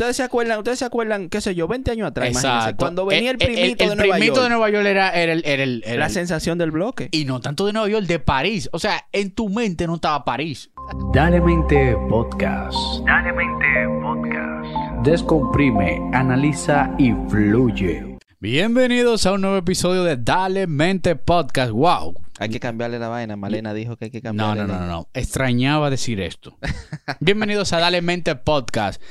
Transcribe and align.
Ustedes 0.00 0.16
se 0.16 0.22
acuerdan, 0.22 0.58
ustedes 0.58 0.78
se 0.78 0.84
acuerdan, 0.84 1.28
qué 1.28 1.40
sé 1.40 1.56
yo, 1.56 1.66
20 1.66 1.90
años 1.90 2.06
atrás, 2.06 2.30
imagínense, 2.30 2.56
Exacto. 2.56 2.76
cuando 2.84 3.04
venía 3.04 3.32
el, 3.32 3.36
el, 3.42 3.48
primito 3.52 3.82
el 3.82 3.90
de 3.90 3.96
Nueva 3.96 4.12
primito 4.14 4.34
York. 4.36 4.44
de 4.44 4.48
Nueva 4.50 4.70
York 4.70 4.86
era, 4.86 5.10
era 5.10 5.32
el, 5.32 5.42
era 5.44 5.62
el- 5.64 5.82
era 5.84 5.96
la 5.98 6.06
el- 6.06 6.12
sensación 6.12 6.56
del 6.56 6.70
bloque. 6.70 7.08
Y 7.10 7.24
no 7.24 7.40
tanto 7.40 7.66
de 7.66 7.72
Nueva 7.72 7.88
York, 7.88 8.06
de 8.06 8.20
París. 8.20 8.68
O 8.72 8.78
sea, 8.78 9.08
en 9.10 9.32
tu 9.34 9.48
mente 9.48 9.88
no 9.88 9.96
estaba 9.96 10.24
París. 10.24 10.70
Dale 11.12 11.40
Mente 11.40 11.96
Podcast. 12.08 12.76
Dale 13.06 13.32
Mente 13.32 13.66
Podcast. 14.00 15.02
Descomprime, 15.04 16.00
analiza 16.14 16.94
y 16.96 17.12
fluye. 17.28 18.18
Bienvenidos 18.38 19.26
a 19.26 19.32
un 19.32 19.40
nuevo 19.40 19.56
episodio 19.56 20.04
de 20.04 20.16
Dale 20.16 20.68
Mente 20.68 21.16
Podcast. 21.16 21.72
¡Wow! 21.72 22.14
Hay 22.38 22.50
que 22.50 22.60
cambiarle 22.60 23.00
la 23.00 23.08
vaina. 23.08 23.34
Malena 23.34 23.74
dijo 23.74 23.96
que 23.96 24.04
hay 24.04 24.10
que 24.12 24.18
No, 24.20 24.28
cambiarle. 24.28 24.60
no, 24.60 24.66
no, 24.68 24.74
la- 24.74 24.86
no, 24.86 24.92
no. 24.92 25.08
Extrañaba 25.12 25.90
decir 25.90 26.20
esto. 26.20 26.56
Bienvenidos 27.18 27.72
a 27.72 27.80
Dale 27.80 28.00
Mente 28.00 28.36
Podcast. 28.36 29.02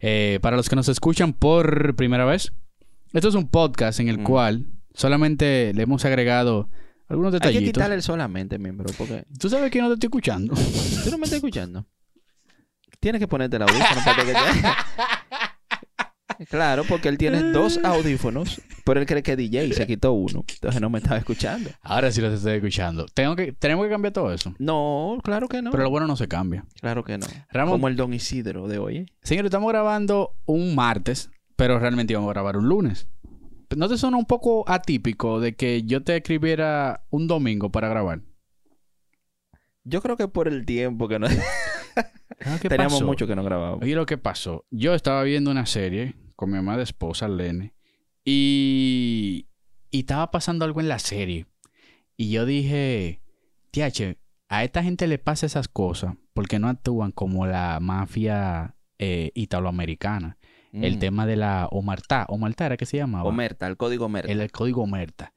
Eh, 0.00 0.38
para 0.42 0.56
los 0.56 0.68
que 0.68 0.76
nos 0.76 0.88
escuchan 0.88 1.32
por 1.32 1.94
primera 1.96 2.24
vez, 2.24 2.52
esto 3.12 3.28
es 3.28 3.34
un 3.34 3.48
podcast 3.48 4.00
en 4.00 4.08
el 4.08 4.18
Mm. 4.18 4.22
cual 4.24 4.66
solamente 4.94 5.72
le 5.74 5.82
hemos 5.82 6.04
agregado 6.04 6.68
algunos 7.08 7.32
Hay 7.34 7.40
que 7.40 7.46
detallitos. 7.48 7.72
quitarle 7.74 7.94
el 7.96 8.02
solamente, 8.02 8.58
miembro, 8.58 8.86
porque 8.98 9.24
¿Tú 9.38 9.48
sabes 9.48 9.70
que 9.70 9.80
no 9.80 9.88
te 9.88 9.94
estoy 9.94 10.06
escuchando? 10.08 10.54
tú 11.04 11.10
no 11.10 11.18
me 11.18 11.24
estás 11.24 11.36
escuchando. 11.38 11.86
Tienes 13.00 13.20
que 13.20 13.28
ponerte 13.28 13.56
el 13.56 13.62
audífono 13.62 14.00
para 14.04 14.24
que 14.24 14.32
te... 14.32 14.38
Claro, 16.50 16.84
porque 16.88 17.08
él 17.08 17.18
tiene 17.18 17.42
dos 17.52 17.80
audífonos, 17.82 18.60
pero 18.84 19.00
él 19.00 19.06
cree 19.06 19.22
que 19.22 19.34
DJ 19.36 19.64
y 19.66 19.72
se 19.72 19.86
quitó 19.86 20.12
uno. 20.12 20.44
Entonces 20.48 20.80
no 20.80 20.88
me 20.90 20.98
estaba 20.98 21.16
escuchando. 21.18 21.70
Ahora 21.82 22.12
sí 22.12 22.20
los 22.20 22.32
estoy 22.34 22.54
escuchando. 22.56 23.06
Tengo 23.12 23.34
que, 23.36 23.52
tenemos 23.52 23.84
que 23.86 23.90
cambiar 23.90 24.12
todo 24.12 24.32
eso. 24.32 24.54
No, 24.58 25.18
claro 25.24 25.48
que 25.48 25.62
no. 25.62 25.70
Pero 25.70 25.82
lo 25.82 25.90
bueno 25.90 26.06
no 26.06 26.16
se 26.16 26.28
cambia. 26.28 26.64
Claro 26.80 27.02
que 27.04 27.18
no. 27.18 27.26
Ramón- 27.50 27.74
Como 27.74 27.88
el 27.88 27.96
Don 27.96 28.14
Isidro 28.14 28.68
de 28.68 28.78
hoy. 28.78 28.96
¿eh? 28.98 29.06
Señores, 29.22 29.48
estamos 29.48 29.68
grabando 29.70 30.36
un 30.46 30.74
martes, 30.74 31.30
pero 31.56 31.78
realmente 31.78 32.12
íbamos 32.12 32.30
a 32.30 32.34
grabar 32.34 32.56
un 32.56 32.68
lunes. 32.68 33.08
¿No 33.76 33.88
te 33.88 33.98
suena 33.98 34.16
un 34.16 34.24
poco 34.24 34.64
atípico 34.68 35.40
de 35.40 35.54
que 35.54 35.82
yo 35.82 36.02
te 36.02 36.16
escribiera 36.16 37.02
un 37.10 37.26
domingo 37.26 37.70
para 37.70 37.88
grabar? 37.88 38.20
Yo 39.84 40.00
creo 40.02 40.16
que 40.16 40.28
por 40.28 40.48
el 40.48 40.64
tiempo 40.66 41.08
que 41.08 41.18
no... 41.18 41.26
¿Qué 41.28 42.68
Teníamos 42.68 42.94
pasó? 42.94 43.06
mucho 43.06 43.26
que 43.26 43.34
no 43.36 43.42
grabábamos. 43.42 43.82
Oye, 43.82 43.94
lo 43.94 44.06
que 44.06 44.18
pasó. 44.18 44.64
Yo 44.70 44.94
estaba 44.94 45.22
viendo 45.22 45.50
una 45.50 45.66
serie 45.66 46.14
con 46.38 46.52
mi 46.52 46.56
amada 46.58 46.84
esposa, 46.84 47.26
Lene, 47.26 47.74
y, 48.24 49.48
y 49.90 49.98
estaba 49.98 50.30
pasando 50.30 50.64
algo 50.64 50.80
en 50.80 50.88
la 50.88 51.00
serie. 51.00 51.46
Y 52.16 52.30
yo 52.30 52.46
dije, 52.46 53.20
tiache, 53.72 54.18
a 54.48 54.62
esta 54.62 54.84
gente 54.84 55.08
le 55.08 55.18
pasa 55.18 55.46
esas 55.46 55.66
cosas 55.66 56.14
porque 56.34 56.60
no 56.60 56.68
actúan 56.68 57.10
como 57.10 57.44
la 57.46 57.78
mafia 57.80 58.76
eh, 58.98 59.32
italoamericana. 59.34 60.38
El 60.72 60.96
Mm. 60.96 60.98
tema 61.00 61.26
de 61.26 61.36
la 61.36 61.66
Omertá. 61.72 62.26
¿Omertá 62.28 62.66
era 62.66 62.76
que 62.76 62.86
se 62.86 62.98
llamaba? 62.98 63.28
Omerta, 63.28 63.66
el 63.66 63.76
código 63.76 64.04
Omerta. 64.04 64.30
el, 64.30 64.40
el 64.40 64.52
código 64.52 64.82
Omerta. 64.82 65.32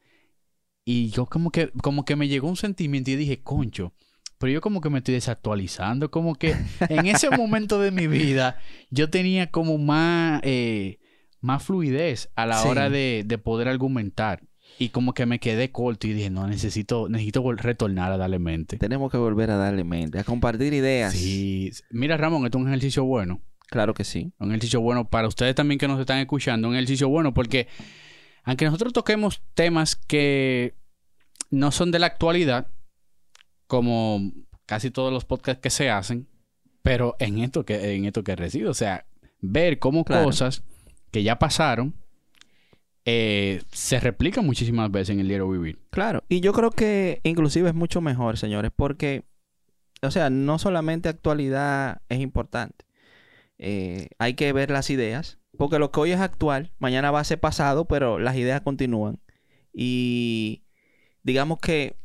Y 0.85 1.09
yo 1.09 1.25
como 1.25 1.51
que, 1.51 1.71
como 1.81 2.05
que 2.05 2.15
me 2.15 2.27
llegó 2.27 2.47
un 2.47 2.57
sentimiento 2.57 3.09
y 3.11 3.15
dije, 3.15 3.41
concho, 3.41 3.93
pero 4.41 4.51
yo 4.51 4.59
como 4.59 4.81
que 4.81 4.89
me 4.89 4.97
estoy 4.97 5.13
desactualizando, 5.13 6.11
como 6.11 6.35
que 6.35 6.55
en 6.89 7.05
ese 7.05 7.29
momento 7.29 7.79
de 7.79 7.91
mi 7.91 8.07
vida 8.07 8.57
yo 8.89 9.09
tenía 9.09 9.49
como 9.51 9.77
más, 9.77 10.41
eh, 10.43 10.99
más 11.39 11.63
fluidez 11.63 12.29
a 12.35 12.45
la 12.45 12.57
Sí. 12.61 12.67
hora 12.67 12.89
de, 12.89 13.23
de 13.25 13.37
poder 13.37 13.69
argumentar. 13.69 14.41
Y 14.79 14.89
como 14.89 15.13
que 15.13 15.25
me 15.25 15.39
quedé 15.39 15.69
corto 15.71 16.07
y 16.07 16.13
dije, 16.13 16.29
no, 16.29 16.47
necesito, 16.47 17.07
necesito 17.09 17.49
retornar 17.51 18.11
a 18.11 18.17
darle 18.17 18.39
mente. 18.39 18.77
Tenemos 18.77 19.11
que 19.11 19.17
volver 19.17 19.51
a 19.51 19.57
darle 19.57 19.83
mente, 19.83 20.17
a 20.17 20.23
compartir 20.23 20.73
ideas. 20.73 21.13
Sí. 21.13 21.71
Mira, 21.91 22.17
Ramón, 22.17 22.45
esto 22.45 22.57
es 22.57 22.63
un 22.63 22.67
ejercicio 22.69 23.03
bueno. 23.03 23.41
Claro 23.67 23.93
que 23.93 24.03
sí. 24.03 24.33
Un 24.39 24.49
ejercicio 24.49 24.81
bueno 24.81 25.07
para 25.09 25.27
ustedes 25.27 25.53
también 25.55 25.77
que 25.77 25.87
nos 25.87 25.99
están 25.99 26.17
escuchando. 26.19 26.67
Un 26.67 26.75
ejercicio 26.75 27.07
bueno 27.09 27.33
porque 27.33 27.67
aunque 28.43 28.65
nosotros 28.65 28.91
toquemos 28.91 29.43
temas 29.53 29.95
que 29.95 30.73
no 31.51 31.71
son 31.71 31.91
de 31.91 31.99
la 31.99 32.07
actualidad, 32.07 32.70
como 33.71 34.33
casi 34.65 34.91
todos 34.91 35.13
los 35.13 35.23
podcasts 35.23 35.61
que 35.61 35.69
se 35.69 35.89
hacen, 35.89 36.27
pero 36.81 37.15
en 37.19 37.39
esto 37.39 37.63
que, 37.63 37.95
en 37.95 38.03
esto 38.03 38.21
que 38.21 38.35
resido, 38.35 38.69
o 38.69 38.73
sea, 38.73 39.05
ver 39.39 39.79
cómo 39.79 40.03
Claro. 40.03 40.25
cosas 40.25 40.65
que 41.09 41.23
ya 41.23 41.39
pasaron 41.39 41.95
eh, 43.05 43.61
se 43.71 44.01
replican 44.01 44.45
muchísimas 44.45 44.91
veces 44.91 45.11
en 45.11 45.21
el 45.21 45.29
diario 45.29 45.49
vivir. 45.49 45.79
Claro. 45.89 46.21
Y 46.27 46.41
yo 46.41 46.51
creo 46.51 46.71
que 46.71 47.21
inclusive 47.23 47.69
es 47.69 47.73
mucho 47.73 48.01
mejor, 48.01 48.37
señores, 48.37 48.71
porque, 48.75 49.23
o 50.01 50.11
sea, 50.11 50.29
no 50.29 50.59
solamente 50.59 51.07
actualidad 51.07 52.01
es 52.09 52.19
importante. 52.19 52.83
Eh, 53.57 54.09
hay 54.17 54.33
que 54.33 54.51
ver 54.51 54.69
las 54.69 54.89
ideas, 54.89 55.39
porque 55.57 55.79
lo 55.79 55.91
que 55.91 55.99
hoy 56.01 56.11
es 56.11 56.19
actual, 56.19 56.73
mañana 56.77 57.09
va 57.09 57.21
a 57.21 57.23
ser 57.23 57.39
pasado, 57.39 57.85
pero 57.85 58.19
las 58.19 58.35
ideas 58.35 58.59
continúan. 58.59 59.21
Y 59.73 60.63
digamos 61.23 61.59
que 61.59 61.95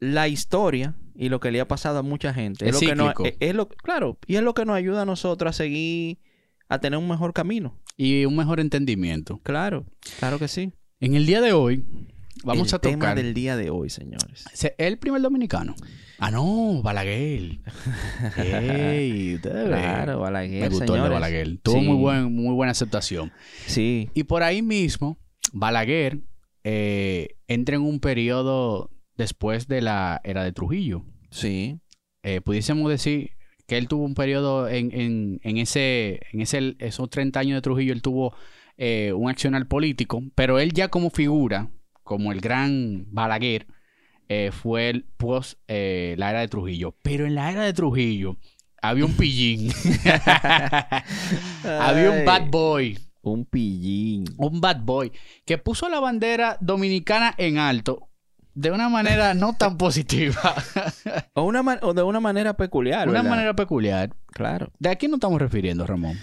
la 0.00 0.28
historia 0.28 0.94
y 1.14 1.28
lo 1.28 1.40
que 1.40 1.50
le 1.50 1.60
ha 1.60 1.68
pasado 1.68 1.98
a 1.98 2.02
mucha 2.02 2.34
gente 2.34 2.68
Es 2.68 2.74
lo 2.74 2.80
que 2.80 2.94
nos- 2.94 3.08
cíclico. 3.08 3.24
es- 3.26 3.36
es 3.40 3.54
lo 3.54 3.68
claro 3.68 4.18
y 4.26 4.36
es 4.36 4.42
lo 4.42 4.54
que 4.54 4.64
nos 4.64 4.76
ayuda 4.76 5.02
a 5.02 5.06
nosotros 5.06 5.50
a 5.50 5.52
seguir 5.52 6.18
a 6.68 6.78
tener 6.80 6.98
un 6.98 7.08
mejor 7.08 7.32
camino 7.32 7.78
Y 7.96 8.24
un 8.26 8.36
mejor 8.36 8.60
entendimiento. 8.60 9.40
claro 9.42 9.86
claro 10.18 10.38
que 10.38 10.48
sí 10.48 10.72
En 11.00 11.14
el 11.14 11.24
día 11.26 11.40
de 11.40 11.52
hoy 11.52 11.84
vamos 12.44 12.68
el 12.68 12.74
a 12.76 12.78
tocar... 12.78 12.90
tema 12.98 13.14
del 13.14 13.32
día 13.34 13.56
de 13.56 13.70
hoy 13.70 13.88
señores 13.90 14.44
Se- 14.52 14.74
El 14.78 14.98
primer 14.98 15.22
dominicano. 15.22 15.74
Ah, 16.18 16.30
no, 16.30 16.80
Balaguer. 16.82 17.58
Ey, 18.36 19.34
ven. 19.36 19.66
Claro, 19.66 20.20
Balaguer, 20.20 20.62
Me 20.62 20.68
gustó 20.70 20.96
el 20.96 21.02
de. 21.02 21.08
Balaguer. 21.10 21.58
Tuvo 21.62 21.80
Sí. 21.80 21.86
muy, 21.86 21.96
buen, 21.96 22.32
muy 22.34 22.54
buena 22.54 22.72
aceptación. 22.72 23.32
Sí, 23.66 24.08
Y 24.14 24.24
por 24.24 24.42
ahí 24.42 24.62
mismo, 24.62 25.18
Balaguer 25.52 26.20
eh, 26.64 27.36
entra 27.48 27.76
en 27.76 27.82
un 27.82 28.00
periodo 28.00 28.90
después 29.16 29.68
de 29.68 29.80
la 29.80 30.20
era 30.24 30.44
de 30.44 30.52
Trujillo. 30.52 31.04
sí, 31.30 31.80
Eh, 32.22 32.40
pudiésemos 32.40 32.90
decir 32.90 33.30
que 33.66 33.78
él 33.78 33.88
tuvo 33.88 34.04
un 34.04 34.14
periodo 34.14 34.68
en, 34.68 34.92
en, 34.92 35.40
en 35.42 35.58
ese, 35.58 36.20
en 36.32 36.40
ese, 36.40 36.76
esos 36.78 37.10
30 37.10 37.38
años 37.40 37.54
de 37.56 37.62
Trujillo, 37.62 37.92
él 37.92 38.02
tuvo 38.02 38.34
eh, 38.76 39.12
un 39.12 39.30
accionar 39.30 39.66
político, 39.66 40.22
pero 40.34 40.58
él 40.58 40.72
ya 40.72 40.88
como 40.88 41.10
figura, 41.10 41.70
como 42.02 42.32
el 42.32 42.40
gran 42.40 43.06
Balaguer, 43.10 43.66
eh, 44.28 44.50
fue 44.52 44.90
el 44.90 45.04
post 45.04 45.58
eh, 45.68 46.14
la 46.18 46.30
era 46.30 46.40
de 46.40 46.48
Trujillo. 46.48 46.96
Pero 47.02 47.26
en 47.26 47.34
la 47.34 47.50
era 47.50 47.64
de 47.64 47.72
Trujillo 47.72 48.36
había 48.82 49.04
un 49.04 49.14
pillín, 49.14 49.72
había 51.64 52.10
un 52.10 52.24
bad 52.24 52.48
boy, 52.50 52.98
un 53.22 53.44
pillín. 53.46 54.24
un 54.36 54.60
bad 54.60 54.82
boy, 54.82 55.10
que 55.44 55.58
puso 55.58 55.88
la 55.88 55.98
bandera 55.98 56.56
dominicana 56.60 57.34
en 57.38 57.58
alto 57.58 58.10
de 58.56 58.70
una 58.70 58.88
manera 58.88 59.34
no 59.34 59.54
tan 59.54 59.76
positiva, 59.76 60.40
O, 61.34 61.42
una 61.44 61.62
man- 61.62 61.78
o 61.82 61.92
de 61.94 62.02
una 62.02 62.20
manera 62.20 62.56
peculiar, 62.56 63.06
una 63.08 63.18
¿verdad? 63.20 63.30
manera 63.30 63.54
peculiar. 63.54 64.16
Claro. 64.32 64.72
¿De 64.78 64.88
aquí 64.88 65.08
no 65.08 65.16
estamos 65.16 65.40
refiriendo, 65.40 65.86
Ramón? 65.86 66.16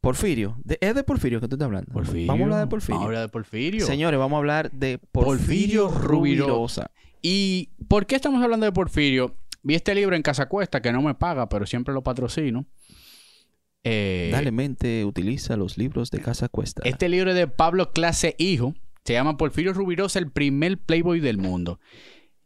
Porfirio. 0.00 0.56
De- 0.64 0.78
es 0.80 0.94
de 0.94 1.04
Porfirio 1.04 1.40
que 1.40 1.48
tú 1.48 1.54
estás 1.56 1.66
hablando. 1.66 1.92
Porfirio. 1.92 2.26
Vamos 2.28 2.40
a 2.40 2.44
hablar 2.44 2.60
de 2.60 2.66
Porfirio. 2.66 2.94
Vamos 2.96 3.04
a 3.04 3.08
hablar 3.08 3.22
de 3.22 3.28
Porfirio. 3.28 3.86
Señores, 3.86 4.18
vamos 4.18 4.36
a 4.36 4.38
hablar 4.38 4.70
de 4.72 4.98
Porfirio 4.98 5.84
Porfirio, 5.84 5.88
Rubirosa. 5.88 6.46
Rubirosa. 6.50 6.90
¿Y 7.22 7.70
por 7.88 8.06
qué 8.06 8.16
estamos 8.16 8.42
hablando 8.42 8.66
de 8.66 8.72
Porfirio? 8.72 9.36
Vi 9.62 9.74
este 9.74 9.94
libro 9.94 10.14
en 10.16 10.22
Casa 10.22 10.46
Cuesta 10.48 10.82
que 10.82 10.92
no 10.92 11.00
me 11.02 11.14
paga, 11.14 11.48
pero 11.48 11.64
siempre 11.66 11.94
lo 11.94 12.02
patrocino. 12.02 12.66
Eh, 13.82 14.30
Dale 14.32 14.50
mente, 14.50 15.04
utiliza 15.04 15.56
los 15.56 15.76
libros 15.78 16.10
de 16.10 16.20
Casa 16.20 16.48
Cuesta. 16.48 16.82
Este 16.84 17.08
libro 17.08 17.30
es 17.30 17.36
de 17.36 17.46
Pablo 17.48 17.92
Clase 17.92 18.34
Hijo. 18.38 18.74
Se 19.04 19.12
llama 19.12 19.36
Porfirio 19.36 19.72
Rubirosa, 19.72 20.18
el 20.18 20.30
primer 20.30 20.78
playboy 20.78 21.20
del 21.20 21.38
mundo. 21.38 21.78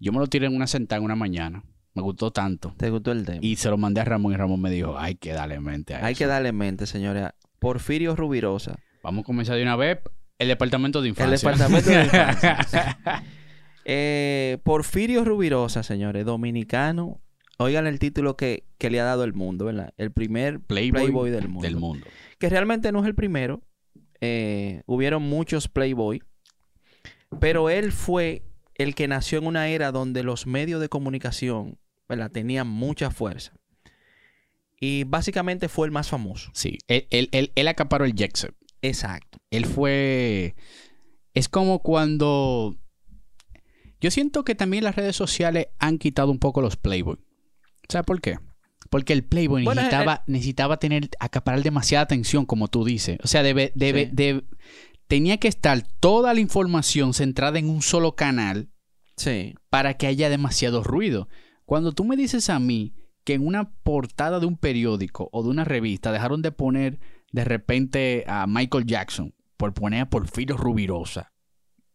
Yo 0.00 0.12
me 0.12 0.19
lo 0.19 0.26
tiré 0.26 0.46
en 0.46 0.56
una 0.56 0.66
sentada 0.66 0.98
en 0.98 1.04
una 1.04 1.16
mañana. 1.16 1.62
Me 1.94 2.02
gustó 2.02 2.30
tanto. 2.30 2.74
¿Te 2.76 2.91
gustó 2.91 3.12
el 3.12 3.24
tema? 3.24 3.38
Y 3.42 3.56
se 3.56 3.69
lo 3.70 3.76
mandé 3.78 4.00
a 4.00 4.04
Ramón 4.04 4.32
y 4.32 4.36
Ramón 4.36 4.60
me 4.60 4.70
dijo, 4.70 4.98
hay 4.98 5.14
que 5.16 5.32
darle 5.32 5.60
mente 5.60 5.94
a 5.94 6.04
Hay 6.04 6.12
eso". 6.12 6.19
que 6.19 6.26
darle 6.26 6.52
mente, 6.52 6.86
señores. 6.86 7.28
Porfirio 7.58 8.14
Rubirosa. 8.14 8.76
Vamos 9.02 9.22
a 9.22 9.25
comenzar 9.26 9.56
de 9.56 9.62
una 9.62 9.76
vez. 9.76 9.99
El 10.38 10.49
departamento 10.49 11.02
de 11.02 11.08
infancia. 11.08 11.34
El 11.34 11.40
departamento 11.40 11.90
de 11.90 12.05
infancia. 12.05 13.25
Eh, 13.90 14.58
Porfirio 14.64 15.25
Rubirosa, 15.25 15.82
señores, 15.82 16.26
dominicano. 16.26 17.22
Oigan 17.56 17.87
el 17.87 17.99
título 17.99 18.37
que, 18.37 18.64
que 18.76 18.90
le 18.90 19.00
ha 19.00 19.05
dado 19.05 19.25
el 19.25 19.32
mundo, 19.32 19.64
¿verdad? 19.64 19.94
El 19.96 20.12
primer 20.12 20.60
Playboy, 20.60 21.05
Playboy 21.05 21.31
del 21.31 21.49
mundo. 21.49 21.62
Del 21.66 21.76
mundo. 21.76 22.06
Que 22.38 22.50
realmente 22.50 22.93
no 22.93 23.00
es 23.00 23.06
el 23.06 23.14
primero. 23.14 23.62
Eh, 24.20 24.82
hubieron 24.84 25.22
muchos 25.22 25.69
Playboy. 25.69 26.22
Pero 27.40 27.70
él 27.70 27.92
fue 27.92 28.42
el 28.75 28.94
que 28.94 29.08
nació 29.08 29.38
en 29.38 29.46
una 29.46 29.69
era 29.69 29.92
donde 29.92 30.22
los 30.22 30.46
medios 30.46 30.80
de 30.80 30.88
comunicación 30.88 31.78
¿verdad? 32.08 32.30
tenían 32.30 32.69
mucha 32.69 33.10
fuerza. 33.10 33.52
Y 34.80 35.04
básicamente 35.04 35.69
fue 35.69 35.86
el 35.86 35.92
más 35.92 36.08
famoso. 36.08 36.50
Sí. 36.54 36.78
Él, 36.86 37.06
él, 37.10 37.28
él, 37.32 37.52
él 37.54 37.69
acaparó 37.69 38.04
el 38.04 38.14
jet 38.14 38.36
set. 38.36 38.54
Exacto. 38.80 39.38
Él 39.50 39.66
fue... 39.66 40.54
Es 41.34 41.48
como 41.48 41.80
cuando... 41.80 42.76
Yo 44.00 44.10
siento 44.12 44.44
que 44.44 44.54
también 44.54 44.84
las 44.84 44.94
redes 44.94 45.16
sociales 45.16 45.66
han 45.81 45.98
quitado 45.98 46.31
un 46.31 46.38
poco 46.38 46.60
los 46.60 46.76
Playboy. 46.76 47.19
¿Sabes 47.88 48.06
por 48.06 48.20
qué? 48.20 48.38
Porque 48.90 49.12
el 49.12 49.24
Playboy 49.24 49.64
Bueno, 49.64 49.81
necesitaba, 49.82 50.22
necesitaba 50.28 50.78
tener, 50.78 51.10
acaparar 51.19 51.62
demasiada 51.62 52.04
atención, 52.04 52.46
como 52.46 52.69
tú 52.69 52.84
dices. 52.84 53.19
O 53.24 53.26
sea, 53.26 53.42
debe, 53.42 53.72
debe, 53.74 54.04
Sí. 54.06 54.10
debe- 54.12 54.44
tenía 55.08 55.38
que 55.38 55.49
estar 55.49 55.82
toda 56.00 56.32
la 56.34 56.40
información 56.40 57.14
centrada 57.14 57.58
en 57.58 57.69
un 57.69 57.82
solo 57.82 58.14
canal 58.14 58.69
Sí. 59.16 59.55
para 59.70 59.94
que 59.94 60.06
haya 60.06 60.28
demasiado 60.31 60.84
ruido. 60.84 61.28
Cuando 61.64 61.93
tú 61.93 62.05
me 62.05 62.16
dices 62.16 62.49
a 62.50 62.58
mí 62.60 62.94
que 63.25 63.34
en 63.34 63.46
una 63.46 63.70
portada 63.82 64.38
de 64.40 64.46
un 64.46 64.56
periódico 64.56 65.28
o 65.32 65.43
de 65.43 65.49
una 65.50 65.64
revista 65.64 66.12
dejaron 66.12 66.40
de 66.40 66.52
poner 66.52 67.00
de 67.32 67.44
repente 67.44 68.25
a 68.28 68.46
Michael 68.46 68.87
Jackson 68.87 69.34
por 69.56 69.75
poner 69.75 70.02
a 70.02 70.08
Porfirio 70.08 70.56
Rubirosa, 70.56 71.32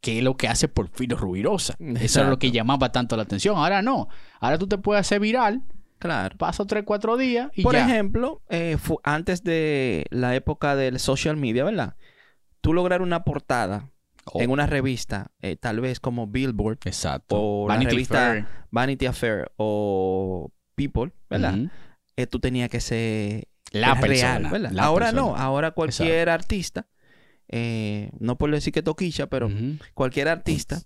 ¿qué 0.02 0.18
es 0.20 0.24
lo 0.24 0.36
que 0.36 0.48
hace 0.48 0.68
Porfirio 0.68 1.18
Rubirosa? 1.18 1.76
Eso 1.80 2.22
es 2.22 2.28
lo 2.28 2.38
que 2.38 2.52
llamaba 2.52 2.92
tanto 2.92 3.16
la 3.16 3.24
atención. 3.24 3.56
Ahora 3.58 3.82
no. 3.82 4.10
Ahora 4.42 4.58
tú 4.60 4.68
te 4.68 4.78
puedes 4.78 5.00
hacer 5.02 5.20
viral, 5.22 5.64
Claro. 5.98 6.36
pasa 6.38 6.66
3, 6.66 6.84
4 6.86 7.16
días 7.18 7.50
y 7.56 7.64
Por 7.64 7.74
ya. 7.76 7.86
ejemplo, 7.88 8.42
eh, 8.50 8.78
antes 9.04 9.44
de 9.44 10.06
la 10.10 10.36
época 10.36 10.76
del 10.76 11.00
social 11.00 11.38
media, 11.38 11.64
¿verdad? 11.64 11.96
Tú 12.64 12.74
lograr 12.74 13.02
una 13.04 13.24
portada 13.24 13.90
Oh, 14.26 14.40
en 14.42 14.52
una 14.52 14.66
revista, 14.68 15.32
eh, 15.42 15.58
tal 15.58 15.82
vez 15.82 16.00
como 16.00 16.28
Billboard, 16.28 16.78
Exacto. 16.86 17.36
o 17.38 17.68
la 17.68 17.74
Vanity 17.74 17.92
revista 17.92 18.30
Fair. 18.32 18.46
Vanity 18.72 19.06
Affair 19.06 19.52
o 19.58 20.50
People, 20.76 21.12
¿verdad? 21.30 21.58
Eh, 22.16 22.26
tú 22.26 22.40
tenías 22.40 22.70
que 22.70 22.80
ser 22.80 23.50
La 23.74 23.96
real, 23.96 24.44
persona. 24.44 24.70
la 24.72 24.84
Ahora 24.86 25.12
no, 25.12 25.36
ahora 25.36 25.72
cualquier 25.72 26.30
artista, 26.30 26.88
eh, 27.50 28.12
no 28.18 28.38
por 28.38 28.50
decir 28.50 28.72
que 28.72 28.82
toquilla, 28.82 29.28
pero 29.28 29.50
cualquier 29.94 30.30
artista 30.30 30.82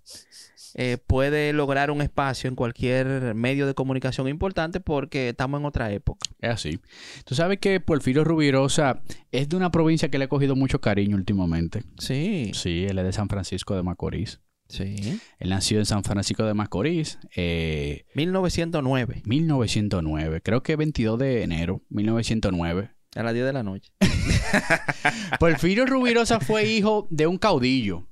eh, 0.75 0.97
puede 1.05 1.53
lograr 1.53 1.91
un 1.91 2.01
espacio 2.01 2.47
en 2.47 2.55
cualquier 2.55 3.33
medio 3.35 3.67
de 3.67 3.73
comunicación 3.73 4.27
importante 4.27 4.79
porque 4.79 5.29
estamos 5.29 5.59
en 5.59 5.65
otra 5.65 5.91
época. 5.91 6.27
Es 6.39 6.49
así. 6.51 6.79
Tú 7.25 7.35
sabes 7.35 7.59
que 7.59 7.79
Porfirio 7.79 8.23
Rubirosa 8.23 9.01
es 9.31 9.49
de 9.49 9.55
una 9.55 9.71
provincia 9.71 10.09
que 10.09 10.17
le 10.17 10.25
ha 10.25 10.29
cogido 10.29 10.55
mucho 10.55 10.79
cariño 10.81 11.15
últimamente. 11.15 11.83
Sí, 11.97 12.51
Sí, 12.53 12.85
él 12.85 12.97
es 12.99 13.05
de 13.05 13.13
San 13.13 13.29
Francisco 13.29 13.75
de 13.75 13.83
Macorís. 13.83 14.39
sí. 14.69 15.19
Él 15.39 15.49
nació 15.49 15.79
en 15.79 15.85
San 15.85 16.03
Francisco 16.03 16.43
de 16.45 16.53
Macorís, 16.53 17.19
eh, 17.35 18.05
1909, 18.15 19.21
1909, 19.25 20.41
creo 20.41 20.61
que 20.63 20.75
22 20.75 21.17
de 21.19 21.43
enero, 21.43 21.81
1909. 21.89 22.89
a 23.15 23.23
las 23.23 23.33
10 23.33 23.45
de 23.45 23.53
la 23.53 23.63
noche. 23.63 23.91
Porfirio 25.39 25.85
Rubirosa 25.85 26.39
fue 26.39 26.65
hijo 26.69 27.07
de 27.09 27.27
un 27.27 27.37
caudillo. 27.37 28.07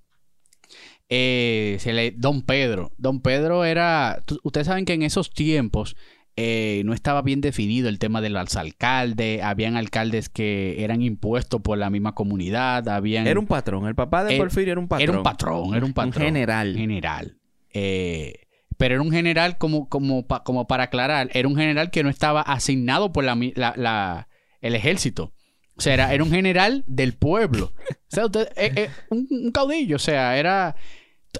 Eh, 1.09 1.77
se 1.79 1.93
le, 1.93 2.11
Don 2.11 2.41
Pedro. 2.41 2.91
Don 2.97 3.21
Pedro 3.21 3.63
era. 3.65 4.23
Ustedes 4.43 4.67
saben 4.67 4.85
que 4.85 4.93
en 4.93 5.03
esos 5.03 5.29
tiempos 5.29 5.95
eh, 6.35 6.81
no 6.85 6.93
estaba 6.93 7.21
bien 7.21 7.41
definido 7.41 7.89
el 7.89 7.99
tema 7.99 8.21
de 8.21 8.29
los 8.29 8.55
alcaldes. 8.55 9.41
Habían 9.43 9.75
alcaldes 9.77 10.29
que 10.29 10.83
eran 10.83 11.01
impuestos 11.01 11.61
por 11.61 11.77
la 11.77 11.89
misma 11.89 12.15
comunidad. 12.15 12.87
Habían, 12.89 13.27
Era 13.27 13.39
un 13.39 13.45
patrón, 13.47 13.87
el 13.87 13.95
papá 13.95 14.23
de 14.23 14.35
Era- 14.35 14.43
Porfirio 14.43 14.71
era 14.73 14.81
un 14.81 14.87
patrón. 14.87 15.09
era 15.09 15.17
un 15.17 15.23
patrón, 15.23 15.75
era 15.75 15.85
un 15.85 15.93
patrón. 15.93 16.25
general. 16.25 16.75
general. 16.75 17.37
Eh, 17.71 18.33
pero 18.77 18.95
era 18.95 19.01
un 19.03 19.11
general, 19.11 19.57
como, 19.57 19.87
como, 19.87 20.25
como 20.43 20.67
para 20.67 20.83
aclarar, 20.85 21.29
era 21.33 21.47
un 21.47 21.55
general 21.55 21.91
que 21.91 22.03
no 22.03 22.09
estaba 22.09 22.41
asignado 22.41 23.13
por 23.13 23.23
la, 23.23 23.35
mi- 23.35 23.53
la- 23.55 23.73
la- 23.77 24.27
el 24.59 24.75
ejército. 24.75 25.33
O 25.77 25.81
sea, 25.81 25.93
era, 25.93 26.13
era 26.13 26.23
un 26.23 26.31
general 26.31 26.83
del 26.87 27.13
pueblo. 27.13 27.73
O 27.75 27.95
sea, 28.15 28.25
usted- 28.25 28.47
eh, 28.55 28.71
eh, 28.75 28.89
un, 29.09 29.27
un 29.29 29.51
caudillo. 29.51 29.97
O 29.97 29.99
sea, 29.99 30.37
era... 30.37 30.75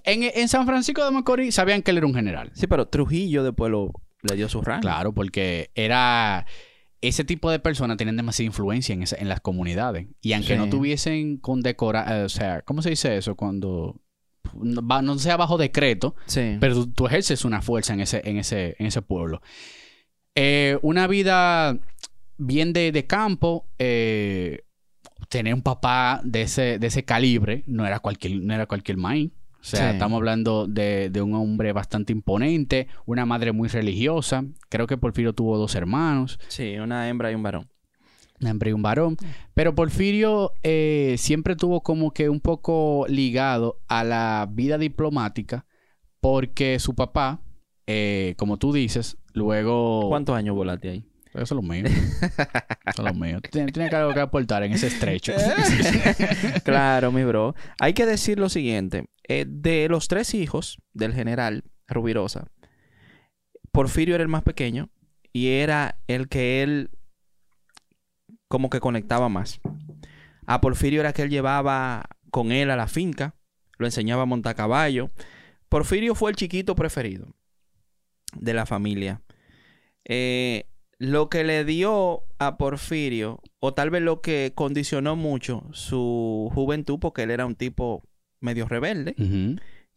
En, 0.04 0.24
en 0.24 0.50
San 0.50 0.66
Francisco 0.66 1.06
de 1.06 1.12
Macorís 1.12 1.56
sabían 1.56 1.82
que 1.82 1.92
él 1.92 1.98
era 1.98 2.06
un 2.08 2.14
general. 2.16 2.52
Sí, 2.54 2.68
pero 2.68 2.88
Trujillo 2.90 3.44
después 3.46 3.72
lo, 3.72 3.94
le 4.24 4.36
dio 4.36 4.50
su 4.50 4.62
rango. 4.62 4.82
Claro, 4.82 5.14
porque 5.14 5.72
era... 5.76 6.46
Ese 7.02 7.24
tipo 7.24 7.52
de 7.52 7.60
personas 7.60 7.98
tenían 7.98 8.18
demasiada 8.18 8.48
influencia 8.48 8.94
en, 8.94 9.04
esa- 9.04 9.18
en 9.18 9.30
las 9.30 9.40
comunidades. 9.40 10.08
Y 10.22 10.34
aunque 10.34 10.54
Sí. 10.56 10.58
no 10.58 10.70
tuviesen 10.70 11.38
condecorado... 11.38 12.26
o 12.26 12.30
sea, 12.30 12.62
¿cómo 12.62 12.82
se 12.82 12.90
dice 12.90 13.16
eso? 13.18 13.36
Cuando... 13.36 14.02
No 14.54 15.18
sea 15.18 15.38
bajo 15.38 15.58
decreto, 15.58 16.16
Sí. 16.28 16.58
pero 16.60 16.76
tú, 16.76 16.88
tú 16.92 17.08
ejerces 17.08 17.46
una 17.46 17.62
fuerza 17.62 17.94
en 17.94 18.02
ese, 18.02 18.22
en 18.26 18.38
ese, 18.38 18.76
en 18.80 18.86
ese 18.88 19.02
pueblo. 19.02 19.42
Eh, 20.36 20.78
una 20.82 21.08
vida 21.08 21.80
bien 22.38 22.74
de, 22.74 22.92
de 22.92 23.06
campo, 23.06 23.68
eh, 23.80 24.62
tener 25.30 25.54
un 25.54 25.62
papá 25.62 26.22
de 26.24 26.44
ese, 26.44 26.78
de 26.80 26.88
ese 26.88 27.04
calibre 27.04 27.64
no 27.68 27.86
era 27.86 28.00
cualquier, 28.00 28.42
no 28.42 28.54
era 28.54 28.66
cualquier 28.66 28.98
maíz. 28.98 29.32
O 29.60 29.68
sea, 29.68 29.90
Sí. 29.90 29.94
estamos 29.96 30.18
hablando 30.18 30.68
de, 30.68 31.10
de 31.10 31.22
un 31.24 31.34
hombre 31.34 31.74
bastante 31.74 32.14
imponente, 32.14 32.88
una 33.08 33.26
madre 33.26 33.52
muy 33.52 33.68
religiosa. 33.68 34.44
Creo 34.70 34.86
que 34.86 34.96
Porfirio 34.98 35.34
tuvo 35.34 35.58
dos 35.58 35.74
hermanos, 35.74 36.40
Sí, 36.50 36.78
una 36.78 37.10
hembra 37.10 37.32
y 37.32 37.36
un 37.36 37.42
varón. 37.42 37.68
una 38.42 38.52
hembra 38.52 38.70
y 38.70 38.74
un 38.74 38.84
varón. 38.84 39.18
Pero 39.56 39.74
Porfirio 39.74 40.52
eh, 40.62 41.16
siempre 41.18 41.56
tuvo 41.56 41.82
como 41.82 42.12
que 42.12 42.30
un 42.30 42.42
poco 42.42 43.06
ligado 43.10 43.80
a 43.88 44.04
la 44.04 44.48
vida 44.52 44.78
diplomática 44.78 45.66
porque 46.20 46.78
su 46.80 46.94
papá, 46.94 47.42
eh, 47.88 48.36
como 48.38 48.58
tú 48.58 48.72
dices, 48.72 49.18
luego... 49.34 50.10
¿Cuántos 50.10 50.36
años 50.36 50.56
volaste 50.56 50.90
ahí? 50.90 51.06
Eso 51.36 51.44
es 51.44 51.52
lo 51.52 51.62
mío. 51.62 51.86
Eso 51.86 52.32
es 52.88 52.98
lo 52.98 53.14
mío. 53.14 53.42
Tiene, 53.42 53.88
algo 53.90 54.14
que 54.14 54.20
aportar 54.22 54.64
en 54.64 54.74
ese 54.74 54.88
estrecho. 54.88 55.34
claro, 56.64 57.12
mi 57.12 57.24
bro. 57.24 57.56
Hay 57.80 57.94
que 57.94 58.06
decir 58.06 58.40
lo 58.40 58.50
siguiente. 58.50 59.06
eh, 59.28 59.46
de 59.48 59.88
los 59.90 60.08
tres 60.08 60.34
hijos 60.34 60.82
del 60.94 61.14
general 61.14 61.64
Rubirosa, 61.88 62.48
Porfirio 63.72 64.16
era 64.16 64.24
el 64.24 64.30
más 64.30 64.44
pequeño 64.44 64.90
y 65.34 65.48
era 65.50 66.00
el 66.08 66.30
que 66.30 66.64
él 66.64 66.90
como 68.48 68.70
que 68.70 68.80
conectaba 68.80 69.28
más. 69.28 69.60
A 70.46 70.62
Porfirio 70.62 71.02
era 71.02 71.12
que 71.12 71.24
él 71.24 71.30
llevaba 71.30 72.06
con 72.32 72.54
él 72.54 72.72
a 72.72 72.78
la 72.78 72.88
finca, 72.88 73.36
lo 73.78 73.86
enseñaba 73.86 74.24
a 74.24 74.28
montar 74.28 74.56
caballo. 74.56 75.12
Porfirio 75.68 76.16
fue 76.16 76.32
el 76.32 76.38
chiquito 76.38 76.76
preferido 76.76 77.28
de 78.34 78.54
la 78.54 78.66
familia. 78.66 79.22
Eh, 80.06 80.70
lo 80.98 81.30
que 81.30 81.44
le 81.44 81.66
dio 81.66 82.24
a 82.40 82.58
Porfirio, 82.58 83.42
o 83.60 83.74
tal 83.74 83.90
vez 83.90 84.02
lo 84.02 84.22
que 84.22 84.54
condicionó 84.56 85.16
mucho 85.16 85.68
su 85.72 86.50
juventud, 86.54 87.00
porque 87.00 87.24
él 87.24 87.32
era 87.32 87.46
un 87.46 87.56
tipo 87.56 88.04
medio 88.40 88.68
rebelde, 88.68 89.16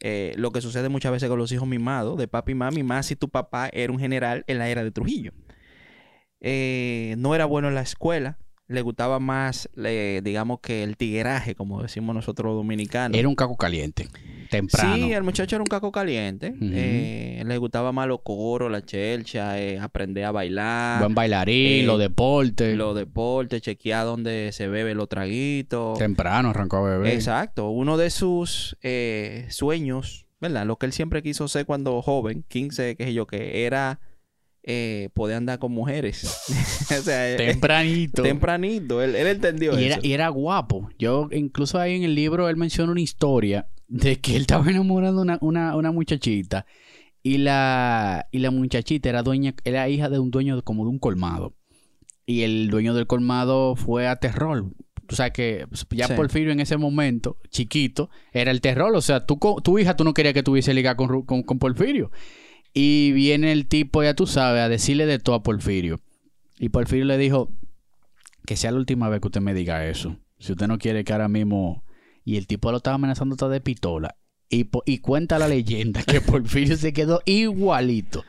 eh, 0.01 0.33
lo 0.37 0.53
que 0.53 0.61
sucede 0.61 0.89
muchas 0.89 1.13
veces 1.13 1.29
con 1.29 1.39
los 1.39 1.53
hijos 1.53 1.69
mimados, 1.69 2.19
de 2.19 2.29
papi 2.29 2.53
y 2.53 2.55
mami, 2.55 2.83
más 2.83 3.07
si 3.07 3.17
tu 3.17 3.29
papá 3.29 3.69
era 3.73 3.93
un 3.93 3.99
general 3.99 4.45
en 4.47 4.59
la 4.59 4.69
era 4.69 4.85
de 4.85 4.91
Trujillo. 4.91 5.33
Eh, 6.41 7.17
no 7.19 7.35
era 7.35 7.47
bueno 7.47 7.69
en 7.69 7.75
la 7.75 7.83
escuela, 7.83 8.39
le 8.69 8.83
gustaba 8.83 9.19
más, 9.19 9.69
le- 9.75 10.21
digamos 10.23 10.61
que 10.61 10.83
el 10.85 10.97
tigueraje, 10.97 11.55
como 11.55 11.83
decimos 11.83 12.15
nosotros 12.15 12.55
dominicanos. 12.55 13.19
Era 13.19 13.27
un 13.29 13.35
caco 13.35 13.57
caliente. 13.57 14.09
Temprano. 14.51 14.95
Sí, 14.97 15.13
el 15.13 15.23
muchacho 15.23 15.57
era 15.57 15.63
un 15.63 15.67
caco 15.67 15.91
caliente. 15.93 16.55
Eh, 16.61 17.43
le 17.47 17.59
gustaba 17.59 17.93
más 17.93 18.07
los 18.09 18.21
coros, 18.23 18.71
la 18.71 18.83
chelcha, 18.83 19.59
eh, 19.61 19.79
aprender 19.79 20.25
a 20.25 20.33
bailar, 20.33 21.01
Buen 21.01 21.15
bailarín, 21.15 21.83
eh, 21.83 21.87
los 21.87 21.99
deportes. 21.99 22.77
los 22.77 22.95
deportes, 22.97 23.61
chequear 23.61 24.05
dónde 24.07 24.51
se 24.53 24.69
bebe 24.69 24.95
los 24.95 25.09
traguitos. 25.09 25.99
Temprano 25.99 26.51
arrancó 26.51 26.79
a 26.79 26.91
beber. 26.91 27.13
Exacto. 27.13 27.69
Uno 27.71 27.97
de 27.99 28.09
sus 28.11 28.77
eh, 28.83 29.47
sueños, 29.51 30.27
¿verdad? 30.41 30.65
Lo 30.67 30.77
que 30.77 30.87
él 30.87 30.93
siempre 30.93 31.23
quiso 31.23 31.47
ser 31.49 31.67
cuando 31.67 32.01
joven, 32.03 32.45
15, 32.49 32.97
qué 32.97 33.05
sé 33.05 33.13
yo, 33.15 33.27
que 33.27 33.67
era 33.67 34.01
eh, 34.71 35.09
poder 35.15 35.39
andar 35.39 35.59
con 35.59 35.73
mujeres. 35.73 36.25
o 36.91 37.03
sea, 37.03 37.33
eh, 37.33 37.37
Tempranito. 37.37 38.23
tempranito. 38.23 39.03
Él, 39.03 39.17
él 39.17 39.27
entendió 39.27 39.81
y, 39.81 39.85
era, 39.85 39.95
eso. 39.95 40.07
y 40.07 40.13
era 40.13 40.29
guapo. 40.29 40.91
Yo, 40.99 41.31
incluso 41.33 41.79
ahí 41.79 41.97
en 41.97 42.03
el 42.03 42.15
libro, 42.15 42.51
él 42.51 42.57
menciona 42.57 42.93
una 42.93 43.01
historia 43.01 43.67
de 43.87 44.21
que 44.21 44.37
él 44.37 44.43
estaba 44.43 44.69
enamorando 44.71 45.23
una, 45.23 45.39
una, 45.41 45.75
una 45.75 45.91
muchachita. 45.91 46.67
Y 47.23 47.39
la, 47.39 48.29
y 48.31 48.41
la 48.41 48.51
muchachita 48.51 49.09
era 49.09 49.23
dueña, 49.23 49.55
era 49.65 49.89
hija 49.89 50.11
de 50.11 50.19
un 50.19 50.31
dueño 50.31 50.61
como 50.63 50.85
de 50.85 50.91
un 50.91 50.99
colmado. 50.99 51.55
Y 52.27 52.43
el 52.43 52.69
dueño 52.69 52.93
del 52.93 53.07
colmado 53.07 53.75
fue 53.75 54.07
a 54.07 54.17
terror. 54.17 54.67
O 55.11 55.15
sea 55.15 55.31
que 55.31 55.65
pues, 55.67 55.87
ya 55.93 56.09
Sí. 56.09 56.13
Porfirio 56.13 56.53
en 56.53 56.61
ese 56.61 56.77
momento, 56.77 57.39
chiquito, 57.49 58.11
era 58.35 58.51
el 58.51 58.61
terror. 58.61 58.95
O 58.95 59.01
sea, 59.01 59.25
tú, 59.25 59.39
tu 59.65 59.79
hija 59.79 59.97
tú 59.97 60.05
no 60.05 60.13
querías 60.13 60.35
que 60.35 60.43
tuviese 60.43 60.75
liga 60.75 60.95
con, 60.95 61.23
con 61.23 61.59
Porfirio. 61.59 62.11
Y 62.81 63.11
viene 63.11 63.51
el 63.51 63.67
tipo, 63.67 64.05
ya 64.05 64.15
tú 64.15 64.29
sabes, 64.29 64.63
a 64.63 64.69
decirle 64.69 65.05
de 65.05 65.19
todo 65.19 65.35
a 65.35 65.43
Porfirio. 65.43 65.99
Y 66.61 66.69
Porfirio 66.69 67.07
le 67.07 67.19
dijo 67.19 67.51
que 68.47 68.55
sea 68.55 68.71
la 68.71 68.79
última 68.79 69.09
vez 69.09 69.21
que 69.21 69.27
usted 69.27 69.41
me 69.41 69.53
diga 69.53 69.85
eso. 69.89 70.17
Si 70.39 70.53
usted 70.53 70.69
no 70.69 70.79
quiere 70.79 71.03
que 71.03 71.13
ahora 71.13 71.27
mismo... 71.29 71.83
Y 72.25 72.37
el 72.37 72.47
tipo 72.47 72.71
lo 72.71 72.77
estaba 72.77 72.95
amenazando 72.95 73.35
hasta 73.35 73.49
de 73.49 73.61
pistola. 73.61 74.17
Y, 74.49 74.63
po- 74.65 74.85
y 74.87 74.99
cuenta 74.99 75.41
la 75.41 75.49
leyenda 75.49 76.05
que 76.05 76.21
Porfirio 76.21 76.77
se 76.77 76.93
quedó 76.93 77.21
igualito. 77.25 78.23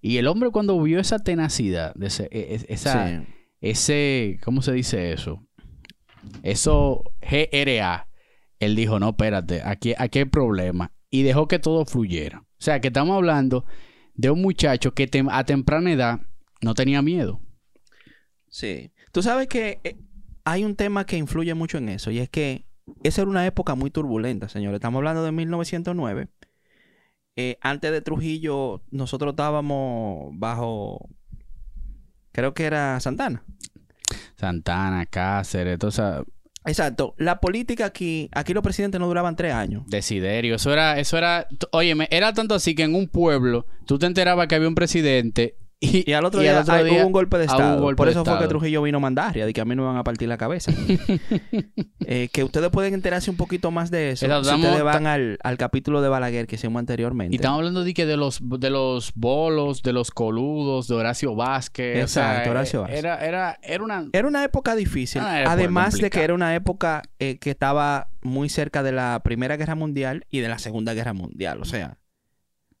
Y 0.00 0.16
el 0.16 0.26
hombre 0.26 0.50
cuando 0.50 0.82
vio 0.82 0.98
esa 0.98 1.20
tenacidad, 1.20 1.94
de 1.94 2.08
ese, 2.08 2.24
e- 2.32 2.56
e- 2.56 2.72
esa, 2.74 3.08
Sí. 3.08 3.26
ese, 3.60 4.40
¿cómo 4.42 4.62
se 4.62 4.72
dice 4.72 5.12
eso? 5.12 5.46
Eso, 6.42 7.04
GRA. 7.20 8.08
Él 8.58 8.74
dijo, 8.74 8.98
no, 8.98 9.10
espérate, 9.10 9.62
aquí, 9.64 9.94
aquí 9.96 10.18
hay 10.20 10.24
problema. 10.24 10.92
Y 11.08 11.22
dejó 11.22 11.46
que 11.46 11.60
todo 11.60 11.84
fluyera. 11.84 12.40
O 12.40 12.64
sea, 12.64 12.80
que 12.80 12.88
estamos 12.88 13.14
hablando 13.16 13.64
de 14.14 14.30
un 14.30 14.42
muchacho 14.42 14.92
que 14.94 15.08
tem- 15.10 15.28
a 15.30 15.44
temprana 15.44 15.92
edad 15.92 16.20
no 16.60 16.74
tenía 16.74 17.02
miedo. 17.02 17.40
Sí. 18.48 18.92
Tú 19.12 19.22
sabes 19.22 19.48
que 19.48 19.80
eh, 19.84 19.96
hay 20.44 20.64
un 20.64 20.76
tema 20.76 21.06
que 21.06 21.16
influye 21.16 21.54
mucho 21.54 21.78
en 21.78 21.88
eso 21.88 22.10
y 22.10 22.18
es 22.18 22.28
que 22.28 22.66
esa 23.02 23.22
era 23.22 23.30
una 23.30 23.46
época 23.46 23.74
muy 23.74 23.90
turbulenta, 23.90 24.48
señores. 24.48 24.76
Estamos 24.76 24.98
hablando 24.98 25.24
de 25.24 25.32
1909. 25.32 26.28
Eh, 27.36 27.56
antes 27.62 27.90
de 27.92 28.02
Trujillo, 28.02 28.82
nosotros 28.90 29.32
estábamos 29.32 30.30
bajo, 30.38 31.08
creo 32.32 32.52
que 32.52 32.64
era 32.64 33.00
Santana. 33.00 33.42
Santana, 34.36 35.06
Cáceres, 35.06 35.78
toda 35.78 35.90
esa 35.90 36.24
Exacto. 36.64 37.14
La 37.18 37.40
política 37.40 37.86
aquí, 37.86 38.28
aquí 38.32 38.54
los 38.54 38.62
presidentes 38.62 39.00
no 39.00 39.06
duraban 39.06 39.36
tres 39.36 39.52
años. 39.52 39.82
Desiderio. 39.86 40.56
Eso 40.56 40.72
era, 40.72 40.98
eso 40.98 41.18
era, 41.18 41.48
óyeme, 41.72 42.08
era 42.10 42.32
tanto 42.32 42.54
así 42.54 42.74
que 42.74 42.84
en 42.84 42.94
un 42.94 43.08
pueblo 43.08 43.66
tú 43.86 43.98
te 43.98 44.06
enterabas 44.06 44.46
que 44.46 44.54
había 44.54 44.68
un 44.68 44.74
presidente 44.74 45.56
y, 45.82 46.08
Y 46.08 46.12
al 46.12 46.24
otro 46.24 46.40
y 46.40 46.44
día, 46.44 46.62
hubo 46.62 47.06
un 47.06 47.12
golpe 47.12 47.38
de 47.38 47.46
Estado. 47.46 47.80
golpe 47.80 47.96
Por 47.96 48.08
eso 48.08 48.24
fue 48.24 48.38
que. 48.38 48.46
Trujillo 48.52 48.82
vino 48.82 48.98
a 48.98 49.00
Mandaria, 49.00 49.46
de 49.46 49.52
que 49.52 49.60
a 49.60 49.64
mí 49.64 49.74
no 49.74 49.82
me 49.82 49.88
van 49.88 49.96
a 49.96 50.04
partir 50.04 50.28
la 50.28 50.38
cabeza. 50.38 50.72
Eh, 52.04 52.28
que 52.32 52.42
ustedes 52.42 52.68
pueden 52.70 52.94
enterarse 52.94 53.30
un 53.30 53.36
poquito 53.36 53.70
más 53.70 53.90
de 53.90 54.10
eso 54.10 54.26
si 54.26 54.54
ustedes 54.54 54.82
van 54.82 55.06
al, 55.06 55.38
al 55.42 55.56
capítulo 55.56 56.02
de 56.02 56.08
Balaguer 56.08 56.46
que 56.46 56.56
hicimos 56.56 56.80
anteriormente. 56.80 57.34
Y 57.34 57.36
estamos 57.36 57.58
hablando 57.58 57.84
de 57.84 57.94
que 57.94 58.06
de 58.06 58.16
los 58.16 58.40
de 58.42 58.70
los 58.70 59.12
bolos, 59.14 59.82
de 59.82 59.92
los 59.92 60.10
coludos, 60.10 60.88
de 60.88 60.96
Horacio 60.96 61.36
Vázquez. 61.36 62.04
o 62.04 62.08
sea, 62.08 62.30
Exacto, 62.32 62.50
Horacio 62.50 62.80
Vázquez. 62.82 62.98
Era, 62.98 63.24
era, 63.24 63.58
era 63.62 63.84
una. 63.84 64.08
Era 64.12 64.28
una 64.28 64.44
época 64.44 64.74
difícil. 64.74 65.22
Además 65.22 65.94
de 65.94 66.10
que 66.10 66.22
era 66.22 66.34
una 66.34 66.54
época 66.54 67.02
eh, 67.18 67.38
que 67.38 67.50
estaba 67.50 68.08
muy 68.22 68.48
cerca 68.48 68.82
de 68.82 68.92
la 68.92 69.20
Primera 69.22 69.56
Guerra 69.56 69.74
Mundial 69.74 70.26
y 70.28 70.40
de 70.40 70.48
la 70.48 70.58
Segunda 70.58 70.94
Guerra 70.94 71.12
Mundial. 71.12 71.60
O 71.60 71.64
sea, 71.64 71.98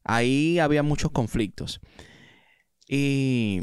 ahí 0.04 0.58
había 0.58 0.82
muchos 0.82 1.10
conflictos. 1.10 1.80
Y, 2.88 3.62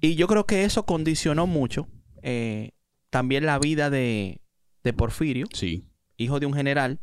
y 0.00 0.14
yo 0.14 0.26
creo 0.26 0.46
que 0.46 0.64
eso 0.64 0.86
condicionó 0.86 1.46
mucho 1.46 1.88
eh, 2.22 2.72
también 3.10 3.46
la 3.46 3.58
vida 3.58 3.90
de, 3.90 4.40
de 4.84 4.92
Porfirio, 4.92 5.46
Sí. 5.52 5.88
hijo 6.16 6.40
de 6.40 6.46
un 6.46 6.54
general, 6.54 7.00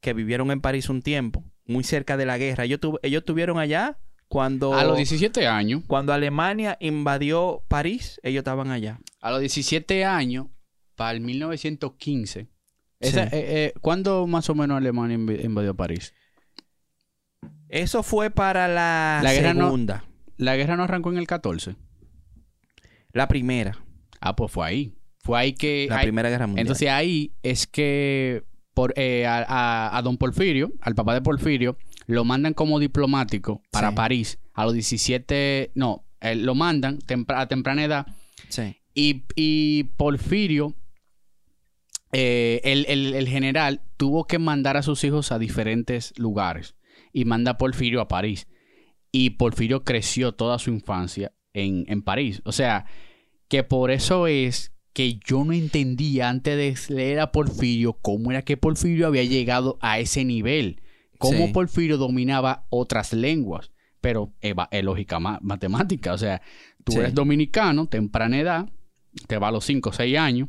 que 0.00 0.12
vivieron 0.12 0.50
en 0.50 0.60
París 0.60 0.88
un 0.88 1.02
tiempo, 1.02 1.44
muy 1.66 1.84
cerca 1.84 2.16
de 2.16 2.26
la 2.26 2.36
guerra. 2.38 2.64
Ellos, 2.64 2.80
ellos 3.02 3.20
estuvieron 3.20 3.58
allá 3.58 3.98
cuando, 4.28 4.74
A 4.74 4.84
los 4.84 4.96
17 4.96 5.46
años. 5.46 5.82
cuando 5.86 6.12
Alemania 6.12 6.76
invadió 6.80 7.62
París, 7.68 8.20
ellos 8.22 8.40
estaban 8.40 8.70
allá. 8.70 9.00
A 9.20 9.30
los 9.30 9.40
17 9.40 10.04
años, 10.04 10.46
para 10.96 11.12
el 11.12 11.20
1915. 11.20 12.48
Esa- 13.00 13.28
Sí. 13.30 13.36
eh, 13.36 13.44
eh, 13.48 13.72
¿Cuándo 13.80 14.26
más 14.26 14.48
o 14.50 14.54
menos 14.54 14.76
Alemania 14.76 15.16
inv- 15.16 15.44
invadió 15.44 15.74
París? 15.74 16.14
Eso 17.68 18.02
fue 18.02 18.30
para 18.30 18.68
la, 18.68 19.20
La 19.22 19.32
guerra 19.32 19.54
no- 19.54 19.66
segunda. 19.66 20.04
La 20.36 20.56
guerra 20.56 20.76
no 20.76 20.84
arrancó 20.84 21.10
en 21.10 21.18
el 21.18 21.26
14. 21.26 21.76
La 23.12 23.28
primera. 23.28 23.78
Ah, 24.20 24.34
pues 24.36 24.50
fue 24.50 24.66
ahí. 24.66 24.94
Fue 25.20 25.38
ahí 25.38 25.52
que. 25.52 25.86
La 25.88 26.00
primera 26.02 26.28
guerra 26.28 26.46
mundial. 26.46 26.64
Entonces 26.66 26.88
ahí 26.88 27.32
es 27.42 27.66
que 27.66 28.44
por, 28.74 28.92
eh, 28.96 29.26
a, 29.26 29.38
a- 29.48 29.96
a 29.96 30.02
don 30.02 30.16
Porfirio, 30.18 30.72
al 30.80 30.94
papá 30.94 31.14
de 31.14 31.22
Porfirio, 31.22 31.76
lo 32.06 32.24
mandan 32.24 32.54
como 32.54 32.78
diplomático 32.80 33.62
para 33.70 33.90
Sí. 33.90 33.94
París 33.94 34.38
a 34.52 34.64
los 34.64 34.74
17, 34.74 35.70
no, 35.74 36.04
eh, 36.20 36.34
lo 36.34 36.54
mandan 36.54 36.98
tempra- 36.98 37.40
a 37.40 37.46
temprana 37.48 37.84
edad 37.84 38.06
sí. 38.48 38.76
y, 38.94 39.22
y 39.36 39.84
Porfirio, 39.96 40.74
eh, 42.12 42.60
el, 42.64 42.84
el- 42.88 43.14
el 43.14 43.28
general, 43.28 43.80
tuvo 43.96 44.26
que 44.26 44.38
mandar 44.38 44.76
a 44.76 44.82
sus 44.82 45.02
hijos 45.04 45.32
a 45.32 45.38
diferentes 45.38 46.12
lugares 46.18 46.74
y 47.12 47.24
manda 47.24 47.52
a 47.52 47.58
Porfirio 47.58 48.00
a 48.00 48.08
París. 48.08 48.46
Y 49.16 49.30
Porfirio 49.30 49.84
creció 49.84 50.32
toda 50.32 50.58
su 50.58 50.70
infancia 50.70 51.32
en, 51.52 51.84
en 51.86 52.02
París. 52.02 52.42
O 52.44 52.50
sea, 52.50 52.86
que 53.46 53.62
por 53.62 53.92
eso 53.92 54.26
es 54.26 54.72
que 54.92 55.20
yo 55.24 55.44
no 55.44 55.52
entendía 55.52 56.28
antes 56.28 56.88
de 56.88 56.94
leer 56.94 57.20
a 57.20 57.30
Porfirio 57.30 57.92
cómo 57.94 58.32
era 58.32 58.42
que 58.42 58.56
Porfirio 58.56 59.06
había 59.06 59.22
llegado 59.22 59.78
a 59.80 59.98
ese 60.00 60.24
nivel. 60.24 60.80
Cómo 61.18 61.46
Sí. 61.46 61.52
Porfirio 61.52 61.96
dominaba 61.96 62.66
otras 62.70 63.12
lenguas. 63.12 63.70
Pero 64.00 64.32
es, 64.40 64.54
es 64.72 64.84
lógica 64.84 65.20
ma- 65.20 65.38
matemática. 65.42 66.12
O 66.12 66.18
sea, 66.18 66.42
tú 66.82 66.92
Sí. 66.92 66.98
eres 66.98 67.14
dominicano, 67.14 67.86
temprana 67.86 68.38
edad, 68.40 68.68
te 69.28 69.38
va 69.38 69.48
a 69.48 69.52
los 69.52 69.64
5 69.64 69.90
o 69.90 69.92
6 69.92 70.18
años, 70.18 70.48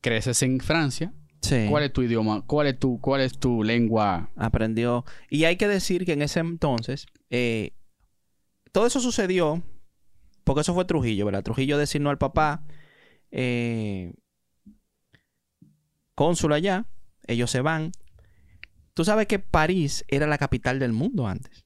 creces 0.00 0.42
en 0.42 0.60
Francia. 0.60 1.12
Sí. 1.42 1.66
¿Cuál 1.68 1.84
es 1.84 1.92
tu 1.92 2.02
idioma? 2.02 2.42
¿Cuál 2.46 2.68
es 2.68 2.78
tu, 2.78 3.00
cuál 3.00 3.22
es 3.22 3.38
tu 3.38 3.64
lengua? 3.64 4.30
Aprendió. 4.36 5.04
Y 5.30 5.44
hay 5.44 5.56
que 5.56 5.68
decir 5.68 6.04
que 6.04 6.12
en 6.12 6.22
ese 6.22 6.40
entonces, 6.40 7.06
eh, 7.30 7.72
todo 8.72 8.86
eso 8.86 9.00
sucedió 9.00 9.62
porque 10.44 10.62
eso 10.62 10.74
fue 10.74 10.84
Trujillo, 10.84 11.26
¿verdad? 11.26 11.42
Trujillo 11.42 11.78
designó 11.78 12.10
al 12.10 12.18
papá 12.18 12.64
eh, 13.30 14.12
cónsul 16.14 16.52
allá. 16.52 16.86
Ellos 17.26 17.50
se 17.50 17.60
van. 17.60 17.92
Tú 18.94 19.04
sabes 19.04 19.26
que 19.26 19.38
París 19.38 20.04
era 20.08 20.26
la 20.26 20.38
capital 20.38 20.78
del 20.78 20.92
mundo 20.92 21.26
antes. 21.26 21.64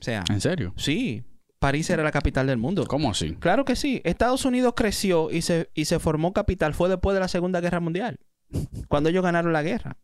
O 0.00 0.04
sea, 0.04 0.24
¿En 0.28 0.40
serio? 0.40 0.74
sí, 0.76 1.24
París 1.58 1.88
era 1.88 2.02
la 2.02 2.12
capital 2.12 2.46
del 2.46 2.58
mundo. 2.58 2.86
¿Cómo 2.86 3.10
así? 3.10 3.34
Claro 3.36 3.64
que 3.64 3.76
sí. 3.76 4.02
Estados 4.04 4.44
Unidos 4.44 4.74
creció 4.76 5.30
y 5.30 5.42
se, 5.42 5.70
y 5.74 5.86
se 5.86 5.98
formó 5.98 6.32
capital. 6.32 6.74
Fue 6.74 6.88
después 6.88 7.14
de 7.14 7.20
la 7.20 7.28
Segunda 7.28 7.60
Guerra 7.60 7.80
Mundial. 7.80 8.18
Cuando 8.88 9.08
ellos 9.08 9.22
ganaron 9.22 9.52
la 9.52 9.62
guerra. 9.62 9.96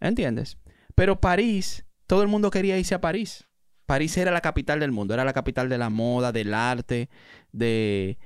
¿Entiendes? 0.00 0.58
Pero 0.94 1.20
París, 1.20 1.84
todo 2.06 2.22
el 2.22 2.28
mundo 2.28 2.50
quería 2.50 2.78
irse 2.78 2.94
a 2.94 3.00
París. 3.00 3.48
París 3.86 4.16
era 4.16 4.30
la 4.30 4.40
capital 4.40 4.80
del 4.80 4.92
mundo. 4.92 5.14
Era 5.14 5.24
la 5.24 5.32
capital 5.32 5.68
de 5.68 5.78
la 5.78 5.90
moda, 5.90 6.32
del 6.32 6.54
arte, 6.54 7.08
de, 7.52 8.18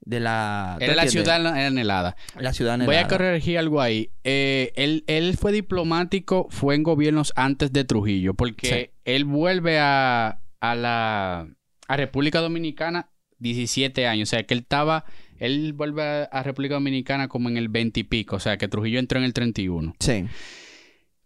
de 0.00 0.20
la... 0.20 0.76
¿tú 0.78 0.84
Era 0.84 0.94
la 0.94 1.02
entiendes? 1.04 1.24
ciudad 1.32 1.46
anhelada. 1.66 2.16
La 2.38 2.52
ciudad 2.52 2.72
Voy 2.78 2.80
a 2.80 3.00
anhelada. 3.00 3.08
corregir 3.08 3.58
algo 3.58 3.80
ahí. 3.80 4.10
Eh, 4.24 4.72
él, 4.76 5.04
él 5.06 5.36
fue 5.38 5.52
diplomático, 5.52 6.46
fue 6.50 6.74
en 6.74 6.82
gobiernos 6.82 7.32
antes 7.36 7.72
de 7.72 7.84
Trujillo, 7.84 8.34
porque 8.34 8.92
él 9.04 9.24
vuelve 9.24 9.78
a, 9.78 10.40
a 10.60 10.74
la 10.74 11.48
a 11.88 11.96
República 11.96 12.40
Dominicana 12.40 13.10
17 13.38 14.06
años. 14.06 14.28
O 14.28 14.30
sea, 14.30 14.44
que 14.44 14.54
él 14.54 14.60
estaba, 14.60 15.04
él 15.38 15.72
vuelve 15.72 16.02
a, 16.02 16.22
a 16.24 16.42
República 16.42 16.74
Dominicana 16.74 17.28
como 17.28 17.48
en 17.48 17.56
el 17.56 17.68
20 17.68 18.00
y 18.00 18.04
pico. 18.04 18.36
O 18.36 18.40
sea, 18.40 18.56
que 18.58 18.68
Trujillo 18.68 18.98
entró 18.98 19.18
en 19.18 19.24
el 19.24 19.32
31. 19.32 19.94
Sí. 20.00 20.24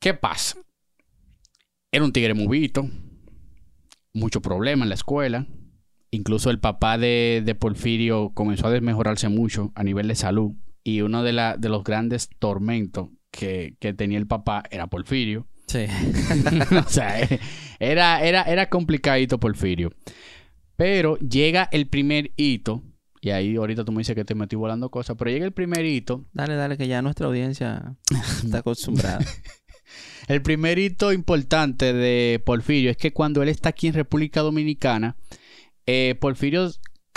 ¿Qué 0.01 0.15
pasa? 0.15 0.59
Era 1.93 2.05
un 2.05 2.13
tigre 2.13 2.35
movito, 2.35 2.89
mucho 4.15 4.41
problema 4.41 4.85
en 4.85 4.89
la 4.89 4.95
escuela. 4.95 5.47
Incluso 6.11 6.51
el 6.51 6.61
papá 6.61 6.97
de, 6.97 7.43
de 7.45 7.55
Porfirio 7.55 8.31
comenzó 8.35 8.69
a 8.69 8.71
desmejorarse 8.71 9.29
mucho 9.29 9.73
a 9.75 9.83
nivel 9.85 10.09
de 10.09 10.15
salud. 10.15 10.53
Y 10.85 11.01
uno 11.01 11.23
de, 11.23 11.33
la- 11.33 11.57
de 11.57 11.69
los 11.69 11.83
grandes 11.85 12.29
tormentos 12.39 13.09
que, 13.31 13.77
que 13.81 13.93
tenía 13.95 14.19
el 14.19 14.27
papá 14.27 14.63
era 14.71 14.87
Porfirio. 14.87 15.47
Sí. 15.67 15.87
o 16.87 16.89
sea, 16.89 17.17
era, 17.81 18.23
era, 18.23 18.43
era 18.43 18.69
complicadito 18.71 19.41
Porfirio. 19.41 19.91
Pero 20.77 21.17
llega 21.19 21.69
el 21.73 21.89
primer 21.89 22.33
hito. 22.37 22.83
Y 23.21 23.31
ahí 23.31 23.57
ahorita 23.57 23.85
tú 23.85 23.93
me 23.93 23.99
dices 23.99 24.15
que 24.15 24.25
te 24.25 24.35
metí 24.35 24.55
volando 24.55 24.91
cosas. 24.91 25.17
Pero 25.19 25.31
llega 25.31 25.47
el 25.47 25.53
primer 25.53 25.85
hito 25.87 26.27
Dale, 26.33 26.55
dale, 26.55 26.77
que 26.77 26.87
ya 26.87 27.01
nuestra 27.03 27.27
audiencia 27.27 27.97
está 28.45 28.59
acostumbrada. 28.59 29.19
El 30.29 30.43
primer 30.43 30.79
hito 30.79 31.13
importante 31.13 31.93
de 31.93 32.41
Porfirio 32.45 32.91
es 32.91 32.97
que 32.97 33.13
cuando 33.13 33.43
él 33.43 33.49
está 33.49 33.71
aquí 33.71 33.89
en 33.89 33.95
República 33.95 34.41
Dominicana, 34.41 35.17
eh, 35.87 36.15
Porfirio, 36.19 36.71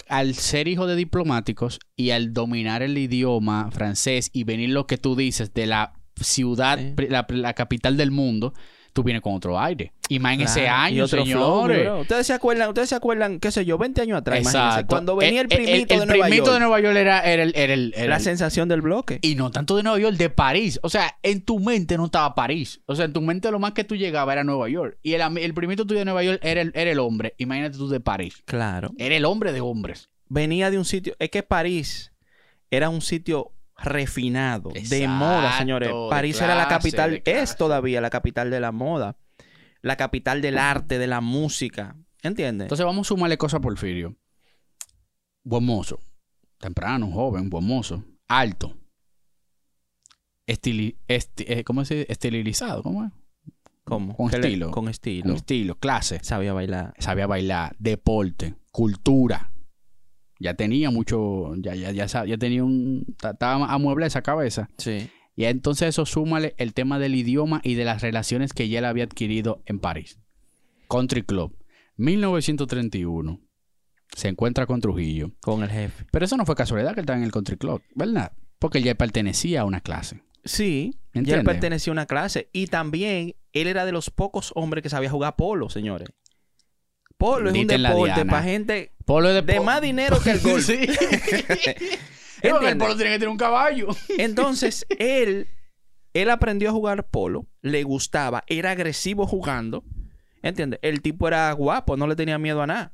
al 0.09 0.35
ser 0.35 0.67
hijo 0.67 0.87
de 0.87 0.95
diplomáticos 0.95 1.79
y 1.95 2.11
al 2.11 2.33
dominar 2.33 2.81
el 2.81 2.97
idioma 2.97 3.69
francés 3.71 4.29
y 4.33 4.43
venir 4.43 4.69
lo 4.71 4.87
que 4.87 4.97
tú 4.97 5.15
dices 5.15 5.53
de 5.53 5.67
la 5.67 5.93
ciudad, 6.19 6.77
Sí. 6.79 6.93
pri- 6.95 7.09
la, 7.09 7.25
la 7.29 7.53
capital 7.53 7.95
del 7.97 8.11
mundo, 8.11 8.53
tú 8.97 9.03
vienes 9.03 9.21
con 9.21 9.35
otro 9.35 9.59
aire. 9.59 9.93
Y 10.09 10.17
más 10.17 10.33
en 10.33 10.41
ese 10.41 10.63
y 10.63 10.65
año, 10.65 11.03
otro 11.05 11.23
señores. 11.23 11.87
Ustedes 12.01 12.25
se 12.25 12.33
acuerdan, 12.33 12.69
ustedes 12.69 12.89
se 12.89 12.95
acuerdan, 12.95 13.39
qué 13.39 13.51
sé 13.51 13.63
yo, 13.63 13.77
20 13.77 14.01
años 14.01 14.17
atrás, 14.17 14.39
imagínense, 14.41 14.67
Exacto. 14.69 14.87
cuando 14.87 15.15
venía 15.15 15.41
el 15.41 15.47
Eh, 15.51 15.53
eh, 15.53 15.55
primito 15.63 15.93
el 15.93 15.99
de 15.99 16.05
Nueva 16.07 16.23
primito 16.25 16.45
York. 16.45 16.53
de 16.55 16.59
Nueva 16.61 16.79
York 16.79 16.95
era, 16.97 17.19
era 17.21 17.43
el- 17.43 17.53
era 17.55 17.73
el- 17.75 17.93
era 17.95 18.07
la 18.07 18.15
el- 18.17 18.21
sensación 18.23 18.67
del 18.69 18.81
bloque. 18.81 19.19
Y 19.21 19.35
no 19.35 19.51
tanto 19.51 19.75
de 19.77 19.83
Nueva 19.83 19.99
York, 19.99 20.15
de 20.17 20.29
París. 20.31 20.79
O 20.81 20.89
sea, 20.89 21.15
en 21.21 21.41
tu 21.45 21.59
mente 21.59 21.95
no 21.97 22.05
estaba 22.05 22.33
París. 22.33 22.81
O 22.87 22.95
sea, 22.95 23.05
en 23.05 23.13
tu 23.13 23.21
mente 23.21 23.51
lo 23.51 23.59
más 23.59 23.73
que 23.73 23.83
tú 23.83 23.95
llegabas 23.95 24.33
era 24.33 24.43
Nueva 24.43 24.67
York. 24.69 24.97
Y 25.03 25.13
el, 25.13 25.37
el 25.37 25.53
primito 25.53 25.85
tuyo 25.85 25.99
de 25.99 26.05
Nueva 26.05 26.23
York 26.23 26.39
era 26.41 26.61
el, 26.61 26.71
era 26.73 26.89
el 26.89 26.97
hombre. 26.99 27.35
Imagínate 27.37 27.77
tú 27.77 27.87
de 27.87 27.99
París. 27.99 28.41
Claro. 28.45 28.91
Era 28.97 29.15
el 29.15 29.25
hombre 29.25 29.51
de 29.53 29.61
hombres. 29.61 30.09
venía 30.29 30.71
de 30.71 30.77
un 30.79 30.85
sitio. 30.85 31.13
Es 31.19 31.29
que 31.29 31.43
París 31.43 32.11
era 32.71 32.89
un 32.89 33.01
sitio 33.01 33.51
refinado, 33.77 34.71
de 34.71 35.07
moda, 35.07 35.57
señores. 35.57 35.91
París 36.09 36.39
era 36.41 36.55
la 36.55 36.67
capital, 36.67 37.21
es 37.25 37.55
todavía 37.55 38.01
la 38.01 38.09
capital 38.09 38.49
de 38.49 38.59
la 38.59 38.71
moda, 38.71 39.17
la 39.81 39.95
capital 39.95 40.41
del 40.41 40.57
arte, 40.57 40.97
de 40.99 41.07
la 41.07 41.21
música. 41.21 41.95
¿Entiendes? 42.23 42.65
Entonces 42.65 42.85
vamos 42.85 43.07
a 43.07 43.09
sumarle 43.09 43.37
cosas 43.37 43.59
a 43.59 43.61
Porfirio. 43.61 44.15
Buen 45.43 45.63
mozo. 45.65 45.99
Temprano, 46.57 47.11
joven, 47.11 47.49
buen 47.49 47.65
mozo. 47.65 48.03
Alto. 48.27 48.75
Estili, 50.47 50.97
esti- 51.07 51.45
eh, 51.47 51.63
¿Cómo 51.63 51.83
se 51.85 51.95
dice? 51.95 52.11
Estilizado. 52.11 52.81
¿Cómo 52.83 53.03
es? 53.05 53.11
¿Cómo? 53.83 54.15
con 54.15 54.31
le- 54.31 54.37
estilo. 54.39 54.71
Con 54.71 54.87
estilo. 54.89 55.23
Con 55.23 55.35
estilo, 55.35 55.75
clase. 55.75 56.19
Sabía 56.23 56.53
bailar. 56.53 56.93
Sabía 56.99 57.27
bailar. 57.27 57.75
Deporte. 57.79 58.55
Cultura. 58.71 59.51
Ya 60.39 60.53
tenía 60.53 60.91
mucho, 60.91 61.55
ya, 61.57 61.73
ya, 61.75 61.91
ya, 61.91 62.05
ya 62.25 62.37
tenía 62.37 62.63
un, 62.63 63.05
ta- 63.19 63.31
estaba 63.31 63.65
amueble 63.73 64.05
esa 64.05 64.21
cabeza. 64.21 64.69
Sí. 64.77 65.09
Y 65.35 65.45
entonces 65.45 65.89
eso 65.89 66.05
súmale 66.05 66.53
el 66.57 66.73
tema 66.73 66.99
del 66.99 67.15
idioma 67.15 67.61
y 67.63 67.75
de 67.75 67.85
las 67.85 68.01
relaciones 68.01 68.53
que 68.53 68.69
ya 68.69 68.79
él 68.79 68.85
había 68.85 69.03
adquirido 69.03 69.61
en 69.65 69.79
París. 69.79 70.19
Country 70.89 71.21
Club, 71.23 71.55
1931. 71.97 73.39
Se 74.15 74.29
encuentra 74.29 74.65
con 74.65 74.81
Trujillo. 74.81 75.31
Con 75.41 75.63
el 75.63 75.69
jefe. 75.69 76.05
Pero 76.11 76.25
eso 76.25 76.37
no 76.37 76.45
fue 76.45 76.55
casualidad 76.55 76.93
que 76.93 77.01
él 77.01 77.03
estaba 77.03 77.17
en 77.19 77.25
el 77.25 77.31
Country 77.31 77.57
Club, 77.57 77.81
¿verdad? 77.93 78.31
Porque 78.57 78.79
él 78.79 78.83
ya 78.85 78.95
pertenecía 78.95 79.61
a 79.61 79.65
una 79.65 79.81
clase. 79.81 80.21
Sí. 80.45 80.95
Ya 81.13 81.35
él 81.35 81.43
pertenecía 81.43 81.91
a 81.91 81.93
una 81.93 82.05
clase. 82.05 82.49
Y 82.53 82.67
también 82.67 83.35
él 83.53 83.67
era 83.67 83.85
de 83.85 83.91
los 83.91 84.09
pocos 84.09 84.51
hombres 84.55 84.81
que 84.81 84.89
sabía 84.89 85.09
jugar 85.11 85.35
polo, 85.35 85.69
señores. 85.69 86.09
Polo 87.17 87.49
es 87.49 87.55
un 87.55 87.67
deporte 87.67 88.25
para 88.25 88.43
gente 88.43 88.91
Polo 89.07 89.29
de, 89.29 89.41
de 89.41 89.55
po- 89.55 89.63
más 89.63 89.81
dinero 89.81 90.21
que 90.21 90.29
el 90.31 90.39
golf. 90.41 90.63
Sí. 90.67 90.85
El 92.43 92.51
polo 92.77 92.95
tiene 92.95 93.11
que 93.13 93.19
tener 93.19 93.29
un 93.29 93.37
caballo. 93.37 93.87
Entonces, 94.19 94.85
él, 94.99 95.47
él 96.13 96.29
aprendió 96.29 96.69
a 96.69 96.71
jugar 96.71 97.09
polo, 97.09 97.47
le 97.63 97.81
gustaba, 97.81 98.43
era 98.45 98.69
agresivo 98.71 99.25
jugando. 99.25 99.83
¿Entiendes? 100.43 100.79
El 100.83 101.01
tipo 101.01 101.27
era 101.27 101.51
guapo, 101.53 101.97
no 101.97 102.05
le 102.05 102.15
tenía 102.15 102.37
miedo 102.37 102.61
a 102.61 102.67
nada. 102.67 102.93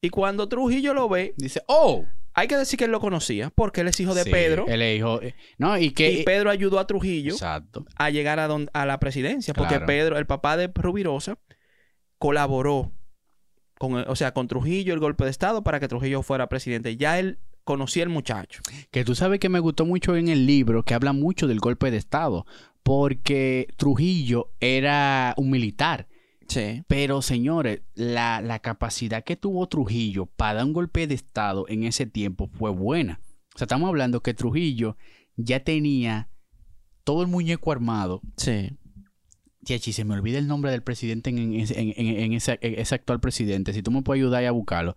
Y 0.00 0.10
cuando 0.10 0.48
Trujillo 0.48 0.94
lo 0.94 1.08
ve, 1.08 1.34
Dice, 1.36 1.60
oh. 1.66 2.04
hay 2.32 2.46
que 2.46 2.56
decir 2.56 2.78
que 2.78 2.84
él 2.84 2.92
lo 2.92 3.00
conocía, 3.00 3.50
porque 3.50 3.80
él 3.80 3.88
es 3.88 3.98
hijo 3.98 4.14
de 4.14 4.22
Sí, 4.22 4.30
Pedro. 4.30 4.66
Él 4.68 4.80
es 4.80 4.98
hijo. 4.98 5.20
eh, 5.22 5.34
No, 5.58 5.76
y 5.76 5.90
que. 5.90 6.12
Y 6.12 6.22
Pedro 6.22 6.50
ayudó 6.50 6.78
a 6.78 6.86
Trujillo 6.86 7.32
Exacto. 7.32 7.84
a 7.96 8.10
llegar 8.10 8.38
a, 8.38 8.46
don- 8.46 8.70
a 8.74 8.86
la 8.86 9.00
presidencia, 9.00 9.54
porque 9.54 9.74
Claro. 9.74 9.86
Pedro, 9.86 10.18
el 10.18 10.26
papá 10.26 10.56
de 10.56 10.70
Rubirosa, 10.72 11.36
colaboró 12.18 12.92
con, 13.80 13.94
o 13.94 14.14
sea, 14.14 14.34
con 14.34 14.46
Trujillo, 14.46 14.92
el 14.92 15.00
golpe 15.00 15.24
de 15.24 15.30
Estado, 15.30 15.62
para 15.62 15.80
que 15.80 15.88
Trujillo 15.88 16.20
fuera 16.22 16.50
presidente. 16.50 16.98
Ya 16.98 17.18
él 17.18 17.38
conocía 17.64 18.02
al 18.02 18.10
muchacho. 18.10 18.60
Que 18.90 19.06
tú 19.06 19.14
sabes 19.14 19.40
que 19.40 19.48
me 19.48 19.58
gustó 19.58 19.86
mucho 19.86 20.16
en 20.16 20.28
el 20.28 20.44
libro 20.44 20.84
que 20.84 20.92
habla 20.92 21.14
mucho 21.14 21.46
del 21.46 21.60
golpe 21.60 21.90
de 21.90 21.96
Estado. 21.96 22.44
Porque 22.82 23.68
Trujillo 23.78 24.52
era 24.60 25.32
un 25.38 25.48
militar. 25.48 26.08
Sí. 26.46 26.84
Pero 26.88 27.22
señores, 27.22 27.80
la, 27.94 28.42
la 28.42 28.58
capacidad 28.58 29.24
que 29.24 29.36
tuvo 29.36 29.66
Trujillo 29.66 30.26
para 30.26 30.54
dar 30.56 30.66
un 30.66 30.74
golpe 30.74 31.06
de 31.06 31.14
Estado 31.14 31.64
en 31.66 31.84
ese 31.84 32.04
tiempo 32.04 32.50
fue 32.52 32.70
buena. 32.70 33.18
O 33.54 33.58
sea, 33.58 33.64
estamos 33.64 33.88
hablando 33.88 34.22
que 34.22 34.34
Trujillo 34.34 34.98
ya 35.36 35.60
tenía 35.64 36.28
todo 37.02 37.22
el 37.22 37.28
muñeco 37.28 37.72
armado. 37.72 38.20
Sí. 38.36 38.72
Chiachi, 39.64 39.92
se 39.92 40.04
me 40.04 40.14
olvida 40.14 40.38
el 40.38 40.46
nombre 40.48 40.70
del 40.70 40.82
presidente 40.82 41.30
en, 41.30 41.38
en 41.38 41.66
en- 41.68 41.94
en- 41.96 42.32
ese- 42.32 42.94
actual 42.94 43.20
presidente. 43.20 43.72
Si 43.72 43.82
tú 43.82 43.90
me 43.90 44.02
puedes 44.02 44.20
ayudar 44.20 44.44
a 44.44 44.50
buscarlo. 44.52 44.96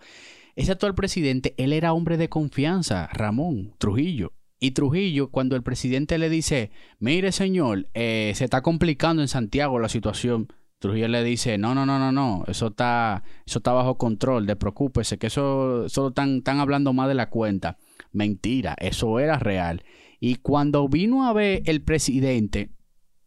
Ese 0.55 0.71
actual 0.71 0.95
presidente, 0.95 1.53
él 1.57 1.73
era 1.73 1.93
hombre 1.93 2.15
de 2.17 2.29
confianza, 2.29 3.09
Ramón 3.11 3.73
Trujillo. 3.77 4.33
Y 4.59 4.71
Trujillo, 4.71 5.29
cuando 5.31 5.55
el 5.57 5.63
presidente 5.63 6.17
le 6.17 6.29
dice, 6.29 6.71
mire 6.99 7.31
señor, 7.33 7.89
eh, 7.93 8.31
se 8.35 8.45
está 8.45 8.61
complicando 8.61 9.21
en 9.21 9.27
Santiago 9.27 9.79
la 9.79 9.89
situación. 9.89 10.47
Trujillo 10.79 11.07
le 11.09 11.23
dice, 11.23 11.57
no, 11.57 11.75
no, 11.75 11.85
no, 11.85 11.97
no, 11.99 12.11
no, 12.11 12.43
eso 12.47 12.67
está, 12.67 13.23
eso 13.45 13.59
está 13.59 13.71
bajo 13.73 13.97
control, 13.97 14.45
despreocúpese, 14.45 15.17
que 15.17 15.27
eso 15.27 15.89
solo 15.89 16.09
están, 16.09 16.37
están 16.37 16.59
hablando 16.59 16.93
más 16.93 17.07
de 17.09 17.15
la 17.15 17.29
cuenta. 17.29 17.77
Mentira, 18.11 18.75
eso 18.79 19.19
era 19.19 19.39
real. 19.39 19.83
Y 20.19 20.35
cuando 20.35 20.87
vino 20.87 21.25
a 21.27 21.33
ver 21.33 21.63
el 21.65 21.81
presidente, 21.81 22.69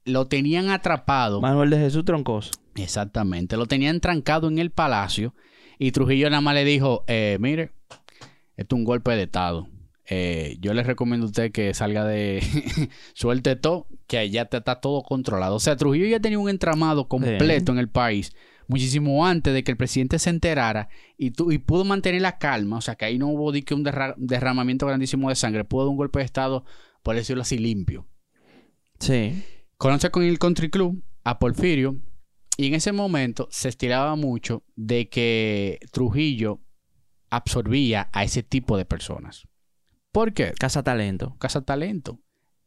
lo 0.07 0.27
tenían 0.27 0.71
atrapado. 0.71 1.41
Manuel 1.41 1.71
de 1.71 1.79
Jesús 1.79 2.05
Troncoso. 2.05 2.53
Exactamente, 2.77 3.57
lo 3.57 3.67
tenían 3.67 4.01
trancado 4.01 4.49
en 4.49 4.59
el 4.59 4.71
palacio 4.71 5.35
y 5.79 5.93
Trujillo 5.93 6.31
nada 6.31 6.41
más 6.41 6.55
le 6.55 6.65
dijo, 6.65 7.05
eh, 7.09 7.37
mire, 7.41 7.73
esto 8.57 8.77
es 8.77 8.79
un 8.79 8.85
golpe 8.85 9.13
de 9.13 9.25
Estado. 9.25 9.69
Eh, 10.09 10.57
yo 10.61 10.73
le 10.73 10.83
recomiendo 10.85 11.27
a 11.27 11.29
usted 11.31 11.51
que 11.53 11.75
salga 11.75 12.05
de... 12.05 12.41
suelte 13.15 13.57
todo, 13.57 13.89
que 14.07 14.19
allá 14.19 14.45
te- 14.45 14.59
está 14.59 14.81
todo 14.81 15.03
controlado. 15.03 15.57
O 15.57 15.61
sea, 15.61 15.77
Trujillo 15.77 16.07
ya 16.07 16.21
tenía 16.21 16.39
un 16.39 16.49
entramado 16.49 17.09
completo 17.09 17.73
en 17.73 17.79
el 17.79 17.89
país 17.89 18.33
muchísimo 18.69 19.27
antes 19.27 19.53
de 19.55 19.63
que 19.65 19.71
el 19.73 19.77
presidente 19.77 20.19
se 20.19 20.31
enterara 20.31 20.89
y, 21.19 21.33
tu- 21.33 21.51
y 21.51 21.59
pudo 21.59 21.85
mantener 21.85 22.21
la 22.23 22.39
calma. 22.39 22.77
O 22.77 22.81
sea, 22.81 22.95
que 22.95 23.05
ahí 23.05 23.19
no 23.19 23.27
hubo 23.29 23.53
que 23.53 23.75
un 23.75 23.85
derra- 23.85 24.15
derramamiento 24.17 24.87
grandísimo 24.87 25.29
de 25.29 25.35
sangre. 25.35 25.65
Pudo 25.65 25.83
dar 25.85 25.91
un 25.91 25.97
golpe 25.97 26.21
de 26.21 26.25
Estado, 26.25 26.65
por 27.03 27.17
decirlo 27.17 27.43
así, 27.43 27.59
limpio. 27.59 28.07
Sí. 29.01 29.43
Conoce 29.79 30.11
con 30.11 30.23
el 30.23 30.39
Country 30.39 30.71
Club 30.71 31.05
a 31.25 31.39
Porfirio 31.39 31.97
y 32.57 32.69
en 32.69 32.75
ese 32.75 32.93
momento 32.93 33.47
se 33.51 33.69
estiraba 33.69 34.17
mucho 34.17 34.65
de 34.75 35.09
que 35.09 35.79
Trujillo 35.93 36.61
absorbía 37.29 38.09
a 38.13 38.25
ese 38.25 38.43
tipo 38.43 38.79
de 38.79 38.87
personas. 38.87 39.47
¿Por 40.13 40.33
qué? 40.33 40.53
Casa 40.59 40.83
Talento. 40.83 41.37
Casa 41.39 41.61
talento. 41.61 42.21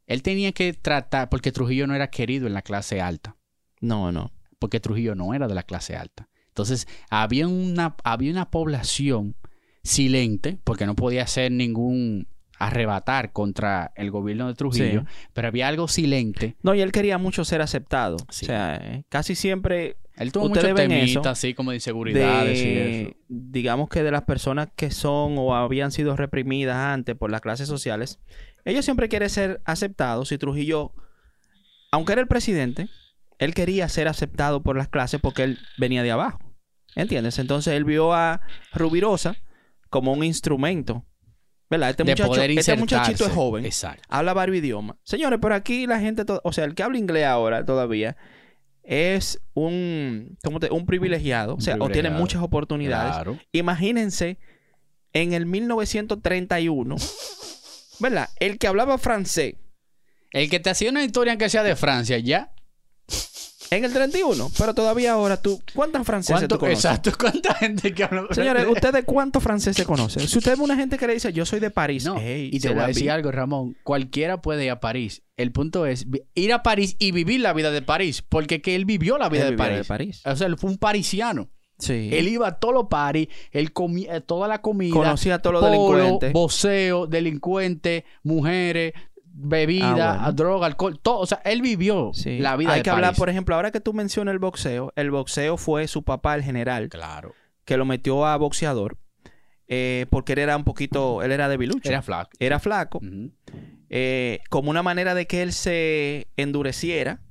Él 0.05 0.21
tenía 0.21 0.51
que 0.51 0.73
tratar, 0.73 1.29
porque 1.29 1.51
Trujillo 1.51 1.87
no 1.87 1.95
era 1.95 2.09
querido 2.11 2.45
en 2.47 2.53
la 2.53 2.61
clase 2.61 3.01
alta, 3.01 3.37
No, 3.79 4.11
no. 4.11 4.31
porque 4.59 4.79
Trujillo 4.79 5.15
no 5.15 5.33
era 5.33 5.47
de 5.47 5.55
la 5.55 5.63
clase 5.63 5.95
alta. 5.95 6.29
Entonces, 6.47 6.87
había 7.09 7.47
una, 7.47 7.95
había 8.03 8.31
una 8.31 8.49
población 8.51 9.35
silente, 9.83 10.59
porque 10.63 10.85
no 10.85 10.95
podía 10.95 11.23
hacer 11.23 11.51
ningún 11.51 12.27
arrebatar 12.59 13.31
contra 13.31 13.91
el 13.95 14.11
gobierno 14.11 14.47
de 14.47 14.53
Trujillo, 14.53 15.01
Sí. 15.07 15.27
pero 15.33 15.47
había 15.47 15.67
algo 15.67 15.87
silente. 15.87 16.55
No, 16.61 16.75
y 16.75 16.81
él 16.81 16.91
quería 16.91 17.17
mucho 17.17 17.45
ser 17.45 17.61
aceptado. 17.61 18.17
Sí. 18.29 18.45
O 18.45 18.47
sea, 18.47 18.75
eh, 18.75 19.03
casi 19.09 19.33
siempre 19.33 19.95
Él 20.17 20.31
tuvo 20.33 20.49
muchos 20.49 20.75
temitas 20.75 21.25
así 21.27 21.53
como 21.53 21.71
de 21.71 21.77
inseguridades 21.77 22.59
y 22.61 22.67
eso. 22.67 23.11
digamos 23.29 23.87
que 23.87 24.03
de 24.03 24.11
las 24.11 24.23
personas 24.23 24.67
que 24.75 24.91
son 24.91 25.35
o 25.37 25.55
habían 25.55 25.91
sido 25.91 26.17
reprimidas 26.17 26.75
antes 26.75 27.15
por 27.15 27.31
las 27.31 27.39
clases 27.39 27.69
sociales, 27.69 28.19
ellos 28.65 28.83
siempre 28.83 29.07
quieren 29.07 29.29
ser 29.29 29.61
aceptados. 29.63 30.33
Y 30.33 30.37
Trujillo, 30.37 30.91
aunque 31.91 32.11
era 32.11 32.21
el 32.21 32.27
presidente, 32.27 32.89
él 33.37 33.53
quería 33.53 33.87
ser 33.87 34.09
aceptado 34.09 34.61
por 34.61 34.75
las 34.75 34.89
clases 34.89 35.21
porque 35.21 35.43
él 35.43 35.59
venía 35.77 36.03
de 36.03 36.11
abajo. 36.11 36.39
¿Entiendes? 36.95 37.39
Entonces 37.39 37.73
él 37.75 37.85
vio 37.85 38.11
a 38.13 38.41
Rubirosa 38.73 39.37
como 39.89 40.11
un 40.11 40.25
instrumento. 40.25 41.05
¿Verdad? 41.69 41.91
Este, 41.91 42.03
de 42.03 42.11
muchacho, 42.13 42.27
poder 42.29 42.51
este 42.51 42.75
muchachito 42.77 43.25
es 43.25 43.31
joven 43.31 43.63
Exacto. 43.65 44.01
habla 44.09 44.33
varios 44.33 44.57
idiomas. 44.57 44.95
Señores, 45.03 45.37
pero 45.41 45.53
aquí 45.53 45.85
la 45.85 45.99
gente, 45.99 46.23
o 46.43 46.51
sea, 46.51 46.65
el 46.65 46.73
que 46.73 46.81
habla 46.83 46.97
inglés 46.97 47.25
ahora 47.25 47.63
todavía 47.65 48.17
es 48.83 49.39
un, 49.53 50.37
¿cómo 50.43 50.59
te- 50.59 50.71
un 50.71 50.85
privilegiado, 50.87 51.55
o 51.55 51.61
sea, 51.61 51.75
o 51.79 51.89
tiene 51.89 52.09
muchas 52.09 52.41
oportunidades. 52.41 53.13
Claro. 53.13 53.37
Imagínense 53.51 54.39
en 55.13 55.33
el 55.33 55.45
1931, 55.45 56.95
¿verdad? 57.99 58.29
El 58.39 58.57
que 58.57 58.67
hablaba 58.67 58.97
francés 58.97 59.55
El 60.31 60.49
que 60.49 60.59
te 60.59 60.69
hacía 60.71 60.89
una 60.89 61.03
historia 61.03 61.37
que 61.37 61.49
sea 61.49 61.63
de 61.63 61.75
Francia, 61.75 62.17
¿ya? 62.19 62.51
En 63.71 63.85
el 63.85 63.93
31, 63.93 64.51
pero 64.57 64.73
todavía 64.73 65.13
ahora 65.13 65.41
tú, 65.41 65.61
¿cuántos 65.73 66.05
franceses 66.05 66.39
¿Cuánto, 66.39 66.55
tú 66.55 66.59
conoces? 66.59 66.85
exacto. 66.85 67.11
¿Cuánta 67.19 67.53
gente 67.55 67.93
que 67.93 68.03
habla 68.03 68.25
Señores, 68.31 68.65
¿ustedes 68.69 69.03
cuántos 69.05 69.43
franceses 69.43 69.85
conocen? 69.85 70.27
Si 70.27 70.37
usted 70.37 70.57
ve 70.57 70.63
una 70.63 70.75
gente 70.75 70.97
que 70.97 71.07
le 71.07 71.13
dice, 71.13 71.31
yo 71.33 71.45
soy 71.45 71.59
de 71.59 71.69
París, 71.69 72.05
No, 72.05 72.15
hey, 72.19 72.49
y 72.51 72.59
te 72.59 72.69
voy 72.73 72.83
a 72.83 72.87
decir 72.87 73.11
algo, 73.11 73.31
Ramón. 73.31 73.75
Cualquiera 73.83 74.41
puede 74.41 74.65
ir 74.65 74.71
a 74.71 74.79
París. 74.79 75.23
El 75.37 75.51
punto 75.51 75.85
es 75.85 76.05
ir 76.35 76.53
a 76.53 76.63
París 76.63 76.95
y 76.99 77.11
vivir 77.11 77.39
la 77.41 77.53
vida 77.53 77.71
de 77.71 77.81
París. 77.81 78.21
Porque 78.27 78.61
que 78.61 78.75
él 78.75 78.85
vivió 78.85 79.17
la 79.17 79.29
vida 79.29 79.45
Él 79.45 79.51
de 79.51 79.57
París. 79.57 79.77
de 79.77 79.83
París. 79.85 80.21
O 80.25 80.35
sea, 80.35 80.47
él 80.47 80.57
fue 80.57 80.69
un 80.69 80.77
parisiano. 80.77 81.49
Sí. 81.77 82.09
Él 82.11 82.27
iba 82.27 82.45
a 82.45 82.59
todos 82.59 82.73
los 82.73 82.87
paris, 82.89 83.29
él 83.51 83.71
comía 83.71 84.19
toda 84.19 84.49
la 84.49 84.61
comida. 84.61 84.93
Conocía 84.93 85.35
a 85.35 85.39
todos 85.41 85.61
los 85.61 85.63
delincuentes. 85.63 86.33
Voceo, 86.33 87.07
delincuentes, 87.07 88.03
mujeres, 88.21 88.91
bebida, 89.41 90.11
Ah, 90.13 90.17
bueno. 90.17 90.31
droga, 90.33 90.67
alcohol, 90.67 90.99
todo. 91.01 91.19
O 91.19 91.25
sea, 91.25 91.41
él 91.45 91.61
vivió 91.61 92.11
Sí. 92.13 92.39
la 92.39 92.55
vida 92.57 92.71
Hay 92.73 92.79
de 92.79 92.83
que 92.83 92.89
hablar, 92.89 93.15
por 93.15 93.29
ejemplo, 93.29 93.55
ahora 93.55 93.71
que 93.71 93.79
tú 93.79 93.93
mencionas 93.93 94.33
el 94.33 94.39
boxeo, 94.39 94.91
el 94.95 95.11
boxeo 95.11 95.57
fue 95.57 95.87
su 95.87 96.03
papá, 96.03 96.35
el 96.35 96.43
general, 96.43 96.89
Claro. 96.89 97.33
que 97.65 97.77
lo 97.77 97.85
metió 97.85 98.25
a 98.25 98.35
boxeador, 98.37 98.97
eh, 99.67 100.05
porque 100.09 100.33
él 100.33 100.39
era 100.39 100.57
un 100.57 100.63
poquito, 100.63 101.21
él 101.23 101.31
era 101.31 101.47
debilucho, 101.47 101.87
Era 101.89 101.97
era, 101.97 102.01
flaco. 102.01 102.29
flaco, 102.59 102.97
Ujú. 102.99 103.31
eh, 103.89 104.39
como 104.49 104.69
una 104.71 104.83
manera 104.83 105.13
de 105.15 105.25
que 105.27 105.41
él 105.41 105.53
se 105.53 106.27
endureciera, 106.37 107.21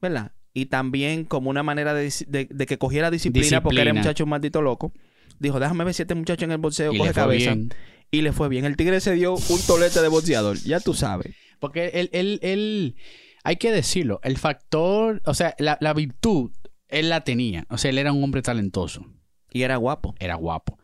¿verdad? 0.00 0.32
Y 0.54 0.66
también 0.66 1.24
como 1.24 1.50
una 1.50 1.62
manera 1.62 1.94
de, 1.94 2.06
dis- 2.08 2.26
de- 2.26 2.48
de 2.50 2.66
que 2.66 2.78
cogiera 2.78 3.10
disciplina, 3.10 3.62
porque 3.62 3.80
era 3.80 3.92
un 3.92 3.98
muchacho 3.98 4.24
un 4.24 4.30
maldito 4.30 4.60
loco. 4.62 4.92
Dijo, 5.38 5.60
déjame 5.60 5.84
ver 5.84 5.94
si 5.94 6.02
este 6.02 6.16
muchacho 6.16 6.44
en 6.46 6.50
el 6.52 6.58
boxeo 6.58 6.92
Y 6.92 6.98
coge 6.98 7.10
le 7.10 7.14
fue 7.14 7.22
cabeza. 7.22 7.54
bien. 7.54 7.72
Y 8.10 8.22
le 8.22 8.32
fue 8.32 8.48
bien. 8.48 8.64
El 8.64 8.76
tigre 8.76 9.00
se 9.00 9.14
dio 9.14 9.34
un 9.34 9.60
tolete 9.66 10.00
de 10.00 10.08
boxeador, 10.08 10.58
ya 10.58 10.80
tú 10.80 10.94
sabes. 10.94 11.34
Porque 11.60 11.88
él, 11.94 12.08
él, 12.12 12.38
él, 12.42 12.96
hay 13.44 13.56
que 13.56 13.70
decirlo, 13.70 14.20
el 14.22 14.38
factor, 14.38 15.20
o 15.26 15.34
sea, 15.34 15.54
la, 15.58 15.76
la 15.80 15.92
virtud, 15.92 16.50
él 16.88 17.08
la 17.10 17.24
tenía. 17.24 17.66
O 17.68 17.78
sea, 17.78 17.90
él 17.90 17.98
era 17.98 18.12
un 18.12 18.22
hombre 18.22 18.42
talentoso, 18.42 19.04
Y 19.50 19.62
era 19.62 19.76
guapo. 19.76 20.14
era 20.18 20.36
guapo. 20.36 20.78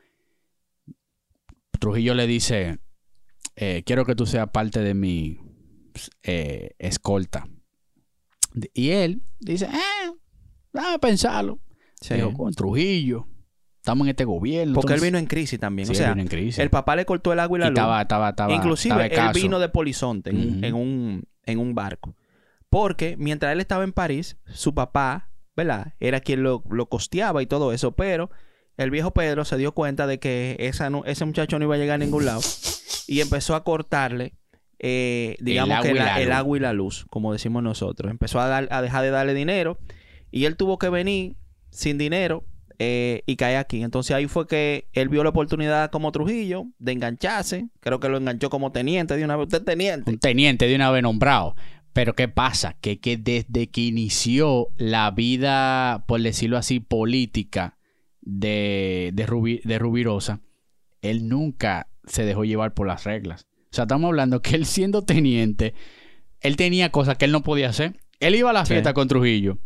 Trujillo 1.78 2.14
le 2.14 2.26
dice, 2.26 2.78
eh, 3.56 3.82
quiero 3.84 4.04
que 4.04 4.14
tú 4.14 4.26
seas 4.26 4.48
parte 4.50 4.80
de 4.80 4.94
mi 4.94 5.38
eh, 6.22 6.70
escolta. 6.78 7.48
Y 8.72 8.90
él 8.90 9.22
dice, 9.40 9.66
eh, 9.66 10.12
déjame 10.72 10.98
pensarlo. 10.98 11.60
Sí. 12.00 12.14
Dijo, 12.14 12.32
con 12.34 12.52
Trujillo, 12.54 13.26
estamos 13.84 14.06
en 14.06 14.10
este 14.12 14.24
gobierno. 14.24 14.72
Porque 14.72 14.94
él 14.94 15.00
vino 15.02 15.18
en 15.18 15.26
crisis 15.26 15.60
también. 15.60 15.84
Sí, 15.86 15.90
o 15.90 15.92
él 15.92 15.98
sea, 15.98 16.08
vino 16.14 16.22
en 16.22 16.28
crisis. 16.28 16.58
el 16.58 16.70
papá 16.70 16.96
le 16.96 17.04
cortó 17.04 17.34
el 17.34 17.38
agua 17.40 17.58
y 17.58 17.60
la 17.60 17.66
Y 17.66 17.70
luz. 17.70 17.78
estaba, 17.78 18.00
estaba, 18.00 18.30
estaba, 18.30 18.54
Inclusive 18.54 19.06
estaba 19.06 19.28
él 19.30 19.34
vino 19.34 19.58
de 19.58 19.68
Polizonte 19.68 20.30
en, 20.30 20.36
un- 20.38 20.64
en 20.64 20.74
un, 20.74 21.24
en 21.44 21.58
un 21.58 21.74
barco. 21.74 22.16
Porque 22.70 23.16
mientras 23.18 23.52
él 23.52 23.60
estaba 23.60 23.84
en 23.84 23.92
París, 23.92 24.38
su 24.46 24.74
papá, 24.74 25.30
¿verdad? 25.54 25.92
Era 26.00 26.20
quien 26.20 26.42
lo, 26.42 26.64
lo 26.70 26.88
costeaba 26.88 27.42
y 27.42 27.46
todo 27.46 27.72
eso. 27.74 27.92
Pero 27.92 28.30
el 28.78 28.90
viejo 28.90 29.12
Pedro 29.12 29.44
se 29.44 29.58
dio 29.58 29.72
cuenta 29.72 30.06
de 30.06 30.18
que 30.18 30.56
esa 30.60 30.88
no- 30.88 31.04
ese 31.04 31.26
muchacho 31.26 31.58
no 31.58 31.66
iba 31.66 31.74
a 31.74 31.78
llegar 31.78 31.96
a 31.96 32.04
ningún 32.04 32.24
lado. 32.24 32.40
y 33.06 33.20
empezó 33.20 33.54
a 33.54 33.64
cortarle, 33.64 34.34
eh, 34.78 35.36
digamos 35.40 35.76
agua 35.76 35.86
que 35.88 35.94
la- 35.94 36.20
el 36.22 36.32
agua 36.32 36.56
y 36.56 36.60
la 36.60 36.72
luz, 36.72 37.04
como 37.10 37.34
decimos 37.34 37.62
nosotros. 37.62 38.10
Empezó 38.10 38.40
a, 38.40 38.48
dar, 38.48 38.66
a 38.70 38.80
dejar 38.80 39.02
de 39.04 39.10
darle 39.10 39.34
dinero. 39.34 39.78
Y 40.30 40.46
él 40.46 40.56
tuvo 40.56 40.78
que 40.78 40.88
venir 40.88 41.36
sin 41.70 41.98
dinero 41.98 42.46
eh, 42.78 43.22
y 43.26 43.36
caer 43.36 43.58
aquí. 43.58 43.82
Entonces 43.82 44.14
ahí 44.16 44.26
fue 44.26 44.46
que 44.46 44.88
él 44.92 45.08
vio 45.08 45.22
la 45.22 45.30
oportunidad 45.30 45.90
como 45.90 46.12
Trujillo 46.12 46.66
de 46.78 46.92
engancharse. 46.92 47.68
Creo 47.80 48.00
que 48.00 48.08
lo 48.08 48.16
enganchó 48.18 48.50
como 48.50 48.72
teniente 48.72 49.16
de 49.16 49.24
una 49.24 49.36
vez. 49.36 49.44
Usted 49.44 49.58
es 49.58 49.64
teniente. 49.64 50.10
un 50.10 50.18
teniente 50.18 50.66
de 50.66 50.74
una 50.74 50.90
vez 50.90 51.02
nombrado. 51.02 51.54
Pero 51.92 52.14
¿qué 52.14 52.26
pasa? 52.26 52.76
Que, 52.80 52.98
que 52.98 53.16
desde 53.16 53.68
que 53.68 53.82
inició 53.82 54.68
la 54.76 55.10
vida, 55.12 56.04
por 56.08 56.20
decirlo 56.20 56.56
así, 56.58 56.80
política 56.80 57.78
de, 58.20 59.10
de, 59.14 59.26
Rubi- 59.26 59.62
de 59.62 59.78
Rubirosa, 59.78 60.40
él 61.02 61.28
nunca 61.28 61.88
se 62.06 62.24
dejó 62.24 62.44
llevar 62.44 62.74
por 62.74 62.86
las 62.88 63.04
reglas. 63.04 63.46
O 63.70 63.74
sea, 63.76 63.84
estamos 63.84 64.08
hablando 64.08 64.42
que 64.42 64.56
él 64.56 64.66
siendo 64.66 65.02
teniente, 65.02 65.74
él 66.40 66.56
tenía 66.56 66.90
cosas 66.90 67.16
que 67.16 67.26
él 67.26 67.32
no 67.32 67.42
podía 67.42 67.68
hacer. 67.68 67.96
Él 68.20 68.34
iba 68.34 68.50
a 68.50 68.52
la 68.52 68.64
Sí. 68.64 68.72
fiesta 68.72 68.92
con 68.94 69.06
Trujillo 69.08 69.58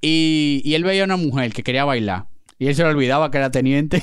y, 0.00 0.60
y 0.64 0.74
él 0.74 0.84
veía 0.84 1.02
a 1.02 1.04
una 1.06 1.16
mujer 1.16 1.52
que 1.52 1.62
quería 1.62 1.84
bailar 1.84 2.26
y 2.62 2.68
él 2.68 2.76
se 2.76 2.84
le 2.84 2.90
olvidaba 2.90 3.28
que 3.28 3.38
era 3.38 3.50
teniente. 3.50 3.96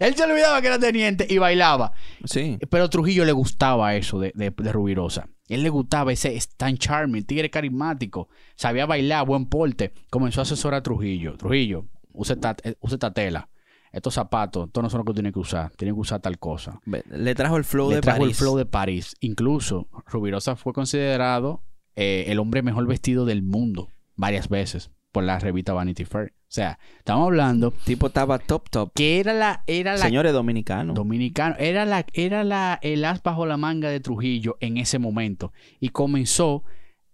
él 0.00 0.16
se 0.16 0.26
le 0.26 0.32
olvidaba 0.32 0.60
que 0.60 0.66
era 0.66 0.80
teniente 0.80 1.24
y 1.30 1.38
bailaba. 1.38 1.92
Sí. 2.24 2.58
Pero 2.68 2.82
a 2.82 2.90
Trujillo 2.90 3.24
le 3.24 3.30
gustaba 3.30 3.94
eso 3.94 4.18
de, 4.18 4.32
de, 4.34 4.50
de 4.50 4.72
Rubirosa. 4.72 5.28
Él 5.48 5.62
le 5.62 5.68
gustaba 5.68 6.12
ese 6.12 6.34
es 6.34 6.56
tan 6.56 6.76
charming, 6.78 7.22
tigre 7.22 7.48
carismático. 7.48 8.28
Sabía 8.56 8.86
bailar, 8.86 9.24
buen 9.24 9.46
porte. 9.46 9.92
Comenzó 10.10 10.40
a 10.40 10.42
asesorar 10.42 10.78
a 10.78 10.82
Trujillo. 10.82 11.36
Trujillo, 11.36 11.86
use 12.12 12.32
esta, 12.32 12.56
eh, 12.64 12.74
esta 12.82 13.12
tela. 13.12 13.48
Estos 13.92 14.14
zapatos, 14.14 14.66
estos 14.66 14.82
no 14.82 14.90
son 14.90 14.98
los 14.98 15.06
que 15.06 15.14
tiene 15.14 15.32
que 15.32 15.38
usar. 15.38 15.70
Tiene 15.76 15.94
que 15.94 16.00
usar 16.00 16.20
tal 16.20 16.40
cosa. 16.40 16.80
Le 17.08 17.36
trajo 17.36 17.56
el 17.56 17.62
flow 17.62 17.90
Le 17.90 17.96
de 17.96 18.00
trajo 18.00 18.18
París. 18.18 18.36
el 18.36 18.42
flow 18.42 18.56
de 18.56 18.66
París. 18.66 19.14
Incluso, 19.20 19.86
Rubirosa 20.06 20.56
fue 20.56 20.72
considerado 20.72 21.62
eh, 21.94 22.24
el 22.26 22.40
hombre 22.40 22.62
mejor 22.62 22.88
vestido 22.88 23.26
del 23.26 23.44
mundo 23.44 23.90
varias 24.16 24.48
veces 24.48 24.90
por 25.12 25.24
la 25.24 25.38
revista 25.38 25.72
Vanity 25.72 26.04
Fair. 26.04 26.32
O 26.42 26.52
sea, 26.52 26.78
estamos 26.98 27.26
hablando 27.26 27.70
tipo 27.84 28.08
estaba 28.08 28.38
top 28.40 28.68
top. 28.70 28.90
que 28.94 29.20
era 29.20 29.32
la, 29.32 29.62
era 29.68 29.92
la 29.92 29.98
Señores 29.98 30.32
dominicanos. 30.32 30.94
dominicano. 30.96 31.54
Era 31.58 31.84
la, 31.84 32.04
era 32.12 32.42
la, 32.44 32.78
el 32.82 33.04
as 33.04 33.22
bajo 33.22 33.46
la 33.46 33.56
manga 33.56 33.88
de 33.88 34.00
Trujillo 34.00 34.56
en 34.60 34.76
ese 34.76 34.98
momento. 34.98 35.52
Y 35.78 35.90
comenzó 35.90 36.64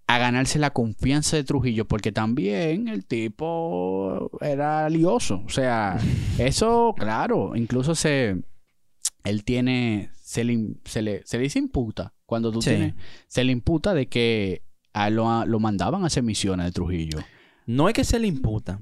a 0.06 0.18
ganarse 0.18 0.58
la 0.58 0.70
confianza 0.70 1.36
de 1.36 1.44
Trujillo 1.44 1.84
porque 1.86 2.12
también 2.12 2.88
el 2.88 3.04
tipo 3.04 4.30
era 4.40 4.88
lioso. 4.88 5.42
O 5.44 5.50
sea, 5.50 5.98
eso, 6.38 6.94
claro, 6.96 7.56
incluso 7.56 7.94
se... 7.94 8.36
Él 9.24 9.44
tiene... 9.44 10.10
Se 10.22 10.44
le, 10.44 10.76
se 10.84 11.02
le, 11.02 11.22
se 11.26 11.36
le 11.38 11.44
dice 11.44 11.58
imputa. 11.58 12.14
Cuando 12.24 12.50
tú 12.52 12.62
Sí. 12.62 12.70
tienes... 12.70 12.94
Se 13.28 13.44
le 13.44 13.52
imputa 13.52 13.92
de 13.94 14.06
que 14.06 14.62
a 14.92 15.10
lo, 15.10 15.44
lo 15.44 15.60
mandaban 15.60 16.04
a 16.04 16.06
hacer 16.06 16.22
misiones 16.22 16.66
de 16.66 16.72
Trujillo. 16.72 17.18
No 17.66 17.88
es 17.88 17.94
que 17.94 18.04
se 18.04 18.18
le 18.18 18.26
imputa. 18.28 18.80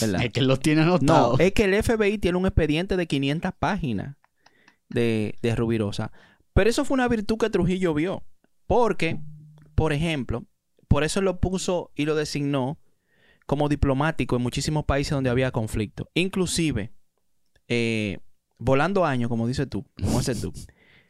¿verdad? 0.00 0.22
Es 0.24 0.32
que 0.32 0.40
él 0.40 0.46
lo 0.46 0.58
tiene 0.58 0.82
anotado. 0.82 1.32
No, 1.36 1.38
es 1.38 1.52
que 1.52 1.64
el 1.64 1.82
FBI 1.82 2.18
tiene 2.18 2.38
un 2.38 2.46
expediente 2.46 2.96
de 2.96 3.06
500 3.06 3.52
páginas 3.58 4.16
de, 4.88 5.36
de 5.42 5.54
Rubirosa. 5.56 6.12
Pero 6.52 6.68
eso 6.70 6.84
fue 6.84 6.94
una 6.94 7.08
virtud 7.08 7.38
que 7.38 7.50
Trujillo 7.50 7.94
vio. 7.94 8.22
Porque, 8.66 9.18
por 9.74 9.92
ejemplo, 9.92 10.44
por 10.88 11.04
eso 11.04 11.20
lo 11.22 11.40
puso 11.40 11.90
y 11.94 12.04
lo 12.04 12.14
designó 12.14 12.78
como 13.46 13.68
diplomático 13.68 14.36
en 14.36 14.42
muchísimos 14.42 14.84
países 14.84 15.12
donde 15.12 15.30
había 15.30 15.50
conflicto. 15.50 16.08
Inclusive, 16.14 16.92
eh, 17.68 18.18
volando 18.58 19.04
años, 19.04 19.28
como 19.28 19.46
dices 19.48 19.68
tú, 19.68 19.84
como 20.00 20.18
dices 20.18 20.40
tú. 20.40 20.52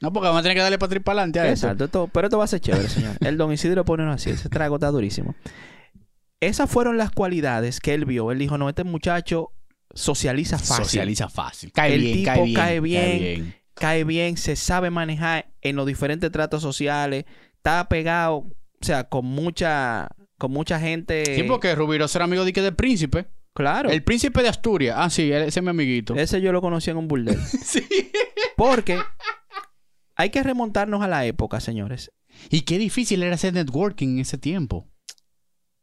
No, 0.01 0.13
porque 0.13 0.29
vamos 0.29 0.41
a 0.41 0.43
tener 0.43 0.57
que 0.57 0.63
darle 0.63 0.79
para 0.79 0.95
adelante 0.95 1.41
a 1.41 1.45
eso. 1.51 1.67
Exacto, 1.67 1.85
esto- 1.85 2.09
pero 2.13 2.29
esto 2.29 2.39
va 2.39 2.45
a 2.45 2.49
ser 2.49 2.61
chévere, 2.61 2.89
señor. 2.89 3.17
El 3.21 3.37
don 3.37 3.53
Isidro 3.53 3.85
pone 3.85 4.05
así, 4.05 4.31
ese 4.31 4.49
trago 4.49 4.77
está 4.77 4.91
durísimo. 4.91 5.35
Esas 6.41 6.71
fueron 6.71 6.97
las 6.97 7.11
cualidades 7.11 7.81
que 7.81 7.95
él 7.95 8.05
vio. 8.07 8.31
Él 8.33 8.39
dijo, 8.39 8.57
no, 8.59 8.69
este 8.69 8.85
muchacho 8.85 9.53
socializa 9.95 10.59
fácil. 10.59 10.85
Socializa 10.85 11.29
fácil. 11.29 11.73
Cae 11.73 11.95
El 11.95 12.01
bien, 12.01 12.17
tipo 12.19 12.31
cae 12.33 12.81
bien, 12.81 13.01
cae 13.01 13.19
bien. 13.19 13.55
cae 13.75 14.05
bien, 14.05 14.37
se 14.37 14.57
sabe 14.57 14.91
manejar 14.91 15.53
en 15.61 15.77
los 15.77 15.87
diferentes 15.87 16.31
tratos 16.33 16.63
sociales, 16.63 17.25
está 17.57 17.89
pegado, 17.89 18.37
o 18.37 18.55
sea, 18.81 19.05
con 19.05 19.27
mucha, 19.27 20.09
con 20.39 20.51
mucha 20.53 20.81
gente. 20.81 21.25
Sí, 21.35 21.43
porque 21.43 21.75
Rubirosa 21.75 22.19
era 22.19 22.25
amigo 22.25 22.45
de 22.45 22.53
que 22.53 22.63
del 22.63 22.75
príncipe. 22.75 23.27
Claro. 23.53 23.91
El 23.91 24.03
príncipe 24.05 24.43
de 24.43 24.49
Asturias. 24.49 24.97
Ah, 24.99 25.11
sí, 25.11 25.31
ese 25.33 25.61
es 25.61 25.63
mi 25.63 25.71
amiguito. 25.71 26.15
Ese 26.15 26.41
yo 26.41 26.53
lo 26.53 26.61
conocí 26.61 26.91
en 26.91 26.97
un 26.97 27.09
burdel. 27.09 27.39
Sí. 27.63 27.87
Porque 28.57 28.99
hay 30.17 30.31
que 30.31 30.43
remontarnos 30.43 31.03
a 31.03 31.09
la 31.09 31.25
época, 31.27 31.61
señores. 31.61 32.13
Y 32.49 32.63
qué 32.63 32.79
difícil 32.79 33.23
era 33.23 33.35
hacer 33.35 33.53
networking 33.53 34.09
en 34.09 34.19
ese 34.21 34.39
tiempo. 34.39 34.87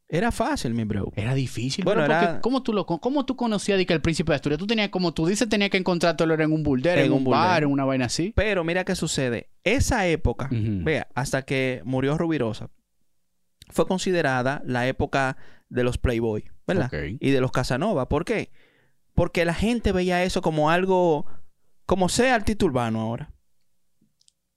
Era 0.10 0.32
fácil, 0.32 0.74
mi 0.74 0.86
bro. 0.86 1.12
Era 1.18 1.34
difícil. 1.34 1.84
Bueno, 1.84 2.06
era- 2.06 2.40
¿cómo, 2.42 2.64
tú 2.64 2.72
lo, 2.72 2.86
¿Cómo 2.86 3.26
tú 3.26 3.36
conocías 3.36 3.78
de 3.78 3.86
que 3.86 3.94
el 3.94 4.02
príncipe 4.02 4.32
de 4.32 4.36
Asturias? 4.38 4.58
Tú 4.58 4.66
tenías, 4.66 4.88
como 4.90 5.14
tú 5.14 5.26
dices, 5.26 5.50
tenías 5.50 5.70
que 5.70 5.78
encontrártelo 5.78 6.34
en 6.34 6.52
un 6.54 6.64
burdel, 6.64 7.00
en, 7.00 7.06
En 7.08 7.12
un, 7.12 7.26
bar, 7.26 7.64
en 7.64 7.70
una 7.70 7.84
vaina 7.84 8.06
así. 8.06 8.32
Pero 8.36 8.64
mira 8.64 8.86
qué 8.86 8.96
sucede. 8.96 9.50
Esa 9.66 10.08
época, 10.08 10.48
vea, 10.52 11.08
hasta 11.14 11.42
que 11.42 11.82
murió 11.84 12.18
Rubirosa, 12.18 12.70
fue 13.70 13.86
considerada 13.86 14.62
la 14.66 14.88
época 14.88 15.36
de 15.68 15.84
los 15.84 15.98
Playboy, 15.98 16.46
¿verdad? 16.66 16.90
Y 17.20 17.32
de 17.32 17.42
los 17.42 17.52
Casanova. 17.52 18.08
¿Por 18.08 18.24
qué? 18.24 18.52
Porque 19.14 19.44
la 19.44 19.54
gente 19.54 19.92
veía 19.92 20.24
eso 20.24 20.42
como 20.42 20.70
algo, 20.70 21.26
como 21.86 22.08
sea 22.08 22.34
artista 22.36 22.66
urbano 22.66 23.02
ahora. 23.02 23.34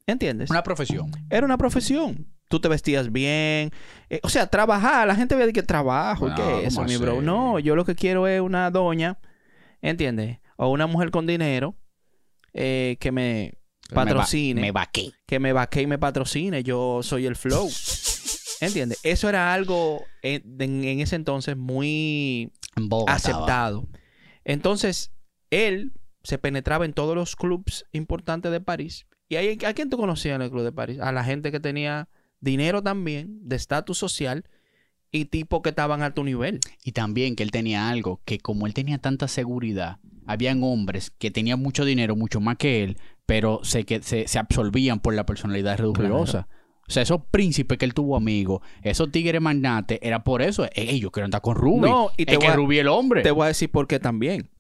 ¿Entiendes? 0.07 0.49
Una 0.51 0.63
profesión. 0.63 1.11
Era 1.29 1.45
una 1.45 1.59
profesión. 1.59 2.29
Tú 2.51 2.61
te 2.61 2.69
vestías 2.69 3.13
bien. 3.13 3.71
Eh, 4.11 4.19
o 4.25 4.29
sea, 4.29 4.49
trabajar. 4.49 5.07
La 5.07 5.15
gente 5.15 5.37
de 5.37 5.53
que 5.53 5.63
trabajo. 5.63 6.27
¿Y 6.27 6.31
No, 6.31 6.37
¿Qué 6.37 6.59
es 6.63 6.67
eso, 6.69 6.77
¿cómo 6.83 6.89
mi 6.89 6.97
bro? 6.97 7.23
No, 7.23 7.59
yo 7.61 7.77
lo 7.77 7.85
que 7.85 7.95
quiero 7.95 8.27
es 8.27 8.41
una 8.41 8.71
doña, 8.73 9.19
¿entiendes? 9.81 10.39
O 10.57 10.69
una 10.69 10.87
mujer 10.89 11.11
con 11.13 11.27
dinero 11.27 11.77
eh, 12.53 12.97
que 13.01 13.13
me 13.13 13.55
patrocine. 13.95 14.61
Me, 14.61 14.73
va, 14.73 14.81
me 14.81 14.87
vaqué. 14.87 15.13
que 15.27 15.39
me 15.39 15.53
vaque 15.53 15.83
y 15.83 15.87
me 15.87 15.99
patrocine. 15.99 16.63
Yo 16.65 17.01
soy 17.05 17.25
el 17.27 17.37
flow. 17.37 17.71
¿Entiendes? 18.61 18.99
Eso 19.05 19.29
era 19.29 19.55
algo 19.55 20.05
en- 20.23 20.43
en- 20.61 20.85
en 20.85 21.01
ese 21.01 21.15
entonces 21.17 21.57
muy 21.57 22.53
aceptado. 23.07 23.87
Entonces, 24.45 25.13
él 25.51 25.93
se 26.25 26.37
penetraba 26.39 26.85
en 26.85 26.93
todos 26.93 27.15
los 27.15 27.37
clubs 27.37 27.85
importantes 27.93 28.51
de 28.53 28.61
París. 28.61 29.07
¿Y 29.29 29.37
ahí, 29.37 29.57
a 29.65 29.73
quién 29.73 29.89
tú 29.89 29.97
conocías 29.97 30.35
en 30.35 30.43
el 30.43 30.51
club 30.51 30.65
de 30.65 30.73
París? 30.73 30.99
A 31.01 31.13
la 31.13 31.23
gente 31.25 31.53
que 31.53 31.61
tenía 31.61 32.09
dinero 32.41 32.83
también, 32.83 33.39
de 33.49 33.57
estatus 33.57 33.99
social 33.99 34.45
y 35.13 35.27
tipo 35.27 35.63
que 35.63 35.71
estaban 35.71 36.03
a 36.03 36.07
alto 36.07 36.25
nivel. 36.25 36.61
Y 36.85 36.93
también 36.93 37.37
que 37.37 37.43
él 37.43 37.51
tenía 37.51 37.89
algo, 37.89 38.21
que 38.25 38.39
como 38.39 38.67
él 38.67 38.75
tenía 38.75 38.99
tanta 38.99 39.29
seguridad, 39.29 39.99
habían 40.27 40.63
hombres 40.63 41.11
que 41.11 41.31
tenían 41.31 41.61
mucho 41.61 41.85
dinero, 41.85 42.15
mucho 42.17 42.41
más 42.41 42.57
que 42.57 42.83
él, 42.85 42.97
pero 43.27 43.61
se, 43.63 43.85
que, 43.85 44.03
se, 44.03 44.27
se 44.29 44.39
absorbían 44.39 45.01
por 45.01 45.15
la 45.15 45.27
personalidad 45.27 45.79
reduciosa. 45.79 46.49
O 46.89 46.93
sea, 46.93 47.05
esos 47.05 47.21
príncipes 47.31 47.79
que 47.79 47.85
él 47.85 47.95
tuvo 47.95 48.17
amigos, 48.17 48.63
esos 48.83 49.13
tigres 49.13 49.41
magnates, 49.41 49.99
era 50.03 50.25
por 50.25 50.43
eso. 50.43 50.67
Ey, 50.75 50.99
yo 50.99 51.13
quiero 51.13 51.25
andar 51.27 51.41
con 51.41 51.55
Ruby. 51.55 51.89
No, 51.89 52.11
y 52.17 52.25
te 52.27 52.33
es 52.33 52.39
voy 52.39 52.47
que 52.47 52.53
a- 52.53 52.57
Ruby 52.57 52.79
el 52.79 52.89
hombre. 52.89 53.23
Te 53.23 53.31
voy 53.31 53.45
a 53.45 53.49
decir 53.49 53.71
por 53.71 53.87
qué 53.87 54.01
también. 54.01 54.51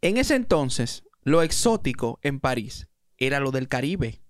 En 0.00 0.16
ese 0.16 0.34
entonces, 0.34 1.04
lo 1.22 1.42
exótico 1.42 2.18
en 2.22 2.40
París 2.40 2.88
era 3.18 3.38
lo 3.38 3.52
del 3.52 3.68
Caribe. 3.68 4.21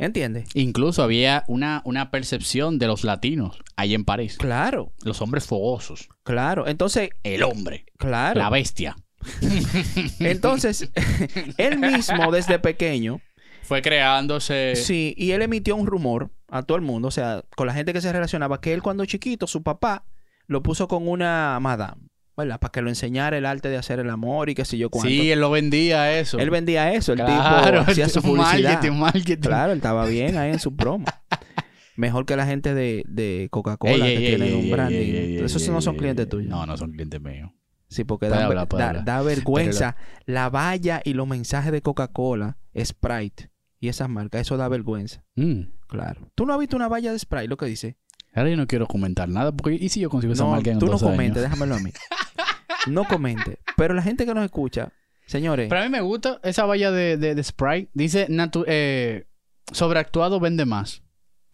¿Entiendes? 0.00 0.48
Incluso 0.54 1.02
había 1.02 1.44
una, 1.46 1.82
una 1.84 2.10
percepción 2.10 2.78
de 2.78 2.86
los 2.86 3.04
latinos 3.04 3.58
ahí 3.76 3.94
en 3.94 4.04
París. 4.04 4.36
Claro, 4.38 4.92
Los 5.04 5.20
hombres 5.20 5.46
fogosos. 5.46 6.08
claro. 6.22 6.66
Entonces, 6.66 7.10
El 7.22 7.42
hombre. 7.42 7.84
claro. 7.98 8.40
La 8.40 8.48
bestia. 8.50 8.96
Entonces, 10.20 10.90
él 11.58 11.78
mismo 11.78 12.30
desde 12.32 12.58
pequeño, 12.58 13.20
Fue 13.62 13.82
creándose. 13.82 14.74
sí, 14.76 15.14
y 15.16 15.32
él 15.32 15.42
emitió 15.42 15.76
un 15.76 15.86
rumor 15.86 16.30
a 16.48 16.62
todo 16.62 16.76
el 16.76 16.82
mundo, 16.82 17.08
o 17.08 17.12
sea, 17.12 17.44
con 17.56 17.66
la 17.66 17.74
gente 17.74 17.92
que 17.92 18.00
se 18.00 18.12
relacionaba, 18.12 18.60
que 18.60 18.72
él 18.72 18.82
cuando 18.82 19.04
chiquito, 19.04 19.46
su 19.46 19.62
papá 19.62 20.04
lo 20.46 20.62
puso 20.62 20.88
con 20.88 21.06
una 21.06 21.58
madame, 21.60 22.08
¿verdad? 22.40 22.60
Para 22.60 22.72
que 22.72 22.82
lo 22.82 22.88
enseñara 22.88 23.36
el 23.38 23.46
arte 23.46 23.68
de 23.68 23.76
hacer 23.76 23.98
el 24.00 24.10
amor 24.10 24.50
y 24.50 24.54
qué 24.54 24.64
sé 24.64 24.76
yo 24.78 24.90
cuánto. 24.90 25.08
Sí, 25.08 25.30
él 25.30 25.40
lo 25.40 25.50
vendía 25.50 26.18
eso. 26.18 26.38
él 26.38 26.50
vendía 26.50 26.92
eso, 26.92 27.12
el 27.12 27.18
Claro, 27.20 27.80
tipo 27.80 27.90
hacía 27.90 28.08
su 28.08 28.20
publicidad. 28.22 28.72
marketing, 28.72 28.96
marketing. 28.98 29.40
Claro, 29.48 29.72
él 29.72 29.78
estaba 29.78 30.04
bien 30.06 30.36
ahí 30.36 30.50
en 30.52 30.58
su 30.58 30.74
promo. 30.74 31.06
Mejor 31.96 32.24
que 32.24 32.36
la 32.36 32.46
gente 32.46 32.72
de, 32.74 33.04
de 33.06 33.48
Coca-Cola 33.50 34.06
que 34.06 34.34
ey, 34.34 34.54
un 34.54 34.70
branding. 34.70 35.44
Esos 35.44 35.68
no 35.68 35.80
son 35.82 35.96
clientes 35.96 36.28
tuyos. 36.28 36.48
No, 36.48 36.64
no 36.66 36.76
son 36.76 36.92
clientes 36.92 37.20
míos. 37.20 37.50
Sí, 37.88 38.04
porque 38.04 38.26
hablar, 38.26 39.04
da 39.04 39.20
vergüenza 39.22 39.96
la 40.24 40.48
valla 40.48 41.02
y 41.04 41.12
los 41.14 41.26
mensajes 41.26 41.72
de 41.72 41.82
Coca-Cola, 41.82 42.56
Sprite 42.82 43.50
y 43.80 43.88
esas 43.88 44.08
marcas. 44.08 44.42
Eso 44.42 44.56
da 44.56 44.68
vergüenza. 44.68 45.24
Mm. 45.34 45.62
Claro. 45.88 46.30
¿Tú 46.36 46.46
no 46.46 46.54
has 46.54 46.60
visto 46.60 46.76
una 46.76 46.88
valla 46.88 47.12
de 47.12 47.18
Sprite 47.18 47.48
lo 47.48 47.56
que 47.56 47.66
dice? 47.66 47.96
Ahora 48.34 48.50
yo 48.50 48.56
no 48.56 48.66
quiero 48.66 48.86
comentar 48.86 49.28
nada 49.28 49.52
porque 49.52 49.74
¿y 49.74 49.88
si 49.88 50.00
yo 50.00 50.08
consigo 50.10 50.32
esa 50.32 50.44
No, 50.44 50.50
marca 50.50 50.70
en 50.70 50.78
tú 50.78 50.86
no 50.86 50.92
dos 50.92 51.02
años? 51.02 51.12
comentes, 51.12 51.42
déjamelo 51.42 51.74
a 51.74 51.80
mí. 51.80 51.92
No 52.86 53.04
comentes. 53.04 53.58
Pero 53.76 53.94
la 53.94 54.02
gente 54.02 54.24
que 54.24 54.32
nos 54.34 54.44
escucha, 54.44 54.92
señores, 55.26 55.68
Pero 55.68 55.80
a 55.80 55.84
mí 55.84 55.90
me 55.90 56.00
gusta 56.00 56.40
esa 56.44 56.64
valla 56.64 56.90
de, 56.92 57.16
de, 57.16 57.34
de 57.34 57.42
Sprite. 57.44 57.90
Dice 57.92 58.28
natu- 58.28 58.64
eh, 58.66 59.26
sobreactuado 59.72 60.40
vende 60.40 60.64
más. 60.64 61.02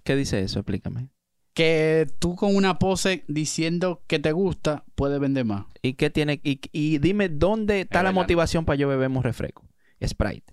¿qué 0.05 0.15
dice 0.17 0.41
eso? 0.41 0.61
Explícame. 0.61 1.09
Que 1.55 2.07
tú 2.21 2.37
con 2.37 2.55
una 2.55 2.79
pose 2.79 3.25
diciendo 3.27 4.05
que 4.07 4.19
te 4.19 4.31
gusta 4.33 4.85
puede 4.95 5.19
vender 5.19 5.47
más. 5.47 5.65
¿Y 5.83 5.95
qué 5.95 6.11
tiene? 6.11 6.41
Y, 6.45 6.61
y 6.71 6.99
dime 6.99 7.29
dónde 7.31 7.81
está 7.81 7.99
Es 8.01 8.05
la 8.05 8.11
verdad. 8.11 8.21
motivación 8.23 8.65
para 8.67 8.77
yo 8.77 8.87
beberme 8.89 9.17
un 9.17 9.25
refresco. 9.25 9.67
Sprite. 10.07 10.53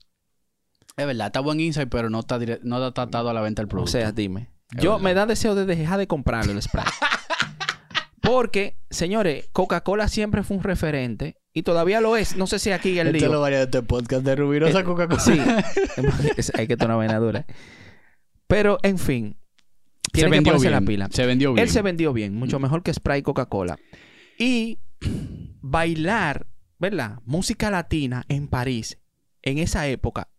Es 0.95 1.05
verdad, 1.05 1.27
está 1.27 1.41
buen 1.41 1.59
insight, 1.59 1.89
pero 1.89 2.09
no 2.09 2.21
está, 2.21 2.39
no 2.63 2.87
está 2.87 3.01
atado 3.03 3.29
a 3.29 3.33
la 3.33 3.41
venta 3.41 3.61
del 3.61 3.67
O 3.67 3.69
producto. 3.69 3.91
sea, 3.91 4.11
dime. 4.13 4.49
Yo 4.79 4.99
me 4.99 5.13
da 5.13 5.25
deseo 5.25 5.55
de 5.55 5.65
dejar 5.65 5.99
de 5.99 6.07
comprarlo 6.07 6.51
el 6.51 6.61
Sprite. 6.61 6.87
Porque, 8.21 8.77
señores, 8.89 9.49
Coca-Cola 9.51 10.07
siempre 10.07 10.43
fue 10.43 10.57
un 10.57 10.63
referente 10.63 11.35
y 11.53 11.63
todavía 11.63 11.99
lo 11.99 12.15
es. 12.15 12.37
No 12.37 12.47
sé 12.47 12.57
si 12.57 12.71
aquí 12.71 12.97
el 12.97 13.07
Esto 13.07 13.19
lío. 13.19 13.31
lo 13.33 13.41
varía 13.41 13.57
de 13.59 13.65
este 13.65 13.81
podcast 13.83 14.23
de 14.25 14.35
Rubirosa 14.35 14.79
Eh, 14.79 14.83
Coca-Cola. 14.83 15.19
Sí. 15.19 15.39
Hay 16.57 16.67
que 16.67 16.77
tomar 16.77 16.95
una 16.95 17.05
vaina 17.05 17.19
dura. 17.19 17.45
Pero, 18.47 18.77
en 18.83 18.97
fin. 18.97 19.35
se 20.05 20.11
Tiene 20.13 20.29
que 20.29 20.35
vendió 20.37 20.57
bien. 20.59 20.71
la 20.71 20.81
pila. 20.81 21.09
Se 21.11 21.25
vendió 21.25 21.53
bien. 21.53 21.63
Él 21.63 21.69
se 21.69 21.81
vendió 21.81 22.13
bien, 22.13 22.33
mucho 22.33 22.59
mejor 22.59 22.81
que 22.81 22.93
Sprite 22.93 23.19
y 23.19 23.23
Coca-Cola. 23.23 23.77
Y 24.39 24.79
bailar, 25.61 26.47
¿verdad? 26.79 27.19
Música 27.25 27.69
latina 27.71 28.23
en 28.29 28.47
París, 28.47 28.99
en 29.41 29.57
esa 29.57 29.85
época. 29.87 30.29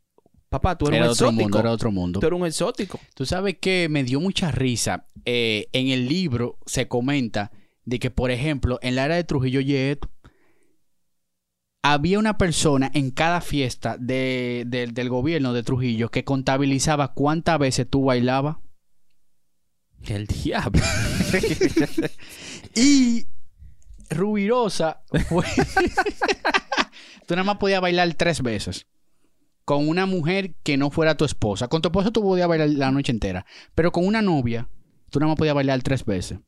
Papá, 0.55 0.79
tú 0.79 0.87
eres 0.87 0.99
Era 0.99 1.07
un 1.07 1.13
otro 1.13 1.27
exótico. 1.27 1.43
mundo, 1.43 1.59
era 1.59 1.71
otro 1.73 1.91
mundo. 1.91 2.21
Tú 2.21 2.27
eres 2.29 2.39
un 2.41 2.47
exótico. 2.47 3.01
Tú 3.15 3.27
sabes 3.27 3.57
que 3.61 3.89
me 3.91 4.05
dio 4.05 4.21
mucha 4.21 4.53
risa. 4.53 5.07
Eh, 5.25 5.67
en 5.73 5.89
el 5.89 6.07
libro 6.09 6.59
se 6.65 6.87
comenta 6.87 7.51
de 7.85 7.99
que, 7.99 8.11
por 8.13 8.31
ejemplo, 8.31 8.79
en 8.83 8.95
la 8.95 9.07
era 9.07 9.17
de 9.17 9.25
Trujillo 9.25 9.61
Yet, 9.61 10.07
había 11.83 12.19
una 12.21 12.39
persona 12.39 12.89
en 12.95 13.11
cada 13.11 13.41
fiesta 13.41 13.97
de- 13.99 14.63
de- 14.67 14.87
del 14.87 15.09
gobierno 15.09 15.53
de 15.53 15.63
Trujillo 15.65 16.09
que 16.11 16.25
contabilizaba 16.25 17.13
cuántas 17.15 17.59
veces 17.59 17.89
tú 17.91 18.05
bailabas. 18.05 18.57
El 20.07 20.27
diablo. 20.27 20.83
Y 22.77 23.27
Rubirosa 24.11 25.03
fue. 25.29 25.45
tú 27.27 27.35
nada 27.35 27.45
más 27.45 27.57
podías 27.59 27.81
bailar 27.81 28.13
tres 28.15 28.41
veces. 28.43 28.87
Con 29.65 29.89
una 29.89 30.07
mujer 30.07 30.55
que 30.63 30.77
no 30.77 30.91
fuera 30.91 31.17
tu 31.17 31.25
esposa. 31.25 31.69
Con 31.69 31.81
tu 31.83 31.89
esposa 31.89 32.11
tú 32.11 32.23
podías 32.23 32.49
bailar 32.49 32.69
la 32.71 32.91
noche 32.91 33.13
entera. 33.13 33.47
Pero 33.75 33.93
con 33.93 34.07
una 34.07 34.21
novia, 34.23 34.69
tú 35.11 35.19
nada 35.21 35.31
más 35.31 35.39
podías 35.39 35.55
bailar 35.55 35.83
tres 35.83 36.05
veces. 36.05 36.39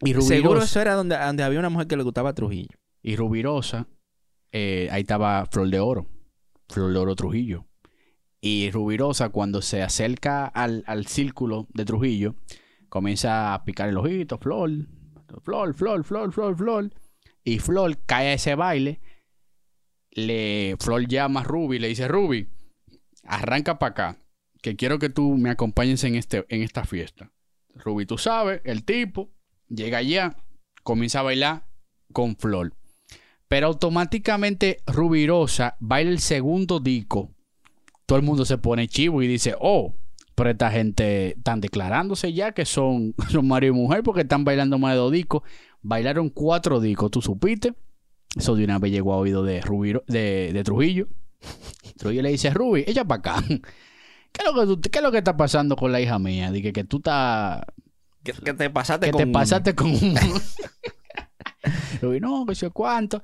Y 0.00 0.12
Rubirosa, 0.12 0.28
Seguro 0.28 0.62
eso 0.62 0.80
era 0.80 0.94
donde, 0.94 1.18
donde 1.18 1.42
había 1.42 1.58
una 1.58 1.70
mujer 1.70 1.86
que 1.86 1.96
le 1.96 2.04
gustaba 2.04 2.32
Trujillo. 2.32 2.78
y 3.02 3.16
Rubirosa 3.16 3.88
eh, 4.52 4.88
ahí 4.90 5.02
estaba 5.02 5.44
Flor 5.46 5.68
de 5.68 5.80
Oro. 5.80 6.06
Flor 6.68 6.92
de 6.92 6.98
Oro 6.98 7.16
Trujillo. 7.16 7.66
Y 8.40 8.70
Rubirosa, 8.70 9.30
cuando 9.30 9.60
se 9.62 9.82
acerca 9.82 10.46
al, 10.46 10.84
al 10.86 11.06
círculo 11.06 11.66
de 11.74 11.84
Trujillo, 11.84 12.36
comienza 12.88 13.52
a 13.54 13.64
picar 13.64 13.88
el 13.88 13.98
ojito, 13.98 14.38
Flor, 14.38 14.70
Flor, 15.42 15.74
Flor, 15.74 16.04
Flor, 16.04 16.32
Flor, 16.32 16.56
Flor. 16.56 16.90
Y 17.44 17.58
Flor 17.58 17.98
cae 18.06 18.28
a 18.28 18.32
ese 18.34 18.54
baile. 18.54 19.00
Le, 20.26 20.76
Flor 20.80 21.06
llama 21.06 21.40
a 21.40 21.44
Ruby 21.44 21.78
le 21.78 21.88
dice, 21.88 22.08
Ruby, 22.08 22.48
arranca 23.24 23.78
para 23.78 23.90
acá, 23.90 24.18
que 24.62 24.76
quiero 24.76 24.98
que 24.98 25.08
tú 25.08 25.36
me 25.36 25.50
acompañes 25.50 26.02
en, 26.04 26.14
este, 26.14 26.44
en 26.48 26.62
esta 26.62 26.84
fiesta. 26.84 27.32
Ruby, 27.74 28.06
tú 28.06 28.18
sabes, 28.18 28.60
el 28.64 28.84
tipo 28.84 29.30
llega 29.68 29.98
allá, 29.98 30.36
comienza 30.82 31.20
a 31.20 31.24
bailar 31.24 31.66
con 32.12 32.36
Flor. 32.36 32.74
Pero 33.46 33.68
automáticamente 33.68 34.78
Rubirosa 34.86 35.76
baila 35.80 36.10
el 36.10 36.18
segundo 36.18 36.80
disco. 36.80 37.34
Todo 38.06 38.18
el 38.18 38.24
mundo 38.24 38.44
se 38.44 38.58
pone 38.58 38.88
chivo 38.88 39.22
y 39.22 39.26
dice, 39.26 39.54
oh, 39.60 39.94
pero 40.34 40.50
esta 40.50 40.70
gente 40.70 41.36
están 41.36 41.60
declarándose 41.60 42.32
ya 42.32 42.52
que 42.52 42.64
son, 42.64 43.14
son 43.30 43.48
marido 43.48 43.74
y 43.74 43.76
mujer 43.76 44.02
porque 44.02 44.22
están 44.22 44.44
bailando 44.44 44.78
más 44.78 44.92
de 44.92 44.98
dos 44.98 45.12
discos. 45.12 45.42
Bailaron 45.82 46.28
cuatro 46.28 46.80
discos, 46.80 47.10
¿tú 47.10 47.22
supiste? 47.22 47.74
Eso 48.38 48.54
de 48.54 48.64
una 48.64 48.78
vez 48.78 48.92
llegó 48.92 49.12
a 49.12 49.18
oído 49.18 49.42
de, 49.42 49.60
Rubiro- 49.60 50.04
de, 50.06 50.52
de 50.52 50.64
Trujillo. 50.64 51.08
Trujillo 51.98 52.22
le 52.22 52.30
dice, 52.30 52.50
Ruby, 52.50 52.84
ella 52.86 53.04
para 53.04 53.18
acá. 53.18 53.44
¿Qué 53.48 54.42
es, 54.44 54.54
lo 54.54 54.60
que 54.60 54.66
tú- 54.66 54.80
qué 54.90 54.98
es 54.98 55.02
lo 55.02 55.10
que 55.10 55.18
está 55.18 55.36
pasando 55.36 55.74
con 55.76 55.90
la 55.92 56.00
hija 56.00 56.18
mía? 56.18 56.50
Dije 56.52 56.72
que 56.72 56.84
tú 56.84 56.98
estás 56.98 57.62
Que, 58.22 58.32
que 58.32 58.54
te 58.54 58.70
pasaste 58.70 59.06
que 59.06 59.12
con 59.12 59.18
te 59.18 59.26
pasaste 59.26 59.74
con 59.74 59.88
un... 59.90 60.14
Ruby, 62.02 62.20
no, 62.20 62.46
que 62.46 62.54
sé 62.54 62.70
cuánto. 62.70 63.22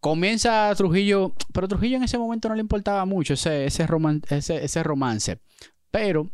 Comienza 0.00 0.72
Trujillo, 0.76 1.34
pero 1.52 1.66
Trujillo 1.66 1.96
en 1.96 2.04
ese 2.04 2.18
momento 2.18 2.48
no 2.48 2.54
le 2.54 2.60
importaba 2.60 3.04
mucho 3.06 3.34
ese, 3.34 3.64
ese, 3.66 3.86
roman- 3.86 4.22
ese, 4.30 4.62
ese 4.64 4.82
romance. 4.82 5.40
Pero 5.90 6.30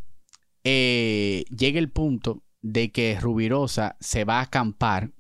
eh, 0.64 1.44
llega 1.56 1.78
el 1.78 1.90
punto 1.90 2.42
de 2.62 2.90
que 2.90 3.18
Rubirosa 3.20 3.96
se 4.00 4.24
va 4.24 4.40
a 4.40 4.42
acampar. 4.42 5.10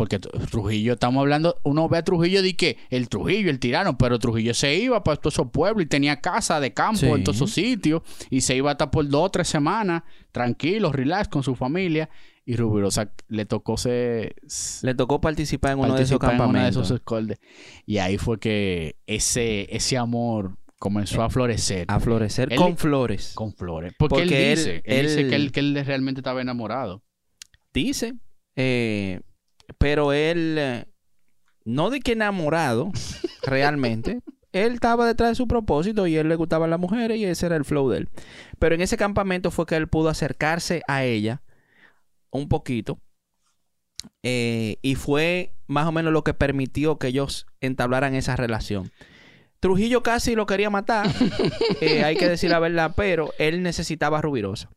Porque 0.00 0.18
Tr- 0.18 0.48
Trujillo, 0.50 0.94
estamos 0.94 1.20
hablando, 1.20 1.60
uno 1.62 1.86
ve 1.90 1.98
a 1.98 2.02
Trujillo 2.02 2.42
de 2.42 2.56
que 2.56 2.78
el 2.88 3.10
Trujillo, 3.10 3.50
el 3.50 3.58
tirano, 3.58 3.98
pero 3.98 4.18
Trujillo 4.18 4.54
se 4.54 4.74
iba 4.76 5.04
para 5.04 5.18
todos 5.18 5.34
esos 5.34 5.50
pueblos 5.50 5.84
y 5.84 5.88
tenía 5.88 6.22
casa 6.22 6.58
de 6.58 6.72
campo 6.72 7.00
Sí. 7.00 7.06
en 7.06 7.22
todos 7.22 7.36
esos 7.36 7.50
sitios 7.50 8.00
y 8.30 8.40
se 8.40 8.56
iba 8.56 8.70
hasta 8.70 8.90
por 8.90 9.06
dos 9.06 9.26
o 9.26 9.30
tres 9.30 9.48
semanas, 9.48 10.04
tranquilo, 10.32 10.90
relax 10.90 11.28
con 11.28 11.42
su 11.42 11.54
familia. 11.54 12.08
Y 12.46 12.56
Rubirosa 12.56 13.12
le 13.28 13.44
tocó 13.44 13.76
se, 13.76 14.34
Le 14.80 14.94
tocó 14.94 15.20
participar 15.20 15.72
en 15.72 15.80
uno 15.80 15.94
de 15.94 16.02
esos 16.04 16.18
participar 16.18 16.30
en 16.30 16.38
de 16.38 16.44
campamentos. 16.44 16.86
esos 16.86 16.94
escoldes. 16.96 17.38
Y 17.84 17.98
ahí 17.98 18.16
fue 18.16 18.38
que 18.40 18.96
ese, 19.06 19.68
ese 19.76 19.98
amor 19.98 20.56
comenzó 20.78 21.22
a 21.22 21.28
florecer 21.28 21.84
A 21.88 22.00
florecer 22.00 22.50
Él- 22.50 22.58
con 22.58 22.78
flores. 22.78 23.32
con 23.34 23.52
flores. 23.52 23.92
Porque, 23.98 24.14
Porque 24.14 24.52
él 24.52 24.56
dice, 24.56 24.82
él, 24.86 25.06
dice 25.08 25.20
él- 25.20 25.28
que, 25.28 25.36
él, 25.36 25.52
que 25.52 25.60
él 25.60 25.82
realmente 25.84 26.20
estaba 26.20 26.40
enamorado. 26.40 27.02
Dice. 27.74 28.14
eh, 28.56 29.20
pero 29.78 30.12
él, 30.12 30.56
eh, 30.58 30.84
no 31.64 31.90
de 31.90 32.00
que 32.00 32.12
enamorado, 32.12 32.90
realmente. 33.42 34.20
Él 34.52 34.72
estaba 34.74 35.06
detrás 35.06 35.30
de 35.30 35.34
su 35.36 35.46
propósito 35.46 36.06
y 36.08 36.16
él 36.16 36.28
le 36.28 36.34
gustaban 36.34 36.70
las 36.70 36.80
mujeres 36.80 37.18
y 37.18 37.24
ese 37.24 37.46
era 37.46 37.54
el 37.56 37.64
flow 37.64 37.88
de 37.88 37.98
él. 37.98 38.08
Pero 38.58 38.74
en 38.74 38.80
ese 38.80 38.96
campamento 38.96 39.50
fue 39.52 39.64
que 39.66 39.76
él 39.76 39.86
pudo 39.86 40.08
acercarse 40.08 40.82
a 40.88 41.04
ella 41.04 41.40
un 42.30 42.48
poquito. 42.48 42.98
eh, 44.22 44.76
y 44.82 44.94
fue 44.96 45.52
más 45.66 45.86
o 45.86 45.92
menos 45.92 46.12
lo 46.12 46.24
que 46.24 46.34
permitió 46.34 46.98
que 46.98 47.08
ellos 47.08 47.46
entablaran 47.60 48.14
esa 48.14 48.34
relación. 48.36 48.90
Trujillo 49.60 50.02
casi 50.02 50.34
lo 50.34 50.46
quería 50.46 50.70
matar, 50.70 51.06
eh, 51.82 52.02
hay 52.02 52.16
que 52.16 52.28
decir 52.28 52.50
la 52.50 52.58
verdad, 52.58 52.94
pero 52.96 53.30
él 53.38 53.62
necesitaba 53.62 54.18
a 54.18 54.22
Rubirosa. 54.22 54.70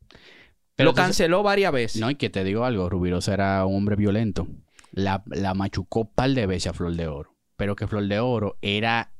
Pero 0.76 0.86
lo 0.88 0.92
entonces- 0.92 1.06
canceló 1.18 1.42
varias 1.42 1.72
veces. 1.72 2.02
No, 2.02 2.12
y 2.12 2.16
que 2.16 2.30
te 2.30 2.44
digo 2.44 2.66
algo, 2.66 2.90
Rubirosa 2.90 3.34
era 3.34 3.66
un 3.66 3.78
hombre 3.78 3.96
violento. 3.96 4.46
La, 4.96 5.24
la 5.28 5.54
machucó 5.54 6.02
un 6.02 6.12
par 6.14 6.30
de 6.30 6.46
veces 6.46 6.68
a 6.68 6.74
Flor 6.74 6.96
de 6.96 7.08
Oro. 7.08 7.36
Pero 7.58 7.76
que 7.76 7.88
Flor 7.88 8.08
de 8.08 8.20
Oro 8.20 8.58
era 8.62 9.12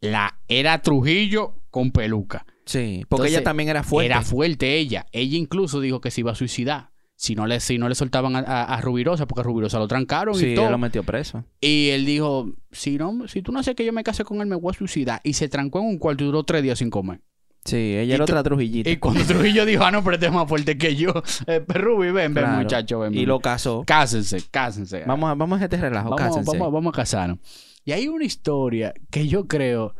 la 0.00 0.38
era 0.48 0.80
Trujillo 0.82 1.54
con 1.70 1.90
peluca. 1.92 2.46
Sí, 2.64 3.04
porque 3.08 3.22
Entonces, 3.22 3.32
ella 3.38 3.44
también 3.44 3.68
era 3.68 3.82
fuerte. 3.82 4.06
Era 4.06 4.22
fuerte 4.22 4.76
ella. 4.78 5.06
Ella 5.12 5.36
incluso 5.36 5.80
dijo 5.80 6.00
que 6.00 6.10
se 6.10 6.20
iba 6.20 6.32
a 6.32 6.34
suicidar. 6.36 6.90
Si 7.16 7.34
no 7.34 7.46
le, 7.46 7.60
si 7.60 7.76
no 7.76 7.88
le 7.88 7.94
soltaban 7.94 8.34
a, 8.34 8.38
a- 8.38 8.64
a 8.64 8.80
Rubirosa, 8.80 9.26
porque 9.26 9.40
a 9.40 9.44
Rubirosa 9.44 9.78
lo 9.78 9.86
trancaron 9.88 10.34
sí, 10.36 10.52
y 10.52 10.54
todo. 10.54 10.70
lo 10.70 10.78
metió 10.78 11.02
preso. 11.02 11.44
Y 11.60 11.88
él 11.90 12.06
dijo, 12.06 12.50
si 12.70 12.96
no, 12.96 13.28
si 13.28 13.42
tú 13.42 13.52
no 13.52 13.58
haces 13.58 13.74
que 13.74 13.84
yo 13.84 13.92
me 13.92 14.02
case 14.04 14.24
con 14.24 14.40
él, 14.40 14.46
me 14.46 14.56
voy 14.56 14.70
a 14.74 14.78
suicidar. 14.78 15.20
Y 15.22 15.34
se 15.34 15.48
trancó 15.48 15.80
en 15.80 15.86
un 15.86 15.98
cuarto 15.98 16.24
y 16.24 16.28
duró 16.28 16.44
tres 16.44 16.62
días 16.62 16.78
sin 16.78 16.88
comer. 16.88 17.20
Sí, 17.64 17.96
ella 17.96 18.14
era 18.14 18.24
otra 18.24 18.42
trujillita. 18.42 18.88
Y 18.88 18.96
cuando 18.96 19.22
Trujillo 19.24 19.66
dijo, 19.66 19.84
ah, 19.84 19.90
no, 19.90 20.02
pero 20.02 20.14
este 20.14 20.26
es 20.26 20.32
más 20.32 20.48
fuerte 20.48 20.78
que 20.78 20.96
yo. 20.96 21.12
Eh, 21.46 21.64
Ruby, 21.66 22.10
ven, 22.10 22.34
ven, 22.34 22.50
muchacho, 22.50 23.00
ven. 23.00 23.14
Y 23.14 23.18
ven. 23.18 23.28
lo 23.28 23.40
casó. 23.40 23.84
Cásense, 23.86 24.42
cásense. 24.50 25.04
Vamos 25.06 25.30
a, 25.30 25.34
vamos 25.34 25.60
a 25.60 25.64
este 25.64 25.76
relajo, 25.76 26.10
vamos, 26.10 26.20
cásense. 26.20 26.58
vamos, 26.58 26.72
vamos 26.72 26.94
a 26.94 26.96
casarnos. 26.96 27.38
Y 27.84 27.92
hay 27.92 28.08
una 28.08 28.24
historia 28.24 28.94
que 29.10 29.26
yo 29.26 29.46
creo 29.46 29.94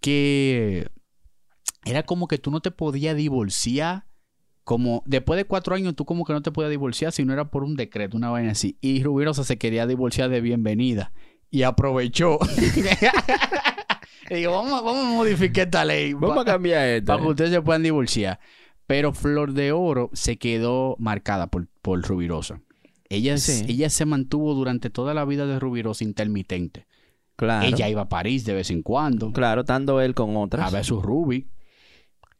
que 0.00 0.88
era 1.84 2.02
como 2.02 2.28
que 2.28 2.38
tú 2.38 2.50
no 2.50 2.60
te 2.60 2.70
podías 2.70 3.16
divorciar. 3.16 4.06
Como 4.64 5.04
después 5.06 5.36
de 5.36 5.44
cuatro 5.44 5.76
años, 5.76 5.94
tú 5.94 6.04
como 6.04 6.24
que 6.24 6.32
no 6.32 6.42
te 6.42 6.50
podías 6.50 6.70
divorciar 6.70 7.12
si 7.12 7.24
no 7.24 7.32
era 7.32 7.50
por 7.50 7.62
un 7.62 7.76
decreto, 7.76 8.16
una 8.16 8.30
vaina 8.30 8.50
así. 8.50 8.76
Y 8.80 9.02
Rubirosa 9.04 9.44
se 9.44 9.58
quería 9.58 9.86
divorciar 9.86 10.28
de 10.28 10.40
bienvenida. 10.40 11.12
Y 11.56 11.62
aprovechó. 11.62 12.38
y 14.30 14.34
digo, 14.34 14.52
vamos, 14.52 14.72
a- 14.78 14.82
vamos 14.82 15.06
a 15.06 15.10
modificar 15.10 15.64
esta 15.66 15.84
ley. 15.84 16.12
Vamos 16.12 16.38
a 16.38 16.44
cambiar 16.44 16.86
esto. 16.86 17.06
Para 17.06 17.22
que 17.22 17.28
ustedes 17.28 17.50
se 17.50 17.62
puedan 17.62 17.82
divorciar. 17.82 18.38
Pero 18.86 19.12
Flor 19.12 19.52
de 19.54 19.72
Oro 19.72 20.10
se 20.12 20.36
quedó 20.36 20.96
marcada 20.98 21.46
por, 21.46 21.66
por 21.82 22.02
Rubirosa. 22.02 22.60
Ella, 23.08 23.38
Sí. 23.38 23.64
ella 23.68 23.88
se 23.88 24.04
mantuvo 24.04 24.52
durante 24.54 24.90
toda 24.90 25.14
la 25.14 25.24
vida 25.24 25.46
de 25.46 25.58
Rubirosa 25.58 26.04
intermitente. 26.04 26.86
Claro. 27.36 27.66
Ella 27.66 27.88
iba 27.88 28.02
a 28.02 28.08
París 28.08 28.44
de 28.44 28.54
vez 28.54 28.70
en 28.70 28.82
cuando 28.82 29.32
Claro, 29.32 29.62
estando 29.62 30.00
él 30.00 30.14
con 30.14 30.36
otras. 30.36 30.66
a 30.66 30.70
ver 30.76 30.84
su 30.84 31.00
Ruby. 31.00 31.48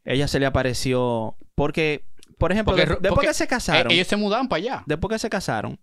Ella 0.05 0.27
se 0.27 0.39
le 0.39 0.45
apareció. 0.45 1.37
Porque, 1.55 2.05
por 2.37 2.51
ejemplo, 2.51 2.73
Porque 2.75 2.85
de- 2.87 2.95
Ru- 2.97 3.01
después 3.01 3.27
que 3.27 3.33
se 3.33 3.47
casaron. 3.47 3.91
Eh, 3.91 3.95
ellos 3.95 4.07
se 4.07 4.15
mudaban 4.15 4.47
para 4.47 4.59
allá. 4.61 4.83
Después 4.85 5.11
que 5.13 5.19
se 5.19 5.29
casaron, 5.29 5.79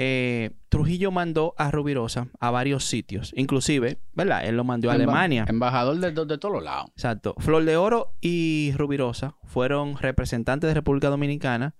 eh, 0.00 0.52
Trujillo 0.68 1.10
mandó 1.10 1.54
a 1.58 1.72
Rubirosa 1.72 2.28
a 2.38 2.52
varios 2.52 2.84
sitios. 2.84 3.32
Inclusive, 3.36 3.98
¿verdad? 4.12 4.44
Él 4.46 4.56
lo 4.56 4.62
mandó 4.62 4.90
a 4.90 4.94
Emba- 4.94 4.96
Alemania. 5.02 5.44
Embajador 5.48 5.96
de, 5.98 6.12
de 6.12 6.38
todos 6.38 6.54
los 6.54 6.62
lados. 6.62 6.90
Exacto. 6.94 7.34
Flor 7.38 7.64
de 7.64 7.76
Oro 7.76 8.14
y 8.20 8.72
Rubirosa 8.76 9.34
fueron 9.42 9.96
representantes 9.96 10.68
de 10.68 10.74
República 10.74 11.08
Dominicana 11.08 11.74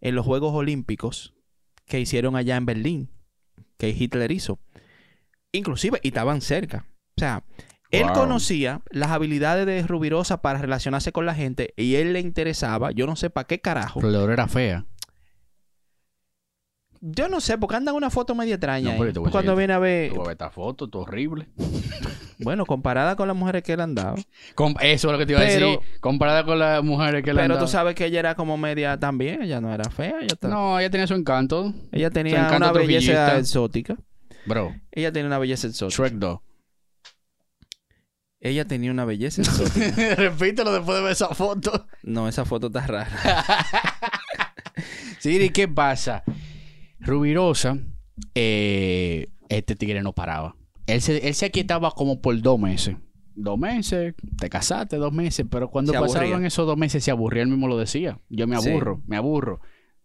en 0.00 0.14
los 0.14 0.24
Juegos 0.24 0.54
Olímpicos 0.54 1.34
que 1.86 1.98
hicieron 1.98 2.36
allá 2.36 2.56
en 2.56 2.64
Berlín, 2.66 3.10
que 3.76 3.88
Hitler 3.90 4.30
hizo. 4.30 4.60
Inclusive, 5.52 5.98
y 6.02 6.08
estaban 6.08 6.40
cerca. 6.42 6.86
O 7.16 7.20
sea, 7.20 7.44
él 7.90 8.04
Wow. 8.04 8.12
conocía 8.14 8.82
las 8.90 9.10
habilidades 9.10 9.66
de 9.66 9.82
Rubirosa 9.86 10.42
para 10.42 10.58
relacionarse 10.60 11.12
con 11.12 11.26
la 11.26 11.34
gente 11.34 11.74
y 11.76 11.94
él 11.96 12.12
le 12.12 12.20
interesaba, 12.20 12.90
yo 12.92 13.06
no 13.06 13.14
sé 13.16 13.30
para 13.30 13.46
qué 13.46 13.60
carajo. 13.60 14.00
Flor 14.00 14.12
de 14.12 14.18
Oro 14.18 14.32
era 14.32 14.48
fea. 14.48 14.86
Yo 17.06 17.28
no 17.28 17.38
sé, 17.42 17.58
porque 17.58 17.76
andan 17.76 17.94
una 17.94 18.08
foto 18.08 18.34
media 18.34 18.54
extraña. 18.54 18.92
No, 18.92 18.98
pero 18.98 19.12
te 19.12 19.18
voy 19.18 19.30
Cuando 19.30 19.54
viene 19.54 19.74
a 19.74 19.78
ver, 19.78 20.08
Tú 20.10 20.16
vas 20.16 20.24
a 20.24 20.28
ver 20.28 20.32
esta 20.32 20.50
foto, 20.50 20.88
tú 20.88 21.00
horrible. 21.00 21.48
bueno, 22.38 22.64
comparada 22.64 23.14
con 23.14 23.28
las 23.28 23.36
mujeres 23.36 23.62
que 23.62 23.74
él 23.74 23.80
andaba. 23.80 24.14
Com- 24.54 24.74
eso 24.80 25.08
es 25.08 25.12
lo 25.12 25.18
que 25.18 25.26
te 25.26 25.32
iba 25.32 25.40
Pero- 25.42 25.66
a 25.66 25.70
decir. 25.72 26.00
Comparada 26.00 26.44
con 26.46 26.58
las 26.58 26.82
mujeres 26.82 27.22
que 27.22 27.34
le 27.34 27.42
han 27.42 27.44
Pero 27.48 27.56
tú 27.56 27.64
dado. 27.66 27.68
sabes 27.68 27.94
que 27.94 28.06
ella 28.06 28.20
era 28.20 28.34
como 28.34 28.56
media 28.56 28.98
también, 28.98 29.42
ella 29.42 29.60
no 29.60 29.72
era 29.74 29.90
fea, 29.90 30.14
ella, 30.22 30.34
No, 30.48 30.78
ella 30.78 30.88
tenía 30.88 31.06
su 31.06 31.12
encanto. 31.14 31.74
ella 31.92 32.08
tenía 32.10 32.36
encanto 32.46 32.56
una 32.56 32.72
belleza 32.72 33.36
exótica. 33.38 33.96
Bro, 34.46 34.74
Ella 34.90 35.12
tenía 35.12 35.26
una 35.26 35.38
belleza 35.38 35.66
exótica. 35.66 36.02
Shrek 36.04 36.14
2. 36.14 36.38
Ella 38.40 38.64
tenía 38.66 38.90
una 38.90 39.04
belleza 39.04 39.42
exótica. 39.42 40.14
Repítelo 40.16 40.72
después 40.72 40.96
de 40.96 41.02
ver 41.02 41.12
esa 41.12 41.28
foto. 41.34 41.86
No, 42.02 42.28
esa 42.28 42.46
foto 42.46 42.68
está 42.68 42.86
rara. 42.86 43.08
¿y 45.24 45.48
qué 45.50 45.68
pasa? 45.68 46.24
Rubirosa, 47.04 47.78
eh, 48.34 49.28
este 49.48 49.76
tigre 49.76 50.02
no 50.02 50.12
paraba. 50.12 50.56
Él 50.86 51.00
se, 51.00 51.26
él 51.28 51.34
se 51.34 51.46
aquietaba 51.46 51.90
como 51.92 52.20
por 52.20 52.40
dos 52.40 52.58
meses. 52.58 52.96
Dos 53.36 53.58
meses, 53.58 54.14
te 54.38 54.48
casaste 54.48 54.96
dos 54.96 55.12
meses, 55.12 55.44
pero 55.50 55.68
cuando 55.70 55.92
Se 55.92 55.98
pasaban 55.98 56.28
aburría. 56.28 56.46
esos 56.46 56.66
dos 56.66 56.76
meses 56.76 57.02
se 57.02 57.10
aburría, 57.10 57.42
él 57.42 57.48
mismo 57.48 57.66
lo 57.68 57.76
decía. 57.78 58.20
Yo 58.28 58.46
me 58.46 58.56
Sí. 58.58 58.70
aburro, 58.70 59.02
me 59.06 59.16
aburro. 59.16 59.60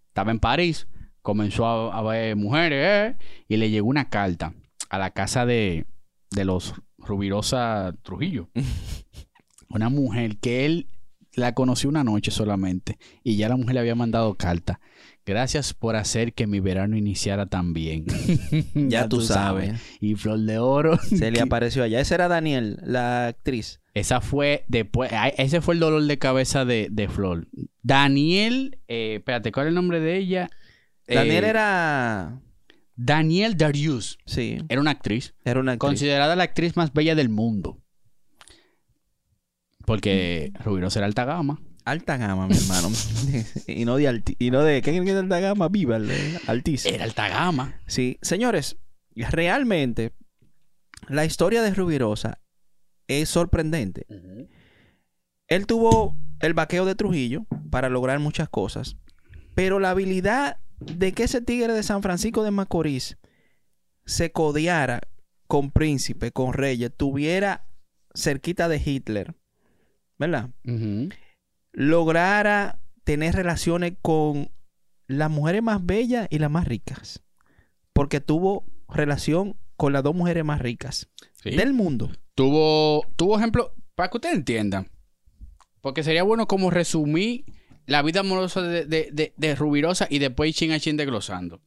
Estaba 0.07 0.31
en 0.31 0.39
París, 0.39 0.87
comenzó 1.21 1.65
a, 1.67 1.97
a 1.97 2.01
ver 2.01 2.35
mujeres, 2.35 3.13
eh, 3.13 3.17
y 3.47 3.57
le 3.57 3.69
llegó 3.69 3.87
una 3.87 4.09
carta 4.09 4.53
a 4.89 4.97
la 4.97 5.11
casa 5.11 5.45
de, 5.45 5.85
de 6.31 6.45
los 6.45 6.73
Rubirosa 6.97 7.93
Trujillo. 8.01 8.49
una 9.69 9.89
mujer 9.89 10.37
que 10.39 10.65
él 10.65 10.87
la 11.35 11.53
conoció 11.53 11.89
una 11.89 12.03
noche 12.03 12.31
solamente 12.31 12.97
y 13.23 13.35
ya 13.37 13.47
la 13.49 13.55
mujer 13.57 13.75
le 13.75 13.79
había 13.81 13.95
mandado 13.95 14.35
carta. 14.35 14.79
Gracias 15.25 15.73
por 15.75 15.95
hacer 15.95 16.33
que 16.33 16.47
mi 16.47 16.59
verano 16.59 16.97
iniciara 16.97 17.45
tan 17.45 17.73
bien. 17.73 18.05
ya 18.73 19.07
tú 19.07 19.21
sabes. 19.21 19.79
Y 19.99 20.15
Flor 20.15 20.39
de 20.39 20.57
Oro. 20.57 20.97
Se 21.03 21.29
le 21.31 21.39
apareció 21.41 21.83
allá. 21.83 21.99
Esa 21.99 22.15
era 22.15 22.27
Daniel, 22.27 22.79
la 22.83 23.27
actriz. 23.27 23.79
Esa 23.93 24.21
fue 24.21 24.63
después. 24.67 25.11
Ese 25.37 25.61
fue 25.61 25.75
el 25.75 25.79
dolor 25.79 26.03
de 26.03 26.17
cabeza 26.17 26.65
de, 26.65 26.87
de 26.89 27.07
Flor. 27.09 27.47
Daniel. 27.83 28.79
eh, 28.87 29.15
espérate, 29.17 29.51
¿cuál 29.51 29.67
es 29.67 29.69
el 29.69 29.75
nombre 29.75 29.99
de 29.99 30.17
ella? 30.17 30.49
Daniel 31.07 31.43
Eh, 31.43 31.49
era... 31.49 32.41
Daniel 32.95 33.55
Darius. 33.55 34.17
Sí, 34.25 34.57
Era 34.67 34.81
una 34.81 34.91
actriz. 34.91 35.33
era 35.45 35.59
una 35.59 35.73
actriz. 35.73 35.87
Considerada 35.89 36.35
la 36.35 36.43
actriz 36.43 36.75
más 36.75 36.91
bella 36.91 37.15
del 37.15 37.29
mundo. 37.29 37.79
Porque 39.85 40.51
Rubirosa 40.63 40.99
era 40.99 41.05
alta 41.07 41.25
gama. 41.25 41.61
Alta 41.89 42.17
gama, 42.17 42.47
mi 42.47 42.55
hermano. 42.55 42.89
y 43.67 43.85
no 43.85 43.97
de 43.97 44.07
alti 44.07 44.35
y 44.39 44.51
no 44.51 44.63
de 44.63 44.81
¿qué 44.81 44.95
es 44.95 45.09
alta 45.15 45.39
gama? 45.39 45.69
Viva, 45.69 45.97
el- 45.97 46.39
altísima. 46.47 46.95
Era 46.95 47.05
alta 47.05 47.27
gama. 47.29 47.79
Sí, 47.87 48.17
señores, 48.21 48.77
realmente 49.15 50.13
la 51.07 51.25
historia 51.25 51.61
de 51.61 51.73
Rubirosa 51.73 52.39
es 53.07 53.29
sorprendente. 53.29 54.05
Él 55.47 55.65
tuvo 55.65 56.15
el 56.41 56.53
vaqueo 56.53 56.85
de 56.85 56.95
Trujillo 56.95 57.45
para 57.71 57.89
lograr 57.89 58.19
muchas 58.19 58.49
cosas, 58.49 58.97
pero 59.55 59.79
la 59.79 59.89
habilidad 59.91 60.57
de 60.79 61.11
que 61.13 61.23
ese 61.23 61.41
tigre 61.41 61.73
de 61.73 61.83
San 61.83 62.01
Francisco 62.03 62.43
de 62.43 62.51
Macorís 62.51 63.17
se 64.05 64.31
codeara 64.31 65.01
con 65.47 65.71
príncipe, 65.71 66.31
con 66.31 66.53
reyes, 66.53 66.91
tuviera 66.95 67.65
cerquita 68.13 68.67
de 68.67 68.81
Hitler, 68.83 69.35
¿verdad? 70.17 70.49
Ujú. 70.65 71.09
Lograra 71.79 72.81
tener 73.05 73.33
relaciones 73.35 73.93
con 74.01 74.51
las 75.07 75.31
mujeres 75.31 75.63
más 75.63 75.85
bellas 75.85 76.27
y 76.29 76.37
las 76.39 76.51
más 76.51 76.67
ricas. 76.67 77.23
Porque 77.93 78.19
tuvo 78.19 78.65
relación 78.89 79.57
con 79.77 79.93
las 79.93 80.03
dos 80.03 80.13
mujeres 80.13 80.43
más 80.43 80.61
ricas 80.61 81.09
Sí. 81.41 81.51
del 81.51 81.71
mundo. 81.73 82.11
Tuvo, 82.35 83.03
tuvo 83.15 83.37
ejemplo, 83.37 83.73
para 83.95 84.09
que 84.09 84.17
ustedes 84.17 84.35
entiendan. 84.35 84.91
Porque 85.79 86.03
sería 86.03 86.23
bueno 86.23 86.47
como 86.47 86.69
resumir 86.69 87.45
la 87.85 88.01
vida 88.01 88.19
amorosa 88.19 88.61
de, 88.61 88.85
de, 88.85 89.09
de- 89.13 89.33
de 89.37 89.55
Rubirosa 89.55 90.05
y 90.09 90.19
después 90.19 90.53
chin 90.53 90.73
a 90.73 90.79
chin 90.81 90.97
desglosando. 90.97 91.61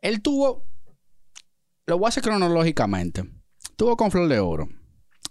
Él 0.00 0.22
tuvo, 0.22 0.64
lo 1.86 1.98
voy 1.98 2.06
a 2.06 2.08
hacer 2.08 2.24
cronológicamente. 2.24 3.22
Tuvo 3.76 3.96
con 3.96 4.10
Flor 4.10 4.28
de 4.28 4.40
Oro. 4.40 4.68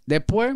Después 0.06 0.56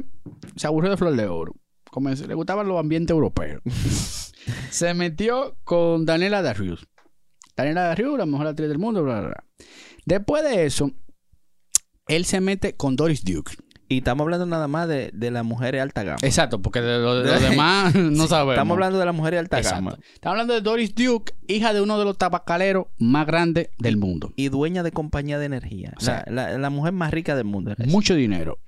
se 0.56 0.66
aburrió 0.66 0.92
de 0.92 0.98
Flor 0.98 1.16
de 1.18 1.28
Oro. 1.28 1.56
Comenzó- 1.98 2.28
le 2.28 2.34
gustaban 2.36 2.68
los 2.68 2.80
ambientes 2.80 3.12
europeos. 3.14 3.62
se 4.70 4.94
metió 4.94 5.58
con 5.64 6.06
Daniela 6.06 6.42
Darius. 6.42 6.86
Daniela 7.56 7.84
Darius, 7.84 8.18
la 8.18 8.26
mejor 8.26 8.48
actriz 8.48 8.70
del 8.70 8.78
mundo, 8.80 9.04
bla, 9.04 9.20
bla, 9.22 9.28
bla. 9.30 9.44
Después 10.06 10.44
de 10.44 10.66
eso, 10.66 10.92
él 12.08 12.26
se 12.26 12.40
mete 12.40 12.76
con 12.76 12.96
Doris 12.96 13.24
Duke. 13.26 13.54
Y 13.90 14.00
estamos 14.00 14.26
hablando 14.26 14.46
nada 14.46 14.68
más 14.68 14.88
de, 14.90 15.12
de 15.14 15.32
las 15.32 15.46
mujeres 15.46 15.82
alta 15.82 16.04
gama. 16.04 16.18
Exacto, 16.22 16.62
porque 16.62 16.82
de 16.82 17.00
lo, 17.00 17.24
de 17.24 17.32
lo 17.34 17.40
demás 17.50 17.96
no 17.96 18.24
Sí, 18.24 18.28
sabemos. 18.30 18.54
Estamos 18.56 18.76
hablando 18.76 19.00
de 19.00 19.06
las 19.06 19.16
mujeres 19.16 19.40
alta 19.40 19.58
Exacto. 19.60 19.78
gama. 19.78 19.98
Estamos 20.14 20.34
hablando 20.34 20.54
de 20.56 20.62
Doris 20.62 20.94
Duke, 20.94 21.34
hija 21.48 21.74
de 21.74 21.80
uno 21.82 21.98
de 21.98 22.04
los 22.04 22.18
tabacaleros 22.18 22.88
más 23.00 23.26
grandes 23.26 23.70
del 23.80 23.96
mundo. 23.98 24.34
Y 24.36 24.50
dueña 24.50 24.84
de 24.84 24.92
compañía 24.92 25.40
de 25.40 25.46
energía. 25.46 25.94
O 25.98 26.02
sea, 26.02 26.26
la, 26.28 26.52
la- 26.52 26.58
la 26.58 26.70
mujer 26.70 26.92
más 26.94 27.12
rica 27.12 27.36
del 27.36 27.46
mundo. 27.46 27.74
Mucho 27.88 28.14
dinero. 28.14 28.60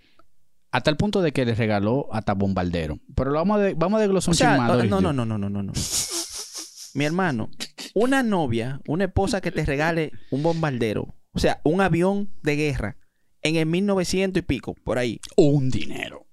Hasta 0.72 0.90
el 0.92 0.98
punto 0.98 1.22
de 1.22 1.32
que 1.32 1.46
le 1.46 1.56
regaló 1.56 2.08
hasta 2.12 2.34
bombardero. 2.34 3.00
Pero 3.16 3.32
lo 3.32 3.38
vamos 3.40 3.58
a, 3.60 3.64
de- 3.64 3.74
vamos 3.74 3.98
a 3.98 4.02
desglosar 4.02 4.32
O 4.32 4.36
sea, 4.36 4.58
más, 4.58 4.68
no, 4.88 5.02
no, 5.02 5.14
no, 5.14 5.26
no, 5.26 5.38
no, 5.38 5.50
no, 5.50 5.64
no. 5.64 5.74
Mi 6.94 7.06
hermano, 7.06 7.50
una 7.94 8.24
novia, 8.24 8.82
una 8.88 9.06
esposa 9.06 9.42
que 9.42 9.52
te 9.52 9.64
regale 9.66 10.12
un 10.32 10.44
bombardero, 10.44 11.16
o 11.34 11.40
sea, 11.40 11.62
un 11.64 11.82
avión 11.82 12.30
de 12.44 12.56
guerra 12.56 12.98
en 13.42 13.56
el 13.56 13.66
1900 13.68 14.40
y 14.42 14.46
pico, 14.46 14.76
por 14.84 14.98
ahí. 14.98 15.20
Un 15.38 15.70
dinero. 15.70 16.26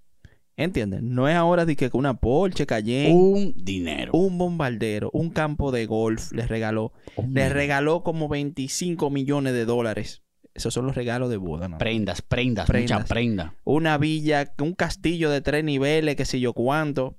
¿Entiendes? 0.59 1.03
No 1.03 1.29
es 1.29 1.37
ahora 1.37 1.66
de 1.66 1.77
que 1.77 1.90
una 1.92 2.14
Porsche 2.18 2.64
Cayenne, 2.66 3.12
Un 3.14 3.53
dinero. 3.57 4.12
un 4.14 4.38
bombardero, 4.38 5.11
un 5.12 5.29
campo 5.29 5.70
de 5.70 5.85
golf 5.85 6.33
le 6.33 6.46
regaló. 6.46 6.92
Un 7.16 7.27
Le 7.35 7.42
dinero. 7.42 7.55
regaló 7.55 8.03
como 8.03 8.27
25 8.29 9.11
millones 9.11 9.53
de 9.53 9.66
dólares. 9.66 10.22
Esos 10.57 10.73
son 10.75 10.87
los 10.87 10.95
regalos 10.97 11.29
de 11.31 11.37
boda, 11.37 11.69
¿no? 11.69 11.79
Prendas, 11.79 12.23
prendas, 12.23 12.66
Prendas. 12.66 13.01
mucha 13.01 13.09
prenda. 13.09 13.55
Una 13.64 13.99
villa, 13.99 14.53
un 14.59 14.75
castillo 14.75 15.31
de 15.31 15.40
tres 15.42 15.62
niveles, 15.62 16.16
qué 16.16 16.25
sé 16.25 16.40
yo 16.40 16.53
cuánto. 16.55 17.16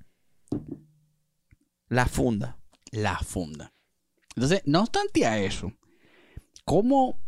La 1.90 2.06
funda. 2.08 2.58
La 2.92 3.18
funda. 3.20 3.74
Entonces, 4.36 4.62
no 4.66 4.82
obstante 4.82 5.26
a 5.26 5.40
eso, 5.40 5.72
¿cómo, 6.66 7.20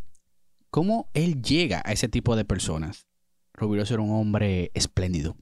cómo 0.69 1.09
él 1.13 1.41
llega 1.41 1.81
a 1.85 1.91
ese 1.91 2.07
tipo 2.07 2.35
de 2.35 2.45
personas? 2.45 3.07
Rubiroso 3.53 3.93
era 3.95 4.03
un 4.03 4.11
hombre 4.11 4.71
espléndido. 4.73 5.35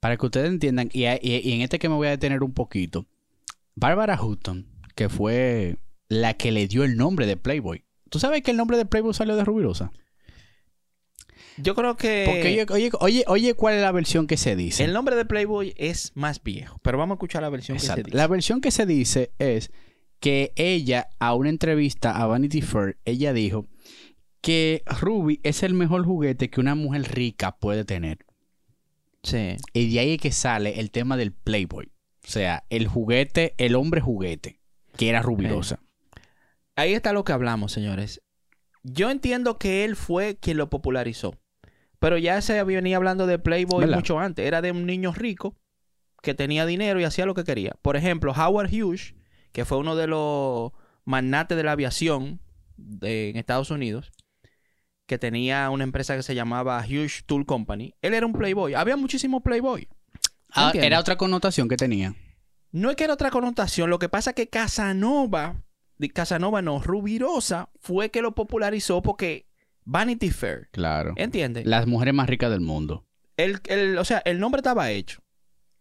Para 0.00 0.16
que 0.16 0.26
ustedes 0.26 0.48
entiendan, 0.48 0.88
y, 0.92 1.04
y- 1.06 1.18
y 1.22 1.52
en 1.52 1.62
este 1.62 1.78
que 1.78 1.88
me 1.88 1.94
voy 1.96 2.06
a 2.08 2.10
detener 2.10 2.42
un 2.42 2.52
poquito, 2.52 3.06
Barbara 3.74 4.20
Hutton, 4.22 4.66
que 4.94 5.08
fue 5.08 5.76
la 6.08 6.34
que 6.34 6.52
le 6.52 6.66
dio 6.68 6.84
el 6.84 6.96
nombre 6.96 7.26
de 7.26 7.36
Playboy. 7.36 7.84
¿Tú 8.08 8.18
sabes 8.18 8.42
que 8.42 8.50
el 8.50 8.56
nombre 8.56 8.76
de 8.76 8.86
Playboy 8.86 9.14
salió 9.14 9.36
de 9.36 9.44
Rubirosa? 9.44 9.92
Yo 11.60 11.74
creo 11.74 11.96
que 11.96 12.24
Porque 12.26 12.66
oye, 12.72 12.90
oye, 13.00 13.24
oye, 13.26 13.54
¿cuál 13.54 13.74
es 13.74 13.82
la 13.82 13.90
versión 13.90 14.26
que 14.26 14.36
se 14.36 14.54
dice? 14.54 14.84
el 14.84 14.92
nombre 14.92 15.16
de 15.16 15.24
Playboy 15.24 15.74
es 15.76 16.12
más 16.14 16.42
viejo. 16.42 16.78
Pero 16.82 16.98
vamos 16.98 17.14
a 17.14 17.16
escuchar 17.16 17.42
la 17.42 17.48
versión 17.48 17.78
que 17.78 17.84
se 17.84 17.94
dice. 17.96 18.16
La 18.16 18.26
versión 18.28 18.60
que 18.60 18.70
se 18.70 18.86
dice 18.86 19.32
es 19.38 19.72
que 20.20 20.52
ella, 20.56 21.08
a 21.18 21.34
una 21.34 21.48
entrevista 21.48 22.16
a 22.16 22.26
Vanity 22.26 22.62
Fair, 22.62 22.98
ella 23.04 23.32
dijo 23.32 23.66
que 24.40 24.82
Ruby 25.00 25.40
es 25.42 25.62
el 25.62 25.74
mejor 25.74 26.04
juguete 26.04 26.48
que 26.48 26.60
una 26.60 26.74
mujer 26.74 27.12
rica 27.12 27.56
puede 27.58 27.84
tener. 27.84 28.24
Sí. 29.22 29.56
Y 29.72 29.92
de 29.92 30.00
ahí 30.00 30.14
es 30.14 30.20
que 30.20 30.32
sale 30.32 30.78
el 30.80 30.90
tema 30.90 31.16
del 31.16 31.32
Playboy. 31.32 31.86
O 32.24 32.30
sea, 32.30 32.64
el 32.70 32.86
juguete, 32.86 33.54
el 33.58 33.74
hombre 33.74 34.00
juguete, 34.00 34.60
que 34.96 35.08
era 35.08 35.22
rubirosa. 35.22 35.80
Ahí 36.78 36.94
está 36.94 37.12
lo 37.12 37.24
que 37.24 37.32
hablamos, 37.32 37.72
señores. 37.72 38.22
Yo 38.84 39.10
entiendo 39.10 39.58
que 39.58 39.84
él 39.84 39.96
fue 39.96 40.36
quien 40.36 40.56
lo 40.58 40.70
popularizó. 40.70 41.34
Pero 41.98 42.16
ya 42.18 42.40
se 42.40 42.62
venía 42.62 42.96
hablando 42.96 43.26
de 43.26 43.40
Playboy 43.40 43.80
¿Verdad? 43.80 43.96
mucho 43.96 44.20
antes. 44.20 44.46
Era 44.46 44.62
de 44.62 44.70
un 44.70 44.86
niño 44.86 45.12
rico 45.12 45.56
que 46.22 46.34
tenía 46.34 46.66
dinero 46.66 47.00
y 47.00 47.04
hacía 47.04 47.26
lo 47.26 47.34
que 47.34 47.42
quería. 47.42 47.74
Por 47.82 47.96
ejemplo, 47.96 48.30
Howard 48.32 48.70
Hughes, 48.72 49.14
que 49.50 49.64
fue 49.64 49.78
uno 49.78 49.96
de 49.96 50.06
los 50.06 50.70
magnates 51.04 51.56
de 51.56 51.64
la 51.64 51.72
aviación 51.72 52.40
de- 52.76 53.30
en 53.30 53.36
Estados 53.36 53.72
Unidos, 53.72 54.12
que 55.06 55.18
tenía 55.18 55.68
una 55.70 55.82
empresa 55.82 56.14
que 56.14 56.22
se 56.22 56.36
llamaba 56.36 56.80
Hughes 56.88 57.24
Tool 57.26 57.44
Company. 57.44 57.94
Él 58.02 58.14
era 58.14 58.24
un 58.24 58.32
Playboy. 58.32 58.74
Había 58.74 58.96
muchísimos 58.96 59.42
Playboy. 59.42 59.88
Ah, 60.52 60.70
era 60.74 61.00
otra 61.00 61.16
connotación 61.16 61.68
que 61.68 61.76
tenía. 61.76 62.14
No 62.70 62.90
es 62.90 62.94
que 62.96 63.02
era 63.02 63.14
otra 63.14 63.30
connotación, 63.32 63.90
lo 63.90 63.98
que 63.98 64.08
pasa 64.08 64.30
es 64.30 64.36
que 64.36 64.48
Casanova, 64.48 65.64
Casanova 66.14 66.62
no, 66.62 66.80
Rubirosa 66.80 67.70
fue 67.80 68.10
que 68.10 68.22
lo 68.22 68.34
popularizó 68.34 69.02
porque 69.02 69.46
Vanity 69.84 70.30
Fair, 70.30 70.68
Claro. 70.70 71.14
¿entiendes? 71.16 71.66
Las 71.66 71.86
mujeres 71.86 72.14
más 72.14 72.28
ricas 72.28 72.50
del 72.50 72.60
mundo. 72.60 73.06
El, 73.36 73.60
el- 73.66 73.98
o 73.98 74.04
sea, 74.04 74.18
el 74.24 74.38
nombre 74.40 74.60
estaba 74.60 74.90
hecho, 74.90 75.20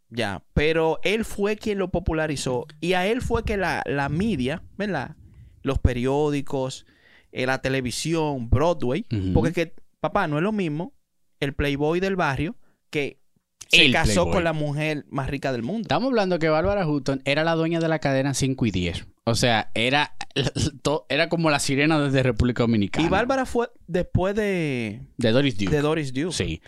ya, 0.09 0.43
pero 0.53 0.99
él 1.03 1.25
fue 1.25 1.57
quien 1.57 1.77
lo 1.79 1.89
popularizó 1.91 2.65
y 2.79 2.93
a 2.93 3.05
él 3.07 3.21
fue 3.21 3.43
que 3.43 3.57
la, 3.57 3.83
la 3.85 4.09
media, 4.09 4.63
¿verdad? 4.77 5.15
Los 5.61 5.79
periódicos, 5.79 6.85
eh, 7.31 7.45
la 7.45 7.61
televisión, 7.61 8.49
Broadway, 8.49 9.05
Ujú. 9.11 9.33
porque 9.33 9.53
que, 9.53 9.75
papá, 9.99 10.27
no 10.27 10.37
es 10.37 10.43
lo 10.43 10.51
mismo 10.51 10.93
el 11.39 11.53
playboy 11.53 11.99
del 11.99 12.15
barrio 12.15 12.55
que 12.89 13.21
se 13.69 13.85
El 13.85 13.91
casó 13.91 14.13
playboy. 14.13 14.33
con 14.33 14.43
la 14.43 14.53
mujer 14.53 15.05
más 15.09 15.29
rica 15.29 15.51
del 15.51 15.63
mundo. 15.63 15.81
Estamos 15.83 16.07
hablando 16.09 16.39
que 16.39 16.49
Bárbara 16.49 16.87
Hutton 16.87 17.21
era 17.25 17.43
la 17.43 17.55
dueña 17.55 17.79
de 17.79 17.87
la 17.87 17.99
cadena 17.99 18.33
5 18.33 18.65
y 18.65 18.71
10. 18.71 19.07
O 19.25 19.35
sea, 19.35 19.71
era, 19.73 20.15
era 21.09 21.29
como 21.29 21.49
la 21.49 21.59
sirena 21.59 21.99
desde 21.99 22.23
República 22.23 22.63
Dominicana. 22.63 23.05
Y 23.05 23.09
Bárbara 23.09 23.45
fue 23.45 23.69
después 23.87 24.35
de, 24.35 25.01
De 25.17 25.31
Doris 25.31 25.57
Duke. 25.57 25.71
de 25.71 25.81
Doris 25.81 26.13
Duke. 26.13 26.33
Sí. 26.33 26.61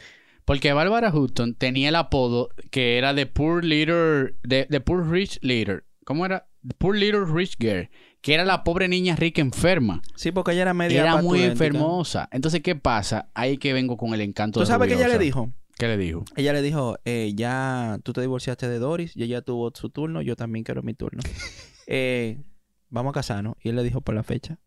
Porque 0.46 0.74
Bárbara 0.74 1.14
Hutton 1.14 1.54
tenía 1.56 1.90
el 1.90 1.96
apodo 1.96 2.50
que 2.72 2.98
era 2.98 3.14
de 3.14 3.26
Poor 3.28 3.64
Little... 3.64 4.34
De, 4.44 4.66
de 4.70 4.80
Poor 4.82 5.10
Rich 5.10 5.40
Leader. 5.42 5.84
¿Cómo 6.06 6.26
era? 6.26 6.48
The 6.68 6.74
Poor 6.78 6.98
Little 6.98 7.26
Rich 7.26 7.58
Girl. 7.60 7.90
Que 8.22 8.34
era 8.34 8.44
la 8.44 8.64
pobre 8.66 8.88
niña 8.90 9.16
rica 9.16 9.40
enferma. 9.42 10.02
Sí, 10.16 10.32
porque 10.32 10.52
ella 10.52 10.64
era 10.64 10.74
media 10.74 11.02
Era 11.02 11.22
muy 11.22 11.42
enfermosa. 11.44 12.28
Entonces, 12.34 12.62
¿qué 12.62 12.76
pasa? 12.76 13.30
Ahí 13.34 13.58
que 13.58 13.72
vengo 13.72 13.96
con 13.96 14.14
el 14.14 14.20
encanto 14.22 14.60
¿Tú 14.60 14.62
de 14.62 14.66
sabes 14.66 14.90
qué 14.90 14.96
ella 14.96 15.08
le 15.08 15.20
dijo? 15.20 15.54
¿Qué 15.80 15.88
le 15.88 15.98
dijo? 15.98 16.26
Ella 16.36 16.52
le 16.54 16.62
dijo, 16.62 16.98
eh, 17.06 17.32
ya 17.36 18.00
tú 18.04 18.12
te 18.14 18.20
divorciaste 18.22 18.68
de 18.68 18.80
Doris 18.80 19.16
y 19.16 19.24
ella 19.24 19.42
tuvo 19.42 19.72
su 19.74 19.90
turno, 19.90 20.22
yo 20.22 20.36
también 20.36 20.64
quiero 20.64 20.84
mi 20.84 20.94
turno. 20.94 21.22
Eh, 21.92 22.44
vamos 22.90 23.10
a 23.10 23.14
casarnos. 23.16 23.56
Y 23.64 23.70
él 23.70 23.76
le 23.76 23.82
dijo 23.82 24.00
por 24.02 24.14
la 24.14 24.22
fecha. 24.22 24.60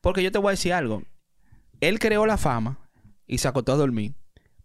Porque 0.00 0.22
yo 0.22 0.30
te 0.30 0.38
voy 0.38 0.50
a 0.50 0.50
decir 0.52 0.72
algo. 0.72 1.02
Él 1.80 1.98
creó 1.98 2.26
la 2.26 2.36
fama 2.36 2.78
y 3.26 3.38
se 3.38 3.48
acostó 3.48 3.72
a 3.72 3.76
dormir. 3.76 4.14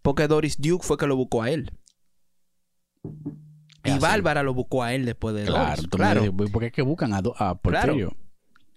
Porque 0.00 0.28
Doris 0.28 0.60
Duke 0.60 0.86
fue 0.86 0.96
que 0.96 1.08
lo 1.08 1.16
buscó 1.16 1.42
a 1.42 1.50
él. 1.50 1.72
Y. 3.84 3.98
Bárbara 3.98 4.44
lo 4.44 4.54
buscó 4.54 4.84
a 4.84 4.94
él 4.94 5.04
después 5.04 5.34
de 5.34 5.46
Claro, 5.46 5.82
Doris. 5.82 5.88
Claro. 5.90 6.20
dices, 6.20 6.50
¿por 6.52 6.60
qué 6.60 6.66
es 6.68 6.72
que 6.72 6.82
buscan 6.82 7.12
a, 7.12 7.22
do- 7.22 7.34
a 7.36 7.58
Claro. 7.60 8.12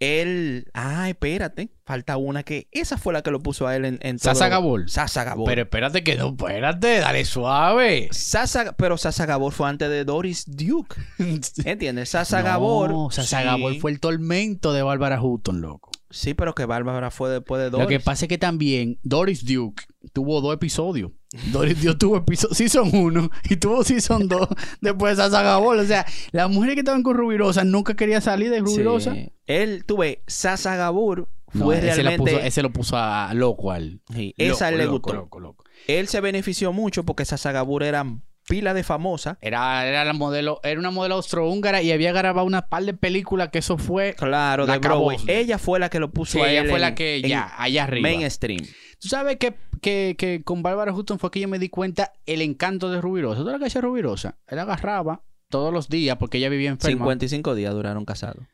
Él... 0.01 0.65
Ah, 0.73 1.07
espérate. 1.09 1.69
Falta 1.85 2.17
una 2.17 2.41
que... 2.43 2.67
Esa 2.71 2.97
fue 2.97 3.13
la 3.13 3.21
que 3.21 3.29
lo 3.31 3.39
puso 3.39 3.67
a 3.67 3.75
él 3.75 3.85
en... 3.85 3.99
en 4.01 4.17
todo- 4.17 4.33
Sasa 4.33 4.49
Gabor. 4.49 4.89
Sasa 4.89 5.23
Gabor. 5.23 5.45
Pero 5.47 5.61
espérate 5.61 6.03
que 6.03 6.15
no, 6.15 6.29
espérate, 6.29 6.99
dale 6.99 7.23
suave. 7.23 8.09
Sasa, 8.11 8.73
pero 8.73 8.97
Sasa 8.97 9.25
Gabor 9.27 9.53
fue 9.53 9.69
antes 9.69 9.89
de 9.89 10.03
Doris 10.03 10.45
Duke. 10.47 10.95
¿Entiendes? 11.65 12.09
Sasa 12.09 12.41
Gabor. 12.41 12.89
No, 12.89 13.11
Sasa 13.11 13.39
sí. 13.41 13.45
Gabor 13.45 13.75
fue 13.79 13.91
el 13.91 13.99
tormento 13.99 14.73
de 14.73 14.81
Bárbara 14.81 15.21
Hutton, 15.21 15.61
loco. 15.61 15.91
Sí, 16.09 16.33
pero 16.33 16.55
que 16.55 16.65
Bárbara 16.65 17.11
fue 17.11 17.29
después 17.29 17.61
de 17.61 17.69
Doris. 17.69 17.83
Lo 17.85 17.87
que 17.89 17.99
pasa 17.99 18.25
es 18.25 18.29
que 18.29 18.37
también 18.37 18.99
Doris 19.03 19.45
Duke 19.45 19.83
tuvo 20.13 20.41
dos 20.41 20.53
episodios. 20.53 21.11
Doris 21.51 21.81
Duke 21.81 21.97
tuvo 21.97 22.17
episodio, 22.17 22.53
season 22.55 22.89
1 22.93 23.29
y 23.49 23.55
tuvo 23.55 23.83
season 23.83 24.27
2 24.27 24.49
después 24.81 25.15
de 25.17 25.23
Sasa 25.23 25.41
Gabor. 25.41 25.77
O 25.77 25.85
sea, 25.85 26.05
las 26.31 26.49
mujeres 26.49 26.75
que 26.75 26.81
estaban 26.81 27.03
con 27.03 27.15
Rubirosa 27.15 27.63
nunca 27.63 27.95
querían 27.95 28.21
salir 28.21 28.49
de 28.49 28.59
Rubirosa. 28.59 29.13
Sí. 29.13 29.31
Él, 29.47 29.85
tú 29.85 29.97
ves, 29.97 30.17
Sasa 30.27 30.75
Gabor 30.75 31.29
No, 31.53 31.65
fue 31.65 31.77
ese, 31.77 31.87
la 31.87 31.93
realmente... 32.11 32.31
puso, 32.33 32.43
ese 32.45 32.61
lo 32.61 32.73
puso 32.73 32.97
a 32.97 33.33
loco 33.33 33.71
al. 33.71 34.01
Sí, 34.13 34.33
esa 34.37 34.71
loco, 34.71 34.77
le 34.77 34.83
loco, 34.85 34.93
gustó. 34.99 35.13
loco, 35.13 35.39
loco. 35.39 35.63
Él 35.87 36.07
se 36.09 36.19
benefició 36.21 36.73
mucho 36.73 37.03
porque 37.05 37.23
Sasa 37.25 37.51
Gabor 37.53 37.83
era 37.83 38.05
pila 38.49 38.73
de 38.73 38.83
famosa. 38.83 39.37
Era, 39.39 39.87
era 39.87 40.03
la 40.03 40.11
modelo, 40.13 40.59
era 40.63 40.77
una 40.79 40.91
modelo 40.91 41.15
austrohúngara 41.15 41.81
y 41.81 41.91
había 41.93 42.11
grabado 42.11 42.45
una 42.45 42.67
par 42.67 42.83
de 42.83 42.93
películas 42.93 43.49
que 43.49 43.59
eso 43.59 43.77
fue. 43.77 44.15
Claro, 44.17 44.65
La 44.65 44.73
de 44.73 44.79
Broadway. 44.79 45.17
Ella 45.27 45.57
fue 45.57 45.79
la 45.79 45.89
que 45.89 45.99
lo 45.99 46.11
puso 46.11 46.33
Sí, 46.33 46.41
a 46.41 46.51
ella 46.51 46.63
fue 46.63 46.73
en- 46.75 46.81
la 46.81 46.93
que 46.95 47.17
en 47.17 47.27
ya, 47.29 47.53
allá 47.57 47.83
arriba. 47.85 48.09
mainstream. 48.09 48.65
Tú 49.01 49.07
sabes 49.07 49.37
que, 49.37 49.55
que, 49.81 50.15
que 50.15 50.43
con 50.43 50.61
Bárbara 50.61 50.93
Hutton 50.93 51.17
fue 51.17 51.31
que 51.31 51.39
yo 51.39 51.47
me 51.47 51.57
di 51.57 51.69
cuenta 51.69 52.13
el 52.27 52.41
encanto 52.41 52.91
de 52.91 53.01
Rubirosa. 53.01 53.39
¿Tú 53.39 53.45
sabes 53.45 53.53
lo 53.53 53.59
que 53.59 53.65
hacía 53.65 53.81
Rubirosa? 53.81 54.37
Él 54.47 54.59
agarraba 54.59 55.23
todos 55.49 55.73
los 55.73 55.89
días 55.89 56.17
porque 56.17 56.37
ella 56.37 56.49
vivía 56.49 56.69
enferma. 56.69 56.97
55 56.97 57.55
días 57.55 57.73
duraron 57.73 58.05
casados. 58.05 58.45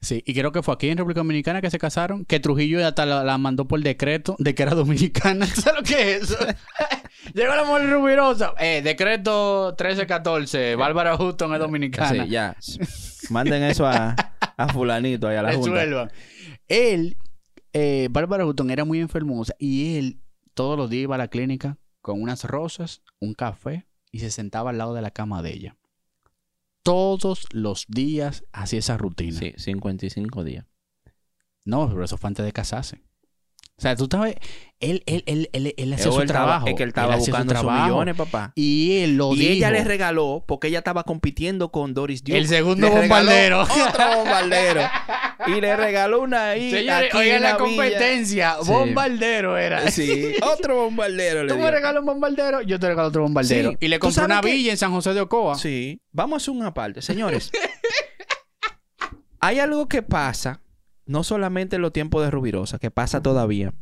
Sí, 0.00 0.22
y 0.24 0.32
creo 0.32 0.52
que 0.52 0.62
fue 0.62 0.74
aquí 0.74 0.88
en 0.88 0.96
República 0.96 1.18
Dominicana 1.18 1.60
que 1.60 1.70
se 1.70 1.78
casaron, 1.80 2.24
que 2.24 2.38
Trujillo 2.38 2.86
hasta 2.86 3.04
la, 3.04 3.24
la 3.24 3.36
mandó 3.36 3.66
por 3.66 3.80
decreto 3.80 4.36
de 4.38 4.54
que 4.54 4.62
era 4.62 4.76
dominicana. 4.76 5.44
¿Sabes 5.46 5.80
lo 5.80 5.82
que 5.82 6.14
es 6.14 6.22
eso? 6.22 6.36
Llegó 7.34 7.56
la 7.56 7.64
mujer 7.64 7.90
rubirosa. 7.90 8.54
Eh, 8.60 8.80
decreto 8.82 9.74
1314. 9.76 10.76
Bárbara 10.76 11.16
Hutton 11.16 11.52
es 11.54 11.58
dominicana. 11.58 12.22
Así, 12.22 12.30
ya. 12.30 12.56
Manden 13.30 13.64
eso 13.64 13.86
a, 13.86 14.14
a 14.56 14.72
fulanito 14.72 15.26
ahí 15.26 15.36
a 15.36 15.42
la 15.42 15.52
junta. 15.54 16.08
Él, 16.68 17.16
eh, 17.78 18.08
Bárbara 18.10 18.44
Hutton 18.44 18.70
era 18.70 18.84
muy 18.84 19.00
enfermosa 19.00 19.54
y 19.58 19.96
él 19.96 20.20
todos 20.54 20.76
los 20.76 20.90
días 20.90 21.04
iba 21.04 21.14
a 21.14 21.18
la 21.18 21.28
clínica 21.28 21.78
con 22.00 22.20
unas 22.20 22.44
rosas, 22.44 23.02
un 23.20 23.34
café 23.34 23.86
y 24.10 24.18
se 24.18 24.30
sentaba 24.30 24.70
al 24.70 24.78
lado 24.78 24.94
de 24.94 25.02
la 25.02 25.10
cama 25.10 25.42
de 25.42 25.52
ella. 25.52 25.76
Todos 26.82 27.46
los 27.52 27.86
días 27.86 28.44
hacía 28.52 28.78
esa 28.78 28.96
rutina. 28.96 29.38
Sí, 29.38 29.52
55 29.56 30.42
días. 30.42 30.64
No, 31.64 31.88
pero 31.88 32.04
eso 32.04 32.16
fue 32.16 32.28
antes 32.28 32.44
de 32.44 32.52
casarse. 32.52 33.02
O 33.76 33.80
sea, 33.80 33.94
tú 33.94 34.08
sabes, 34.10 34.34
él, 34.80 35.04
él, 35.06 35.22
él, 35.26 35.48
él, 35.52 35.74
él 35.76 35.92
hacía 35.92 36.10
su 36.10 36.24
trabajo. 36.24 36.66
Es 36.66 36.74
que 36.74 36.82
él 36.82 36.88
estaba 36.88 37.14
buscando 37.14 37.54
sus 37.54 37.70
millones, 37.70 38.16
papá. 38.16 38.52
Y 38.56 39.02
él 39.02 39.16
lo 39.16 39.34
Y 39.34 39.46
ella 39.46 39.70
le 39.70 39.84
regaló, 39.84 40.44
porque 40.48 40.66
ella 40.66 40.78
estaba 40.78 41.04
compitiendo 41.04 41.70
con 41.70 41.94
Doris 41.94 42.24
Duke. 42.24 42.38
El 42.38 42.48
segundo 42.48 42.90
bombardero. 42.90 43.62
Otro 43.62 44.16
bombardero. 44.16 44.80
y 45.46 45.60
le 45.60 45.76
regaló 45.76 46.20
una 46.22 46.50
ahí. 46.50 46.70
Señores, 46.70 47.14
aquí 47.14 47.28
en 47.30 47.42
la 47.42 47.56
competencia. 47.56 48.56
Sí. 48.62 48.70
Bombardero 48.70 49.56
era. 49.56 49.90
Sí, 49.90 50.34
otro 50.42 50.76
bombardero 50.84 51.44
le 51.44 51.52
Tú 51.52 51.58
me 51.58 51.70
regalas 51.70 52.00
un 52.00 52.06
bombardero, 52.06 52.60
yo 52.62 52.78
te 52.80 52.88
regalo 52.88 53.08
otro 53.08 53.22
bombardero. 53.22 53.70
Sí. 53.70 53.76
Y 53.80 53.88
le 53.88 53.98
¿Tú 53.98 54.06
compré 54.06 54.24
una 54.24 54.40
qué? 54.40 54.50
villa 54.52 54.72
en 54.72 54.78
San 54.78 54.90
José 54.92 55.14
de 55.14 55.20
Ocoa. 55.20 55.56
Sí. 55.56 56.00
Vamos 56.12 56.34
a 56.34 56.38
hacer 56.42 56.54
una 56.54 56.74
parte. 56.74 57.02
Señores, 57.02 57.50
hay 59.40 59.58
algo 59.60 59.88
que 59.88 60.02
pasa, 60.02 60.60
no 61.06 61.22
solamente 61.24 61.76
en 61.76 61.82
los 61.82 61.92
tiempos 61.92 62.22
de 62.24 62.30
Rubirosa, 62.30 62.78
que 62.78 62.90
pasa 62.90 63.22
todavía. 63.22 63.72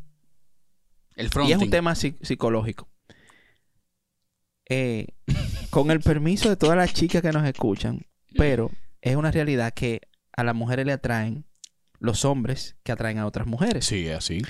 El 1.15 1.25
Y 1.25 1.27
es 1.29 1.33
fronting. 1.33 1.57
un 1.63 1.71
tema 1.71 1.93
psi- 1.95 2.17
psicológico. 2.21 2.89
Eh, 4.69 5.07
con 5.71 5.91
el 5.91 6.01
permiso 6.01 6.49
de 6.49 6.57
todas 6.57 6.77
las 6.77 6.93
chicas 6.93 7.23
que 7.23 7.33
nos 7.33 7.47
escuchan, 7.47 8.05
pero 8.37 8.71
es 9.01 9.17
una 9.17 9.31
realidad 9.31 9.73
que 9.73 10.01
a 10.37 10.45
las 10.45 10.55
mujeres 10.55 10.87
le 10.87 10.93
atraen 10.93 11.45
los 11.99 12.25
hombres 12.25 12.77
que 12.83 12.93
atraen 12.93 13.19
a 13.19 13.27
otras 13.27 13.47
mujeres. 13.47 13.85
Sí, 13.87 14.07
es 14.07 14.17
así. 14.17 14.43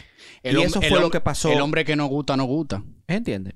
Y 0.42 0.56
eso 0.60 0.80
fue 0.82 1.00
lo 1.00 1.10
que 1.10 1.20
pasó. 1.20 1.50
El 1.50 1.60
hombre 1.60 1.84
que 1.84 1.96
no 1.96 2.06
gusta, 2.06 2.36
no 2.36 2.44
gusta. 2.44 2.82
¿Entiendes? 3.06 3.54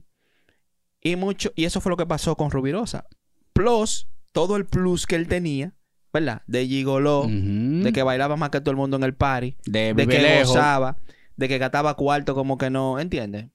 Y 1.02 1.16
mucho, 1.16 1.50
y 1.56 1.64
eso 1.64 1.80
fue 1.80 1.90
lo 1.90 1.96
que 1.96 2.06
pasó 2.06 2.36
con 2.36 2.50
Rubirosa. 2.50 3.06
Plus, 3.52 4.06
todo 4.32 4.56
el 4.56 4.66
plus 4.66 5.06
que 5.06 5.16
él 5.16 5.28
tenía, 5.28 5.74
¿verdad? 6.12 6.42
De 6.46 6.66
gigoló, 6.66 7.26
de 7.28 7.90
que 7.92 8.02
bailaba 8.02 8.36
más 8.36 8.50
que 8.50 8.60
todo 8.60 8.70
el 8.70 8.76
mundo 8.76 8.96
en 8.96 9.02
el 9.02 9.14
party, 9.14 9.56
de, 9.64 9.94
que 9.96 10.06
lejos. 10.20 10.48
gozaba, 10.48 10.98
de 11.36 11.48
que 11.48 11.58
gastaba 11.58 11.94
cuarto 11.94 12.34
como 12.34 12.58
que 12.58 12.70
no, 12.70 12.98
¿entiendes? 13.00 13.46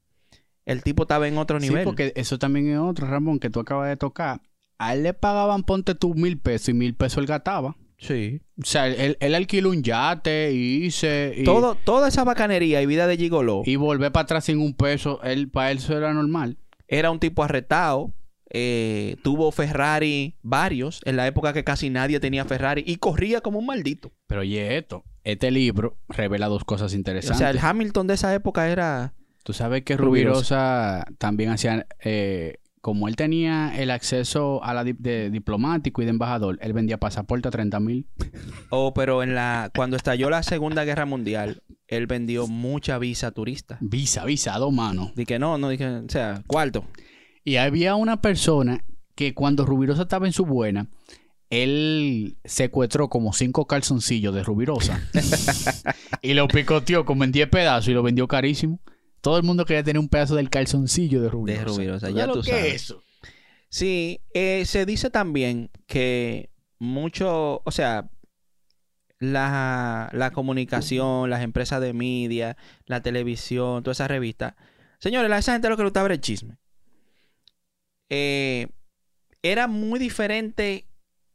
El 0.65 0.82
tipo 0.82 1.03
estaba 1.03 1.28
en 1.28 1.38
otro 1.38 1.59
Sí, 1.59 1.69
nivel. 1.69 1.84
porque 1.84 2.11
eso 2.15 2.39
también 2.39 2.67
es 2.69 2.80
otro, 2.80 3.07
Ramón, 3.07 3.39
que 3.39 3.51
tú 3.51 3.59
acabas 3.59 3.88
de 3.89 3.97
tocar. 3.97 4.41
A 4.80 4.93
él 4.95 5.03
le 5.03 5.13
pagaban, 5.13 5.63
ponte 5.63 5.93
tú, 5.95 6.15
mil 6.15 6.39
pesos 6.39 6.69
y 6.69 6.73
mil 6.73 6.95
pesos 6.95 7.19
él 7.19 7.28
gastaba. 7.28 7.78
Sí. 8.07 8.41
O 8.61 8.65
sea, 8.65 8.87
él, 8.87 9.17
él 9.19 9.35
alquiló 9.35 9.69
un 9.71 9.83
yate 9.83 10.51
y 10.53 10.85
hice... 10.85 11.33
Y, 11.37 11.43
Todo, 11.43 11.75
toda 11.75 12.07
esa 12.07 12.23
bacanería 12.23 12.81
y 12.81 12.85
vida 12.85 13.07
de 13.07 13.17
gigoló 13.17 13.63
y 13.65 13.75
volver 13.75 14.11
para 14.11 14.23
atrás 14.23 14.45
sin 14.45 14.59
un 14.59 14.73
peso, 14.75 15.21
él, 15.23 15.49
para 15.49 15.71
él 15.71 15.77
eso 15.79 15.97
era 15.97 16.13
normal. 16.13 16.57
era 16.87 17.11
un 17.11 17.19
tipo 17.19 17.43
arretado. 17.43 18.13
eh, 18.51 19.17
tuvo 19.23 19.51
Ferrari 19.51 20.35
varios 20.41 21.01
en 21.05 21.17
la 21.17 21.27
época 21.27 21.51
que 21.51 21.63
casi 21.63 21.89
nadie 21.89 22.19
tenía 22.19 22.45
Ferrari 22.45 22.83
y 22.85 22.97
corría 22.97 23.41
como 23.41 23.59
un 23.59 23.65
maldito. 23.65 24.13
Pero 24.27 24.41
oye 24.41 24.77
esto, 24.77 25.03
este 25.23 25.51
libro 25.51 25.97
revela 26.07 26.47
dos 26.47 26.63
cosas 26.63 26.93
O 26.93 26.95
interesantes. 26.95 27.39
sea, 27.39 27.49
el 27.49 27.59
Hamilton 27.59 28.07
de 28.07 28.13
esa 28.13 28.33
época 28.33 28.69
era 28.69 29.13
Tú 29.43 29.51
sabes 29.53 29.83
que 29.83 29.97
Rubirosa. 29.97 31.03
Rubirosa 31.03 31.05
también 31.17 31.49
hacía 31.49 31.85
eh, 32.03 32.57
como 32.86 33.07
él 33.07 33.15
tenía 33.15 33.73
el 33.81 33.89
acceso 33.89 34.63
a 34.63 34.75
la 34.75 34.83
di- 34.83 34.93
de 34.93 35.31
diplomático 35.31 36.03
y 36.03 36.05
de 36.05 36.11
embajador, 36.11 36.59
él 36.61 36.71
vendía 36.71 36.99
pasaporte 36.99 37.47
a 37.47 37.51
30 37.51 37.79
mil. 37.79 38.05
Oh, 38.69 38.93
pero 38.93 39.23
en 39.23 39.33
la 39.33 39.71
cuando 39.75 39.97
estalló 39.97 40.29
la 40.29 40.43
Segunda 40.43 40.83
Guerra 40.86 41.07
Mundial, 41.07 41.63
él 41.88 42.05
vendió 42.05 42.45
mucha 42.45 42.99
visa 42.99 43.31
turista. 43.31 43.79
Visa, 43.81 44.23
visa, 44.23 44.53
a 44.53 44.59
dos 44.59 44.71
manos. 44.71 45.15
Dije, 45.15 45.39
no, 45.39 45.57
no 45.57 45.69
dije, 45.69 45.88
o 45.88 46.07
sea, 46.09 46.43
cuarto. 46.45 46.86
Y 47.43 47.55
había 47.55 47.95
una 47.95 48.21
persona 48.21 48.83
que 49.15 49.33
cuando 49.33 49.65
Rubirosa 49.65 50.03
estaba 50.03 50.27
en 50.27 50.33
su 50.33 50.45
buena, 50.45 50.86
él 51.49 52.38
secuestró 52.43 53.09
como 53.09 53.33
cinco 53.33 53.65
calzoncillos 53.65 54.36
de 54.36 54.43
Rubirosa 54.43 55.01
y 56.21 56.36
lo 56.36 56.47
picoteó 56.47 57.03
como 57.03 57.23
en 57.23 57.31
10 57.31 57.49
pedazos 57.49 57.88
y 57.88 57.93
lo 57.93 58.03
vendió 58.03 58.27
carísimo. 58.27 58.79
Todo 59.26 59.38
el 59.38 59.43
mundo 59.43 59.65
quería 59.65 59.82
tener 59.82 59.99
un 59.99 60.07
pedazo 60.07 60.36
del 60.36 60.51
calzoncillo 60.51 61.19
de 61.19 61.30
Rubirosa. 61.30 61.59
De 61.59 61.65
Rubirosa, 61.65 62.07
¿Tú 62.09 62.13
ya 62.13 62.19
sabes 62.21 62.32
tú 62.32 62.38
lo 62.38 62.43
que 62.43 62.51
sabes. 62.51 62.65
es 62.67 62.73
eso? 62.76 63.03
Sí, 63.69 64.21
eh, 64.36 64.65
se 64.67 64.86
dice 64.86 65.09
también 65.09 65.71
que 65.88 66.51
mucho, 66.78 67.63
o 67.65 67.71
sea, 67.71 68.07
la, 69.17 70.11
la 70.13 70.30
comunicación, 70.30 71.32
las 71.32 71.41
empresas 71.41 71.82
de 71.82 71.93
media, 71.93 72.55
la 72.86 73.01
televisión, 73.01 73.82
todas 73.82 73.97
esas 73.97 74.09
revistas. 74.09 74.53
Señores, 74.99 75.32
a 75.32 75.39
esa 75.39 75.53
gente 75.53 75.69
lo 75.69 75.76
que 75.76 75.82
le 75.82 75.88
gustaba 75.88 76.05
era 76.05 76.13
el 76.13 76.21
chisme. 76.21 76.59
Eh, 78.09 78.67
era 79.41 79.65
muy 79.65 79.97
diferente 79.97 80.86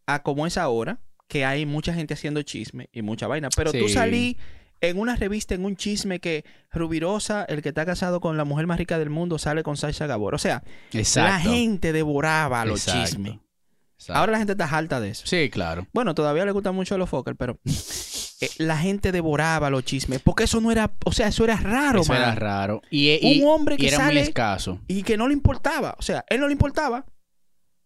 a 0.06 0.22
como 0.22 0.46
es 0.46 0.56
ahora, 0.56 1.00
que 1.26 1.44
hay 1.44 1.66
mucha 1.66 1.92
gente 1.92 2.14
haciendo 2.14 2.40
chisme 2.42 2.88
y 2.92 3.02
mucha 3.02 3.26
vaina. 3.26 3.48
Pero 3.56 3.72
tú 3.72 3.88
salí 3.88 4.36
en 4.80 4.98
una 4.98 5.16
revista, 5.16 5.54
en 5.54 5.64
un 5.64 5.76
chisme 5.76 6.20
que 6.20 6.44
Rubirosa, 6.72 7.44
el 7.44 7.62
que 7.62 7.68
está 7.70 7.84
casado 7.86 8.20
con 8.20 8.36
la 8.36 8.44
mujer 8.44 8.66
más 8.66 8.78
rica 8.78 8.98
del 8.98 9.10
mundo, 9.10 9.38
sale 9.38 9.62
con 9.62 9.76
Sasha 9.76 10.06
Gabor. 10.06 10.34
O 10.34 10.38
sea, 10.38 10.62
Exacto. 10.92 11.30
la 11.30 11.40
gente 11.40 11.92
devoraba 11.92 12.64
los 12.64 12.86
Exacto. 12.86 13.06
chismes. 13.10 13.38
Exacto. 13.98 14.18
Ahora 14.18 14.32
la 14.32 14.38
gente 14.38 14.52
está 14.52 14.64
harta 14.64 14.98
de 15.00 15.10
eso. 15.10 15.26
Sí, 15.26 15.50
claro. 15.50 15.86
Bueno, 15.92 16.14
todavía 16.14 16.44
le 16.46 16.52
gusta 16.52 16.72
mucho 16.72 16.94
a 16.94 16.98
los 16.98 17.10
Fokker, 17.10 17.36
pero 17.36 17.58
eh, 17.66 18.48
la 18.56 18.78
gente 18.78 19.12
devoraba 19.12 19.68
los 19.68 19.84
chismes. 19.84 20.20
Porque 20.22 20.44
eso 20.44 20.60
no 20.62 20.72
era, 20.72 20.92
o 21.04 21.12
sea, 21.12 21.28
eso 21.28 21.44
era 21.44 21.56
raro, 21.56 22.00
Eso 22.00 22.14
era 22.14 22.34
raro. 22.34 22.80
Y, 22.90 23.10
y- 23.20 23.42
Un 23.42 23.48
hombre 23.50 23.74
y 23.74 23.78
que 23.78 23.88
era 23.88 23.98
muy 23.98 24.06
sale 24.06 24.20
escaso. 24.22 24.80
y 24.88 25.02
que 25.02 25.18
no 25.18 25.28
le 25.28 25.34
importaba. 25.34 25.94
O 25.98 26.02
sea, 26.02 26.24
él 26.30 26.40
no 26.40 26.46
le 26.46 26.52
importaba. 26.52 27.04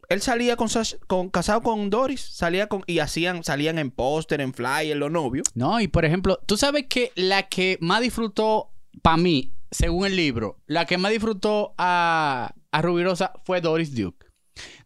Él 0.09 0.21
salía 0.21 0.57
con, 0.57 0.69
con 1.07 1.31
casado 1.31 1.63
con 1.63 1.91
Doris, 1.91 2.21
salía 2.21 2.69
con 2.69 2.83
y 2.87 2.99
hacían 2.99 3.45
salían 3.45 3.79
en 3.79 3.91
póster, 3.91 4.41
en 4.41 4.55
flyer, 4.55 4.97
los 4.97 5.11
novios. 5.11 5.47
No, 5.55 5.81
y 5.81 5.89
por 5.89 6.05
ejemplo, 6.05 6.39
tú 6.47 6.57
sabes 6.57 6.87
que 6.89 7.13
la 7.15 7.49
que 7.49 7.79
más 7.81 8.01
disfrutó, 8.01 8.73
para 9.03 9.17
mí, 9.17 9.55
según 9.71 10.07
el 10.07 10.17
libro, 10.17 10.59
la 10.67 10.87
que 10.87 10.99
más 10.99 11.13
disfrutó 11.13 11.75
a, 11.79 12.55
a 12.71 12.83
Rubirosa 12.83 13.33
fue 13.45 13.61
Doris 13.61 13.95
Duke. 13.95 14.27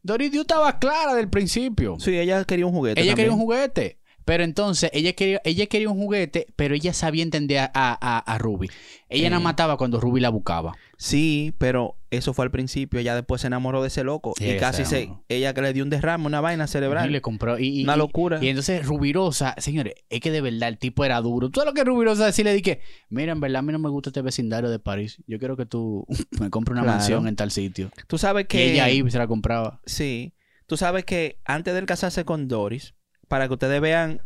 Doris 0.02 0.30
Duke 0.30 0.42
estaba 0.42 0.78
clara 0.78 1.14
del 1.14 1.28
principio. 1.28 1.96
Sí, 1.98 2.16
ella 2.16 2.44
quería 2.44 2.66
un 2.66 2.72
juguete. 2.72 3.00
ella 3.00 3.14
quería 3.14 3.32
un 3.32 3.38
juguete. 3.38 3.97
Pero 4.28 4.44
entonces, 4.44 4.90
ella 4.92 5.14
quería, 5.14 5.40
ella 5.42 5.64
quería 5.68 5.88
un 5.88 5.96
juguete, 5.98 6.48
pero 6.54 6.74
ella 6.74 6.92
sabía 6.92 7.22
entender 7.22 7.60
a, 7.60 7.70
a, 7.74 8.18
a 8.18 8.36
Ruby. 8.38 8.68
Ella 9.08 9.28
Eh. 9.28 9.30
no 9.30 9.40
mataba 9.40 9.78
cuando 9.78 10.00
Ruby 10.00 10.20
la 10.20 10.28
buscaba. 10.28 10.76
Sí, 10.98 11.54
pero 11.56 11.96
eso 12.10 12.34
fue 12.34 12.44
al 12.44 12.50
principio. 12.50 13.00
Ella 13.00 13.14
después 13.14 13.40
se 13.40 13.46
enamoró 13.46 13.80
de 13.80 13.88
ese 13.88 14.04
loco. 14.04 14.34
Sí, 14.36 14.50
y 14.50 14.56
casi 14.58 14.84
se. 14.84 15.10
Ella 15.30 15.54
que 15.54 15.62
le 15.62 15.72
dio 15.72 15.82
un 15.82 15.88
derrame, 15.88 16.26
una 16.26 16.42
vaina 16.42 16.66
cerebral. 16.66 17.08
Y 17.08 17.12
le 17.14 17.22
compró. 17.22 17.58
Y, 17.58 17.80
y- 17.80 17.84
Una 17.84 17.94
y- 17.94 17.98
locura. 17.98 18.38
Y 18.42 18.48
entonces 18.48 18.84
Rubirosa, 18.84 19.54
señores, 19.56 19.94
es 20.10 20.20
que 20.20 20.30
de 20.30 20.42
verdad 20.42 20.68
el 20.68 20.76
tipo 20.76 21.06
era 21.06 21.20
duro. 21.22 21.48
Todo 21.48 21.64
lo 21.64 21.72
que 21.72 21.84
Rubirosa 21.84 22.26
decía 22.26 22.44
le 22.44 22.52
dije, 22.52 22.80
mira, 23.08 23.32
en 23.32 23.40
verdad 23.40 23.60
a 23.60 23.62
mí 23.62 23.72
no 23.72 23.78
me 23.78 23.88
gusta 23.88 24.10
este 24.10 24.20
vecindario 24.20 24.68
de 24.68 24.78
París. 24.78 25.22
Yo 25.26 25.38
quiero 25.38 25.56
que 25.56 25.64
tú 25.64 26.04
me 26.38 26.50
compres 26.50 26.72
una 26.74 26.82
Claro. 26.82 26.98
mansión 26.98 27.28
en 27.28 27.34
tal 27.36 27.50
sitio. 27.50 27.90
Tú 28.08 28.18
sabes 28.18 28.44
Que 28.46 28.58
que. 28.58 28.72
ella 28.72 28.84
ahí 28.84 29.02
se 29.10 29.16
la 29.16 29.26
compraba. 29.26 29.80
Sí. 29.86 30.34
Tú 30.66 30.76
sabes 30.76 31.06
que 31.06 31.38
antes 31.46 31.72
de 31.72 31.80
él 31.80 31.86
casarse 31.86 32.26
con 32.26 32.46
Doris, 32.46 32.94
para 33.28 33.46
que 33.48 33.54
ustedes 33.54 33.80
vean 33.80 34.20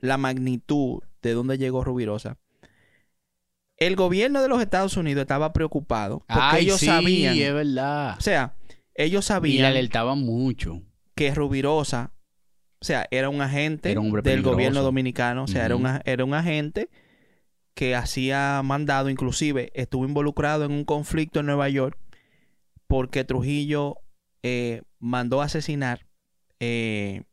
la 0.00 0.16
magnitud 0.18 1.02
de 1.22 1.32
dónde 1.32 1.58
llegó 1.58 1.84
Rubirosa, 1.84 2.38
el 3.76 3.96
gobierno 3.96 4.40
de 4.42 4.48
los 4.48 4.60
Estados 4.60 4.96
Unidos 4.96 5.22
estaba 5.22 5.52
preocupado 5.52 6.20
porque 6.28 6.40
Ay, 6.40 6.64
ellos 6.64 6.78
sí, 6.80 6.86
sabían. 6.86 7.36
es 7.36 7.52
verdad. 7.54 8.16
O 8.18 8.20
sea, 8.20 8.54
ellos 8.94 9.24
Y 9.24 9.28
la 9.28 9.34
sabían 9.34 9.64
alertaban 9.66 10.20
mucho. 10.20 10.82
que 11.14 11.34
Rubirosa, 11.34 12.12
o 12.80 12.84
sea, 12.84 13.06
era 13.10 13.28
un 13.28 13.40
agente 13.40 13.90
Era 13.90 14.00
un 14.00 14.06
hombre 14.06 14.22
del 14.22 14.32
peligroso. 14.34 14.52
gobierno 14.54 14.82
dominicano, 14.82 15.44
o 15.44 15.48
sea, 15.48 15.64
era, 15.66 16.02
era 16.04 16.24
un 16.24 16.34
agente 16.34 16.88
que 17.74 17.96
hacía 17.96 18.60
mandado, 18.62 19.10
inclusive 19.10 19.72
estuvo 19.74 20.04
involucrado 20.04 20.64
en 20.64 20.70
un 20.70 20.84
conflicto 20.84 21.40
en 21.40 21.46
Nueva 21.46 21.68
York 21.68 21.98
porque 22.86 23.24
Trujillo 23.24 23.96
eh, 24.44 24.82
mandó 25.00 25.42
asesinar 25.42 26.06
eh, 26.60 27.24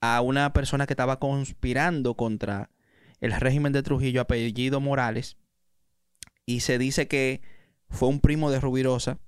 a 0.00 0.20
una 0.20 0.52
persona 0.52 0.86
que 0.86 0.92
estaba 0.92 1.18
conspirando 1.18 2.14
contra 2.14 2.70
el 3.20 3.32
régimen 3.32 3.72
de 3.72 3.82
Trujillo, 3.82 4.20
apellido 4.20 4.80
Morales, 4.80 5.36
y 6.46 6.60
se 6.60 6.78
dice 6.78 7.08
que 7.08 7.42
fue 7.90 8.08
un 8.08 8.20
primo 8.20 8.50
de 8.50 8.60
Rubirosa 8.60 9.18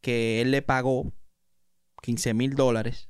que 0.00 0.40
él 0.40 0.50
le 0.50 0.62
pagó 0.62 1.12
15 2.02 2.34
mil 2.34 2.54
dólares 2.54 3.08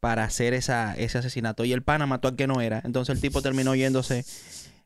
para 0.00 0.24
hacer 0.24 0.54
esa, 0.54 0.94
ese 0.96 1.18
asesinato. 1.18 1.64
Y 1.64 1.72
el 1.72 1.82
pana 1.82 2.06
mató 2.06 2.28
al 2.28 2.36
que 2.36 2.46
no 2.46 2.60
era. 2.60 2.82
Entonces 2.84 3.14
el 3.14 3.20
tipo 3.20 3.42
terminó 3.42 3.74
yéndose 3.74 4.24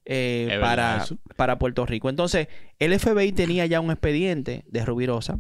eh, 0.05 0.59
para, 0.61 1.05
para 1.37 1.59
Puerto 1.59 1.87
Rico. 1.87 2.09
Entonces 2.09 2.49
el 2.79 2.99
FBI 2.99 3.33
tenía 3.33 3.67
ya 3.67 3.81
un 3.81 3.91
expediente 3.91 4.65
de 4.69 4.85
Rubirosa. 4.85 5.39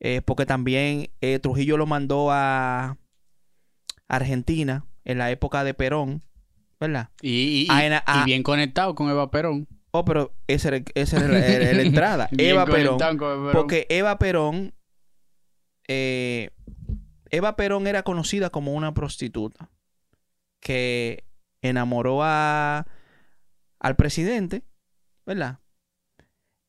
eh, 0.00 0.22
porque 0.24 0.46
también 0.46 1.10
eh, 1.20 1.38
Trujillo 1.38 1.76
lo 1.76 1.86
mandó 1.86 2.28
a 2.30 2.98
Argentina 4.08 4.86
en 5.04 5.18
la 5.18 5.30
época 5.30 5.64
de 5.64 5.74
Perón. 5.74 6.22
¿Verdad? 6.78 7.08
Y, 7.22 7.66
Ah, 7.70 8.02
ah. 8.06 8.20
y 8.22 8.24
bien 8.26 8.42
conectado 8.42 8.94
con 8.94 9.08
Eva 9.10 9.30
Perón. 9.30 9.66
Oh, 9.92 10.04
pero 10.04 10.34
esa 10.46 10.68
era, 10.68 10.84
esa 10.94 11.16
era 11.16 11.28
la, 11.28 11.38
era 11.46 11.72
la 11.72 11.82
entrada. 11.82 12.28
Perón. 12.28 12.46
Eva 12.46 12.66
Perón. 12.66 12.98
Porque 13.52 13.86
Eva 13.88 14.18
Perón, 14.18 14.74
eh, 15.88 16.50
Eva 17.30 17.56
Perón 17.56 17.86
era 17.86 18.02
conocida 18.02 18.50
como 18.50 18.74
una 18.74 18.92
prostituta 18.92 19.70
que 20.60 21.24
enamoró 21.62 22.22
a, 22.22 22.86
al 23.80 23.96
presidente, 23.96 24.62
¿verdad? 25.24 25.60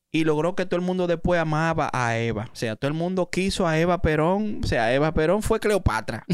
Y 0.10 0.24
logró 0.24 0.56
que 0.56 0.66
todo 0.66 0.80
el 0.80 0.86
mundo 0.86 1.06
después 1.06 1.40
amaba 1.40 1.90
a 1.92 2.18
Eva. 2.18 2.50
O 2.54 2.56
sea, 2.56 2.78
todo 2.78 2.88
el 2.88 2.94
mundo 2.94 3.30
quiso 3.30 3.68
a 3.68 3.78
Eva 3.78 4.02
Perón. 4.02 4.62
O 4.64 4.68
sea, 4.68 4.94
Eva 4.94 5.14
Perón 5.14 5.44
fue 5.44 5.60
Cleopatra. 5.60 6.24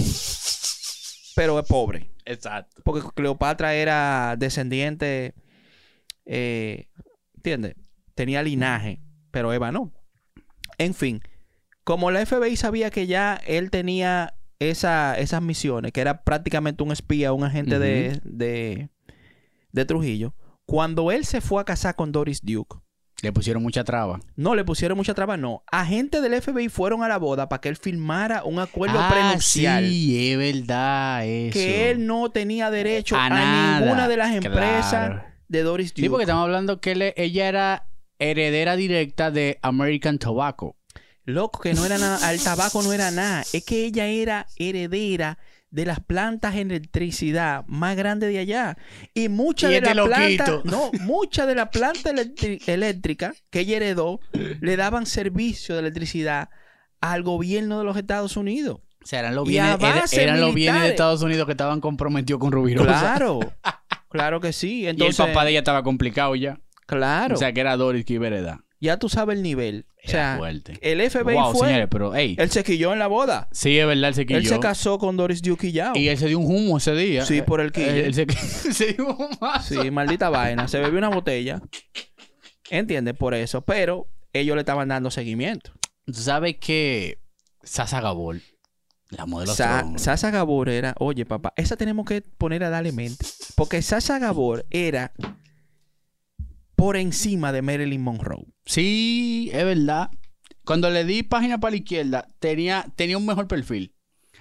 pero 1.36 1.60
es 1.60 1.66
pobre. 1.68 2.10
Exacto. 2.26 2.82
Porque 2.84 3.02
Cleopatra 3.16 3.76
era 3.76 4.36
descendiente, 4.38 5.36
eh, 6.26 6.88
¿entiendes? 7.36 7.76
Tenía 8.16 8.44
linaje, 8.44 9.02
pero 9.32 9.54
Eva 9.54 9.72
no. 9.72 9.92
En 10.78 10.94
fin, 10.94 11.22
como 11.84 12.12
la 12.12 12.26
FBI 12.26 12.56
sabía 12.56 12.90
que 12.90 13.08
ya 13.08 13.40
él 13.46 13.70
tenía 13.72 14.36
esa, 14.60 15.18
esas 15.18 15.42
misiones, 15.42 15.92
que 15.92 16.02
era 16.02 16.24
prácticamente 16.24 16.84
un 16.84 16.92
espía, 16.92 17.34
un 17.34 17.44
agente 17.44 17.80
de, 17.80 18.20
de, 18.24 18.90
de 19.72 19.86
Trujillo, 19.86 20.36
cuando 20.66 21.12
él 21.12 21.26
se 21.26 21.42
fue 21.42 21.62
a 21.62 21.66
casar 21.66 21.96
con 21.96 22.12
Doris 22.12 22.42
Duke, 22.44 22.78
Le 23.24 23.32
pusieron 23.32 23.64
mucha 23.64 23.84
traba. 23.84 24.20
no 24.36 24.54
le 24.54 24.64
pusieron 24.66 24.98
mucha 24.98 25.14
traba, 25.14 25.38
no. 25.38 25.64
Agentes 25.72 26.22
del 26.22 26.40
FBI 26.42 26.68
fueron 26.70 27.04
a 27.04 27.08
la 27.08 27.18
boda 27.18 27.48
para 27.50 27.62
que 27.62 27.70
él 27.70 27.78
firmara 27.78 28.44
un 28.44 28.60
acuerdo 28.60 29.00
Ah, 29.00 29.10
prenupcial. 29.10 29.88
Sí, 29.88 30.32
es 30.32 30.38
verdad 30.38 31.26
eso. 31.26 31.54
que 31.54 31.90
él 31.90 32.06
no 32.06 32.30
tenía 32.32 32.70
derecho 32.70 33.16
A 33.16 33.26
a, 33.26 33.30
nada, 33.30 33.80
ninguna 33.80 34.08
de 34.08 34.18
las 34.18 34.36
empresas 34.36 34.90
claro. 34.92 35.24
de 35.48 35.64
Doris 35.64 35.92
Duke. 35.94 36.02
Sí, 36.02 36.10
porque 36.10 36.24
estamos 36.26 36.44
hablando 36.44 36.80
que 36.82 37.14
ella 37.16 37.48
era 37.48 37.88
heredera 38.20 38.76
directa 38.76 39.32
de 39.32 39.58
American 39.62 40.20
Tobacco. 40.20 40.76
Loco, 41.26 41.62
que 41.62 41.74
no 41.74 41.86
era 41.86 41.98
nada, 41.98 42.28
al 42.28 42.38
tabaco 42.44 42.84
no 42.84 42.92
era 42.92 43.10
nada. 43.10 43.46
Es 43.54 43.64
que 43.64 43.86
ella 43.86 44.06
era 44.08 44.46
heredera 44.58 45.38
de 45.74 45.86
las 45.86 46.00
plantas 46.00 46.54
de 46.54 46.62
electricidad 46.62 47.66
más 47.68 47.96
grandes 47.98 48.30
de 48.32 48.38
allá. 48.38 48.78
Y 49.16 49.28
muchas 49.28 49.72
Y 49.72 49.74
de 49.74 49.78
este 49.80 49.96
las 49.96 50.06
plantas, 50.06 50.50
loquito. 50.50 50.62
no, 50.78 50.92
muchas 51.04 51.48
de 51.48 51.56
las 51.56 51.70
plantas 51.70 52.14
electri- 52.14 52.62
eléctricas 52.68 53.44
que 53.50 53.62
ella 53.62 53.78
heredó 53.78 54.20
le 54.62 54.78
daban 54.78 55.06
servicio 55.08 55.74
de 55.76 55.82
electricidad 55.82 56.50
al 57.02 57.24
gobierno 57.24 57.80
de 57.80 57.86
los 57.86 57.98
Estados 57.98 58.38
Unidos. 58.38 58.82
O 59.04 59.06
sea, 59.06 59.20
eran 59.20 59.36
los 59.36 59.48
Y 59.48 59.54
bienes, 59.54 59.76
era- 59.82 60.04
eran 60.24 60.40
los 60.42 60.54
bienes 60.54 60.82
de. 60.84 60.88
Estados 60.90 61.22
Unidos 61.24 61.46
que 61.48 61.52
estaban 61.54 61.82
comprometidos 61.82 62.40
con 62.40 62.52
Rubirosa. 62.52 62.88
Claro, 62.88 63.40
claro 64.10 64.40
que 64.40 64.54
sí. 64.54 64.82
Y 64.82 64.88
Entonces, 64.88 65.20
el 65.20 65.26
papá 65.28 65.44
de 65.44 65.50
ella 65.52 65.60
estaba 65.60 65.84
complicado 65.84 66.36
ya. 66.36 66.60
claro, 66.86 67.34
O 67.34 67.38
sea, 67.38 67.52
que 67.52 67.60
era 67.62 67.76
Doris 67.78 68.06
que 68.06 68.14
iba 68.14 68.26
a 68.26 68.28
heredar. 68.28 68.60
Ya 68.84 68.98
tú 68.98 69.10
sabes 69.10 69.38
el 69.38 69.44
nivel. 69.44 69.86
O 70.06 70.10
sea, 70.10 70.36
fuerte. 70.38 70.78
el 70.82 71.10
FBI 71.10 71.34
Wow, 71.34 71.52
fue, 71.54 71.68
señores, 71.68 71.88
pero, 71.90 72.14
hey, 72.14 72.36
él 72.38 72.52
se 72.52 72.64
quilló 72.64 72.92
en 72.94 73.00
la 73.00 73.08
boda. 73.08 73.48
sí, 73.52 73.78
es 73.80 73.88
verdad, 73.88 74.10
él 74.10 74.14
se 74.16 74.22
Él 74.22 74.28
quilló. 74.28 74.50
se 74.50 74.60
casó 74.60 75.00
con 75.00 75.16
Doris 75.18 75.42
Duke 75.42 75.68
y 75.68 75.72
ya. 75.72 75.94
Y 75.96 76.10
él 76.10 76.18
se 76.18 76.28
dio 76.28 76.40
un 76.40 76.46
humo 76.54 76.78
ese 76.78 76.94
día. 76.94 77.26
Sí, 77.26 77.42
por 77.42 77.62
el 77.62 77.72
quille. 77.72 78.06
Él 78.06 78.14
se, 78.14 78.28
se 78.74 78.94
dio 78.94 79.08
un 79.08 79.28
humazo. 79.40 79.82
Sí, 79.82 79.90
maldita 79.92 80.30
vaina. 80.30 80.68
Se 80.68 80.80
bebió 80.80 80.98
una 81.00 81.10
botella. 81.10 81.62
¿Entiendes? 82.70 83.16
Por 83.16 83.34
eso. 83.34 83.62
Pero 83.62 84.08
ellos 84.34 84.56
le 84.56 84.62
estaban 84.62 84.88
dando 84.90 85.10
seguimiento. 85.12 85.72
Tú 86.06 86.14
sabes 86.14 86.58
que 86.60 87.20
Sasa 87.64 88.02
Gabor, 88.02 88.40
la 89.10 89.26
modelo 89.26 89.54
Sa-. 89.54 89.86
Sasa 89.98 90.32
Gabor 90.32 90.68
era, 90.70 90.96
oye 91.00 91.26
papá, 91.26 91.54
esa 91.56 91.78
tenemos 91.78 92.06
que 92.06 92.22
poner 92.22 92.64
a 92.64 92.70
darle 92.70 92.92
mente. 92.92 93.26
Porque 93.56 93.82
Sasa 93.82 94.20
Gabor 94.20 94.66
era 94.70 95.14
por 96.76 96.98
encima 96.98 97.52
de 97.52 97.62
Marilyn 97.62 98.02
Monroe. 98.02 98.46
Sí, 98.66 99.50
es 99.54 99.64
verdad. 99.64 100.10
Cuando 100.66 100.90
le 100.90 101.04
di 101.06 101.24
página 101.24 101.60
para 101.60 101.72
la 101.72 101.78
izquierda, 101.78 102.28
tenía, 102.40 102.86
tenía 102.96 103.18
un 103.18 103.26
mejor 103.26 103.48
perfil. 103.48 103.94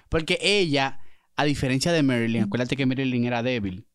Porque 0.09 0.39
ella, 0.41 1.01
a 1.37 1.45
diferencia 1.45 1.93
de 1.93 2.03
Marilyn, 2.03 2.45
acuérdate 2.45 2.77
que 2.77 2.87
Marilyn 2.87 3.25
era 3.25 3.43
débil. 3.43 3.87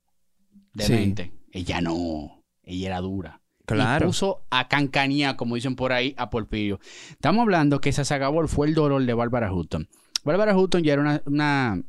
De 0.73 0.83
Sí. 0.83 0.93
mente. 0.93 1.31
Ella 1.51 1.81
no. 1.81 2.43
Ella 2.63 2.88
era 2.88 3.01
dura. 3.01 3.41
Y 3.61 3.65
Claro. 3.73 4.07
puso 4.07 4.45
a 4.49 4.67
cancanía, 4.67 5.35
como 5.38 5.55
dicen 5.55 5.75
por 5.75 5.91
ahí, 5.91 6.13
a 6.17 6.29
Porfirio. 6.29 6.79
Estamos 7.11 7.41
hablando 7.41 7.81
que 7.81 7.91
Sasa 7.91 8.17
Gabor 8.17 8.47
fue 8.47 8.67
el 8.67 8.73
dolor 8.75 9.03
de 9.05 9.13
Bárbara 9.13 9.51
Hutton. 9.51 9.88
Bárbara 10.23 10.57
Hutton 10.57 10.83
ya 10.83 10.93
era 10.93 11.01
una... 11.01 11.21
una- 11.25 11.83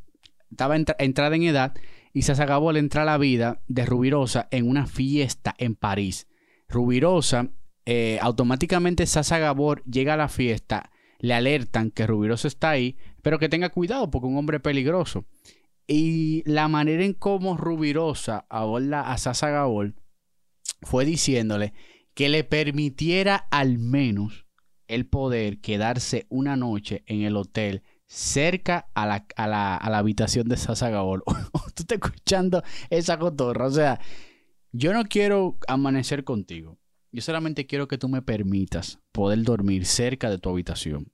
estaba 0.51 0.77
entra- 0.77 0.97
entrada 0.99 1.37
en 1.37 1.43
edad 1.43 1.75
y 2.15 2.23
Sasa 2.23 2.47
Gabor 2.47 2.77
entra 2.79 3.03
a 3.03 3.05
la 3.05 3.19
vida 3.19 3.61
de 3.69 3.85
Rubirosa 3.85 4.49
en 4.51 4.67
una 4.69 4.87
fiesta 4.87 5.55
en 5.59 5.75
París. 5.75 6.27
Rubirosa, 6.69 7.49
eh, 7.87 8.19
automáticamente 8.21 9.07
Sasa 9.07 9.39
Gabor 9.39 9.83
llega 9.85 10.15
a 10.15 10.19
la 10.19 10.29
fiesta, 10.29 10.91
le 11.19 11.35
alertan 11.35 11.91
que 11.91 12.07
Rubirosa 12.07 12.49
está 12.49 12.71
ahí, 12.71 12.97
pero 13.23 13.39
que 13.39 13.49
tenga 13.49 13.71
cuidado 13.71 14.11
porque 14.11 14.27
un 14.27 14.37
hombre 14.37 14.61
peligroso. 14.61 15.25
Y 15.87 16.43
la 16.45 16.69
manera 16.69 17.03
en 17.05 17.15
cómo 17.15 17.57
Rubirosa 17.57 18.45
aborda 18.51 19.11
a 19.11 19.17
Sasa 19.17 19.49
Gabor 19.49 19.95
fue 20.83 21.07
diciéndole 21.07 21.73
que 22.15 22.29
le 22.29 22.45
permitiera 22.45 23.37
al 23.51 23.79
menos 23.79 24.45
el 24.87 25.07
poder 25.07 25.61
quedarse 25.61 26.27
una 26.29 26.57
noche 26.57 27.05
en 27.07 27.23
el 27.23 27.37
hotel 27.37 27.83
cerca 28.07 28.89
a 28.95 29.07
la, 29.07 29.27
a 29.37 29.47
la, 29.47 29.77
a 29.77 29.91
la 29.91 29.99
habitación 29.99 30.49
de 30.49 30.57
Sasa 30.57 30.91
Gabor. 30.91 31.25
Tú 31.75 31.83
estás 31.83 31.99
escuchando 32.03 32.63
esa 32.91 33.19
cotorra. 33.19 33.67
O 33.67 33.71
sea, 33.71 34.01
yo 34.73 34.93
no 34.93 35.05
quiero 35.05 35.59
amanecer 35.67 36.25
contigo. 36.25 36.79
Yo 37.11 37.23
solamente 37.23 37.67
quiero 37.67 37.89
que 37.89 37.99
tú 37.99 38.09
me 38.09 38.23
permitas 38.23 38.99
poder 39.13 39.43
dormir 39.43 39.87
cerca 39.87 40.31
de 40.31 40.39
tu 40.39 40.51
habitación. 40.51 41.13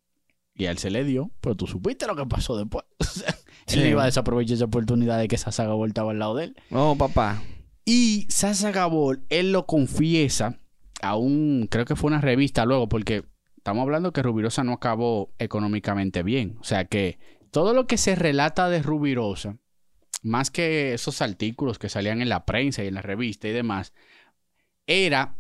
Y 0.55 0.67
a 0.67 0.71
él 0.71 0.79
se 0.79 0.91
le 0.91 1.05
dio, 1.05 1.31
pero 1.41 1.55
tú 1.55 1.67
supiste 1.67 2.07
lo 2.07 2.17
que 2.17 2.27
pasó 2.27 2.57
después. 2.57 2.85
Sí. 3.67 3.81
Él 3.81 3.87
iba 3.87 4.03
a 4.03 4.05
desaprovechar 4.05 4.57
esa 4.57 4.67
oportunidad 4.67 5.19
de 5.19 5.27
que 5.27 5.39
Sasa 5.39 5.65
Gabor 5.65 5.89
estaba 5.89 6.11
al 6.11 6.19
lado 6.19 6.35
de 6.35 6.45
él. 6.45 6.57
Oh, 6.71 6.97
papá. 6.99 7.43
Y 7.87 8.27
Sasa 8.29 8.73
Gabor, 8.73 9.23
él 9.31 9.53
lo 9.53 9.65
confiesa 9.65 10.61
a 11.01 11.17
un, 11.17 11.67
creo 11.71 11.87
que 11.87 11.97
fue 11.97 12.09
una 12.09 12.21
revista 12.21 12.67
luego, 12.67 12.91
porque 12.91 13.25
estamos 13.57 13.81
hablando 13.81 14.13
que 14.13 14.23
Rubirosa 14.23 14.65
no 14.65 14.75
acabó 14.75 15.33
económicamente 15.39 16.23
bien. 16.23 16.59
O 16.61 16.65
sea 16.65 16.85
que 16.85 17.19
todo 17.51 17.73
lo 17.73 17.87
que 17.87 17.97
se 17.97 18.15
relata 18.17 18.69
de 18.69 18.83
Rubirosa, 18.83 19.57
más 20.25 20.51
que 20.51 20.95
esos 20.95 21.23
artículos 21.23 21.79
que 21.79 21.89
salían 21.89 22.21
en 22.21 22.29
la 22.29 22.45
prensa 22.45 22.83
y 22.83 22.89
en 22.89 22.95
la 22.95 23.03
revista 23.03 23.47
y 23.47 23.53
demás, 23.53 23.93
era 24.87 25.37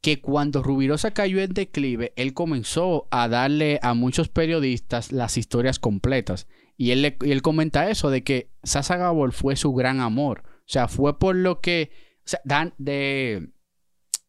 que 0.00 0.20
cuando 0.20 0.62
Rubirosa 0.62 1.12
cayó 1.12 1.40
en 1.40 1.54
declive, 1.54 2.12
él 2.16 2.34
comenzó 2.34 3.06
a 3.12 3.28
darle 3.28 3.78
a 3.82 3.94
muchos 3.94 4.28
periodistas 4.28 5.12
las 5.12 5.36
historias 5.38 5.78
completas. 5.78 6.48
Y 6.76 6.90
él, 6.90 7.02
le- 7.02 7.18
y 7.22 7.30
él 7.30 7.42
comenta 7.42 7.88
eso, 7.88 8.10
de 8.10 8.24
que 8.24 8.50
Sasa 8.64 8.96
Gabor 8.96 9.32
fue 9.32 9.54
su 9.54 9.72
gran 9.72 10.00
amor. 10.00 10.42
O 10.46 10.66
sea, 10.66 10.88
fue 10.88 11.18
por 11.18 11.36
lo 11.36 11.60
que... 11.60 11.92
O 12.18 12.28
sea, 12.28 12.40
Dan, 12.44 12.74
de 12.78 13.50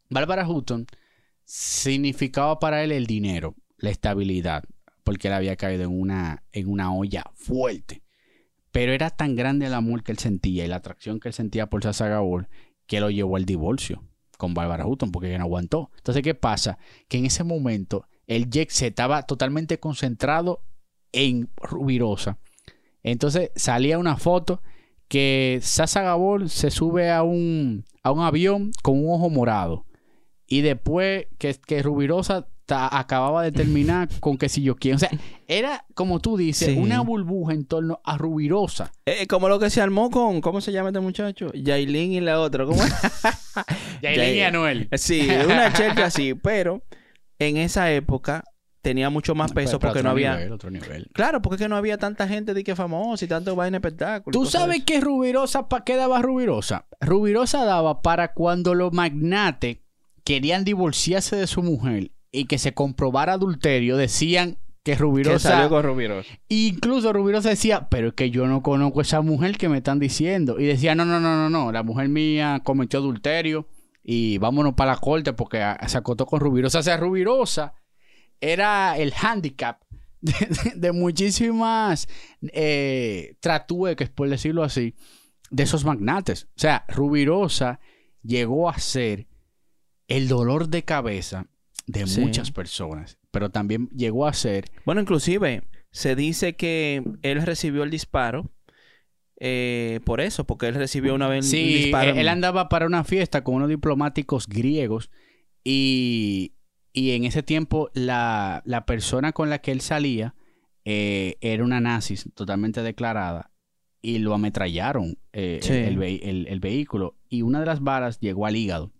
Bárbara 0.09 0.47
Hutton 0.47 0.85
significaba 1.45 2.59
para 2.59 2.83
él 2.83 2.91
el 2.91 3.07
dinero, 3.07 3.55
la 3.77 3.89
estabilidad, 3.89 4.63
porque 5.03 5.27
él 5.27 5.33
había 5.33 5.55
caído 5.55 5.83
en 5.83 5.99
una, 5.99 6.43
en 6.51 6.69
una 6.69 6.93
olla 6.93 7.23
fuerte. 7.33 8.03
Pero 8.73 8.91
era 8.91 9.11
tan 9.11 9.35
grande 9.35 9.67
el 9.67 9.73
amor 9.75 10.03
que 10.03 10.11
él 10.11 10.17
sentía 10.17 10.65
y 10.65 10.67
la 10.67 10.77
atracción 10.77 11.19
que 11.19 11.29
él 11.29 11.33
sentía 11.33 11.69
por 11.69 11.83
Sasa 11.83 12.07
Gabor 12.07 12.49
que 12.87 12.99
lo 12.99 13.11
llevó 13.11 13.37
al 13.37 13.45
divorcio 13.45 14.03
con 14.37 14.55
Bárbara 14.55 14.87
Hutton 14.87 15.11
porque 15.11 15.29
ella 15.29 15.37
no 15.37 15.45
aguantó. 15.45 15.91
Entonces, 15.97 16.23
¿qué 16.23 16.33
pasa? 16.33 16.79
Que 17.07 17.19
en 17.19 17.27
ese 17.27 17.43
momento 17.43 18.07
el 18.25 18.49
Jack 18.49 18.71
se 18.71 18.87
estaba 18.87 19.21
totalmente 19.27 19.79
concentrado 19.79 20.65
en 21.11 21.51
Rubirosa. 21.57 22.39
Entonces 23.03 23.51
salía 23.55 23.99
una 23.99 24.17
foto 24.17 24.63
que 25.07 25.59
Sasa 25.61 26.01
Gabor 26.01 26.49
se 26.49 26.71
sube 26.71 27.11
a 27.11 27.21
un, 27.21 27.85
a 28.01 28.11
un 28.11 28.21
avión 28.21 28.71
con 28.81 28.97
un 28.97 29.13
ojo 29.13 29.29
morado. 29.29 29.85
Y 30.47 30.61
después 30.61 31.27
que, 31.37 31.53
que 31.53 31.83
Rubirosa 31.83 32.47
ta- 32.65 32.89
acababa 32.97 33.43
de 33.43 33.51
terminar 33.51 34.07
con 34.19 34.37
que 34.37 34.49
si 34.49 34.61
yo 34.61 34.75
quién. 34.75 34.95
O 34.95 34.99
sea, 34.99 35.09
era, 35.47 35.85
como 35.93 36.19
tú 36.19 36.37
dices, 36.37 36.69
Sí. 36.69 36.77
una 36.77 37.01
burbuja 37.01 37.53
en 37.53 37.65
torno 37.65 38.01
a 38.03 38.17
Rubirosa. 38.17 38.91
Eh, 39.05 39.27
como 39.27 39.49
lo 39.49 39.59
que 39.59 39.69
se 39.69 39.81
armó 39.81 40.09
con, 40.09 40.41
¿cómo 40.41 40.61
se 40.61 40.71
llama 40.71 40.89
este 40.89 40.99
muchacho? 40.99 41.51
Yailin 41.53 42.13
y 42.13 42.21
la 42.21 42.39
otra. 42.39 42.65
¿Cómo 42.65 42.81
es? 42.83 42.93
Yailin 44.01 44.35
y 44.35 44.41
Anuel. 44.41 44.89
Sí, 44.93 45.27
una 45.45 45.71
chelcha 45.73 46.05
así, 46.05 46.33
pero 46.33 46.81
en 47.39 47.57
esa 47.57 47.91
época 47.91 48.43
tenía 48.81 49.09
mucho 49.09 49.33
más 49.33 49.53
peso 49.53 49.79
Pero- 49.79 49.79
pero 49.79 49.89
porque 49.93 50.03
no 50.03 50.09
había... 50.09 50.35
nivel, 50.35 50.51
otro 50.51 50.69
nivel. 50.69 51.07
Claro, 51.13 51.41
porque 51.41 51.55
es 51.55 51.61
que 51.61 51.69
no 51.69 51.77
había 51.77 51.97
tanta 51.97 52.27
gente 52.27 52.53
de 52.53 52.63
que 52.65 52.75
famosa 52.75 53.23
y 53.23 53.27
tanto 53.29 53.55
vaina 53.55 53.77
espectáculo. 53.77 54.37
y 54.37 54.39
¿Tú 54.43 54.45
sabes 54.49 54.83
que 54.83 54.99
Rubirosa, 54.99 55.69
para 55.69 55.85
qué 55.85 55.95
daba 55.95 56.21
Rubirosa? 56.21 56.85
Rubirosa 56.99 57.63
daba 57.63 58.01
para 58.01 58.33
cuando 58.33 58.75
los 58.75 58.91
magnates 58.91 59.77
querían 60.25 60.65
divorciarse 60.65 61.37
de 61.37 61.47
su 61.47 61.61
mujer 61.63 62.11
y 62.33 62.45
que 62.45 62.57
se 62.57 62.73
comprobara 62.73 63.33
adulterio, 63.33 63.95
decían 63.95 64.57
que 64.83 64.91
Que 64.93 64.97
Rubirosa... 64.97 65.49
salió 65.51 65.69
con 65.69 65.83
Rubirosa. 65.83 66.29
Incluso 66.49 67.13
Rubirosa 67.13 67.47
decía, 67.49 67.87
pero 67.89 68.09
es 68.09 68.13
que 68.15 68.29
yo 68.31 68.47
no 68.47 68.61
conozco 68.61 68.99
esa 68.99 69.21
mujer 69.21 69.57
que 69.57 69.69
me 69.69 69.77
están 69.77 69.99
diciendo. 69.99 70.59
Y 70.59 70.65
decía, 70.65 70.93
no, 70.95 71.05
no, 71.05 71.21
no, 71.21 71.37
no, 71.37 71.49
no, 71.49 71.71
la 71.71 71.83
mujer 71.83 72.09
mía 72.09 72.59
cometió 72.65 72.99
adulterio 72.99 73.65
y 74.03 74.37
vámonos 74.39 74.73
para 74.73 74.91
la 74.91 74.97
corte 74.99 75.31
porque 75.31 75.63
se 75.87 75.97
acotó 75.97 76.25
con 76.25 76.41
Rubirosa. 76.41 76.79
O 76.79 76.83
sea, 76.83 76.97
Rubirosa 76.97 77.75
era 78.41 78.97
el 78.97 79.13
handicap 79.13 79.79
de, 80.21 80.33
de- 80.33 80.71
de 80.75 80.91
muchísimas 80.91 82.07
eh, 82.51 83.35
tratueques, 83.39 84.09
por 84.09 84.27
decirlo 84.27 84.63
así, 84.63 84.95
de 85.49 85.63
esos 85.63 85.85
magnates. 85.85 86.45
O 86.57 86.59
sea, 86.59 86.83
Rubirosa 86.89 87.79
llegó 88.21 88.69
a 88.69 88.77
ser 88.79 89.27
el 90.09 90.27
dolor 90.27 90.67
de 90.67 90.83
cabeza 90.83 91.47
de 91.87 92.07
Sí. 92.07 92.21
muchas 92.21 92.51
personas, 92.51 93.17
pero 93.31 93.49
también 93.49 93.89
llegó 93.89 94.25
a 94.27 94.33
ser 94.33 94.65
Bueno, 94.85 95.01
inclusive 95.01 95.63
se 95.91 96.15
dice 96.15 96.55
que 96.55 97.03
él 97.21 97.41
recibió 97.41 97.83
el 97.83 97.89
disparo 97.91 98.49
eh, 99.39 99.99
por 100.05 100.21
eso, 100.21 100.45
porque 100.45 100.67
él 100.67 100.75
recibió 100.75 101.13
una 101.15 101.27
vez 101.27 101.45
un 101.45 101.51
Sí, 101.51 101.73
disparo. 101.73 102.11
él, 102.11 102.17
él 102.19 102.27
andaba 102.29 102.69
para 102.69 102.85
una 102.85 103.03
fiesta 103.03 103.43
con 103.43 103.55
unos 103.55 103.67
diplomáticos 103.69 104.47
griegos 104.47 105.09
y, 105.63 106.53
y 106.93 107.11
en 107.11 107.25
ese 107.25 107.43
tiempo 107.43 107.89
la, 107.93 108.61
la 108.65 108.85
persona 108.85 109.33
con 109.33 109.49
la 109.49 109.59
que 109.59 109.71
él 109.71 109.81
salía 109.81 110.35
eh, 110.85 111.37
era 111.41 111.63
una 111.63 111.79
nazi 111.81 112.15
totalmente 112.31 112.81
declarada 112.83 113.51
y 114.01 114.19
lo 114.19 114.33
ametrallaron 114.33 115.17
eh, 115.31 115.59
Sí. 115.61 115.73
el, 115.73 115.83
el 115.85 115.97
vehi- 115.97 116.19
el- 116.23 116.47
el 116.47 116.59
vehículo 116.59 117.17
y 117.29 117.41
una 117.41 117.59
de 117.59 117.65
las 117.65 117.81
balas 117.81 118.19
llegó 118.19 118.45
al 118.45 118.55
hígado 118.55 118.91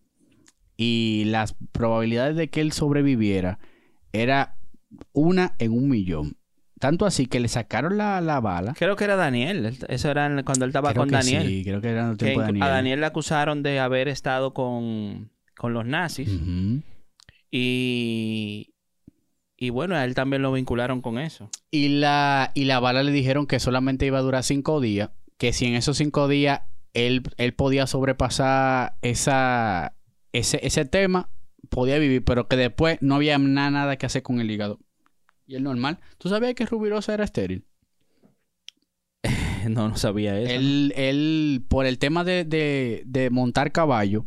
y 0.78 1.24
las 1.28 1.56
probabilidades 1.72 2.36
de 2.36 2.50
que 2.50 2.62
él 2.62 2.72
sobreviviera 2.72 3.60
era 4.12 4.56
una 5.12 5.56
en 5.60 5.72
un 5.72 5.90
millón. 5.90 6.38
Tanto 6.80 7.06
así 7.06 7.28
que 7.28 7.40
le 7.40 7.48
sacaron 7.48 7.98
la, 7.98 8.20
la 8.20 8.42
bala. 8.42 8.74
Creo 8.78 8.98
que 8.98 9.06
era 9.06 9.16
Daniel. 9.16 9.78
Eso 9.88 10.12
era 10.12 10.28
cuando 10.44 10.66
él 10.66 10.70
estaba 10.70 10.90
Creo 10.90 11.04
con 11.04 11.10
que 11.10 11.16
Daniel. 11.16 11.48
Sí, 11.48 11.64
creo 11.64 11.80
que 11.80 11.90
era 11.90 12.04
en 12.04 12.10
el 12.10 12.18
tiempo 12.18 12.42
de 12.42 12.48
Daniel. 12.48 12.64
A 12.64 12.68
Daniel 12.68 13.00
le 13.00 13.06
acusaron 13.06 13.64
de 13.64 13.80
haber 13.80 14.10
estado 14.10 14.54
con, 14.54 15.32
con 15.56 15.74
los 15.74 15.86
nazis. 15.86 16.30
Y, 17.50 18.74
y 19.56 19.70
bueno, 19.70 19.96
a 19.96 20.04
él 20.04 20.14
también 20.14 20.42
lo 20.42 20.52
vincularon 20.52 21.02
con 21.02 21.20
eso. 21.20 21.50
Y 21.72 21.88
la, 21.88 22.52
y 22.54 22.66
la 22.66 22.82
bala 22.82 23.02
le 23.02 23.14
dijeron 23.14 23.48
que 23.48 23.62
solamente 23.62 24.06
iba 24.06 24.18
a 24.18 24.24
durar 24.24 24.44
cinco 24.44 24.82
días. 24.82 25.12
Que 25.38 25.54
si 25.54 25.66
en 25.66 25.76
esos 25.76 25.96
cinco 25.96 26.28
días 26.28 26.64
él, 26.94 27.24
él 27.38 27.54
podía 27.54 27.88
sobrepasar 27.88 28.96
esa, 29.02 29.96
ese, 30.34 30.60
ese 30.66 30.84
tema, 30.86 31.30
podía 31.70 31.98
vivir. 32.00 32.24
Pero 32.26 32.48
que 32.50 32.58
después 32.58 32.98
no 33.02 33.16
había 33.16 33.38
na- 33.38 33.72
nada 33.72 33.96
que 33.98 34.06
hacer 34.06 34.22
con 34.24 34.40
el 34.42 34.52
hígado. 34.52 34.80
Y 35.48 35.56
el 35.56 35.64
normal. 35.64 36.00
¿Tú 36.18 36.28
sabías 36.30 36.54
que 36.56 36.66
Rubirosa 36.66 37.14
era 37.14 37.24
estéril? 37.24 37.66
No, 39.70 39.88
no 39.90 39.96
sabía 39.96 40.38
eso. 40.40 40.52
Él, 40.52 40.94
él, 40.96 41.64
por 41.70 41.86
el 41.86 41.98
tema 41.98 42.24
de, 42.24 42.44
de- 42.44 43.04
de 43.06 43.30
montar 43.30 43.72
caballo, 43.72 44.26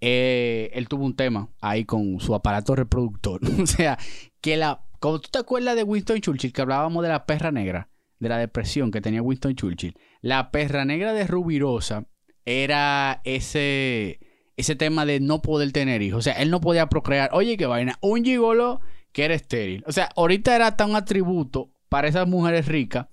eh, 0.00 0.70
él 0.72 0.88
tuvo 0.88 1.04
un 1.04 1.14
tema 1.14 1.50
ahí 1.60 1.84
con 1.84 2.20
su 2.20 2.34
aparato 2.34 2.74
reproductor. 2.74 3.40
o 3.62 3.66
sea, 3.66 3.98
que 4.40 4.56
la. 4.56 4.84
Como 4.98 5.20
tú 5.20 5.28
te 5.32 5.38
acuerdas 5.40 5.74
de 5.74 5.82
Winston 5.82 6.20
Churchill, 6.20 6.52
que 6.52 6.62
hablábamos 6.62 7.02
de 7.02 7.08
la 7.08 7.26
perra 7.26 7.50
negra, 7.50 7.90
de 8.20 8.28
la 8.28 8.38
depresión 8.38 8.92
que 8.92 9.00
tenía 9.00 9.20
Winston 9.20 9.56
Churchill. 9.56 9.94
La 10.20 10.52
perra 10.52 10.84
negra 10.84 11.12
de 11.12 11.26
Rubirosa 11.26 12.06
era 12.44 13.20
ese, 13.24 14.20
ese 14.62 14.76
tema 14.76 15.04
de 15.06 15.20
no 15.20 15.42
poder 15.42 15.70
tener 15.72 16.02
hijos. 16.02 16.18
O 16.18 16.22
sea, 16.22 16.32
él 16.34 16.50
no 16.50 16.60
podía 16.60 16.88
procrear. 16.88 17.30
Oye, 17.32 17.56
qué 17.56 17.66
vaina. 17.66 17.98
Un 18.00 18.24
gigolo 18.24 18.80
que 19.12 19.24
era 19.24 19.34
estéril. 19.34 19.84
O 19.86 19.92
sea, 19.92 20.08
ahorita 20.16 20.56
era 20.56 20.76
tan 20.76 20.90
un 20.90 20.96
atributo 20.96 21.70
para 21.88 22.08
esas 22.08 22.26
mujeres 22.26 22.66
ricas 22.66 23.06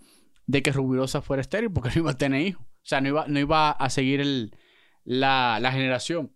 de 0.48 0.64
que 0.64 0.72
Rubirosa 0.72 1.22
fuera 1.22 1.42
estéril 1.42 1.72
porque 1.72 1.90
no 1.96 2.02
iba 2.02 2.12
a 2.12 2.18
tener 2.18 2.42
hijos. 2.42 2.64
O 2.66 2.86
sea, 2.90 3.02
no 3.02 3.10
iba, 3.10 3.26
no 3.28 3.40
iba 3.40 3.70
a 3.72 3.90
seguir 3.90 4.22
el, 4.22 4.56
la, 5.04 5.60
la 5.62 5.72
generación. 5.72 6.32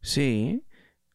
Sí. 0.00 0.62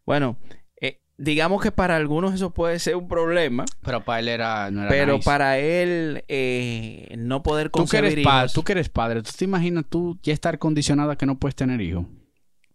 Bueno, 0.05 0.37
eh, 0.81 0.99
digamos 1.17 1.61
que 1.61 1.71
para 1.71 1.95
algunos 1.95 2.33
eso 2.33 2.53
puede 2.53 2.79
ser 2.79 2.95
un 2.95 3.07
problema, 3.07 3.65
Pero 3.83 4.03
para 4.03 4.19
él 4.19 4.27
era, 4.29 4.71
no 4.71 4.81
era 4.81 4.89
pero 4.89 5.13
nice. 5.13 5.25
para 5.25 5.59
él 5.59 6.23
eh, 6.27 7.13
no 7.17 7.43
poder 7.43 7.69
tú 7.69 7.85
que, 7.85 7.97
eres 7.97 8.11
concebir 8.11 8.19
hijos- 8.27 8.53
tú 8.53 8.63
que 8.63 8.71
eres 8.73 8.89
padre, 8.89 9.21
¿tú 9.23 9.31
te 9.37 9.45
imaginas 9.45 9.85
tú 9.89 10.17
ya 10.23 10.33
estar 10.33 10.57
condicionada 10.59 11.13
a 11.13 11.17
que 11.17 11.25
no 11.25 11.37
puedes 11.39 11.55
tener 11.55 11.79
hijos? 11.81 12.05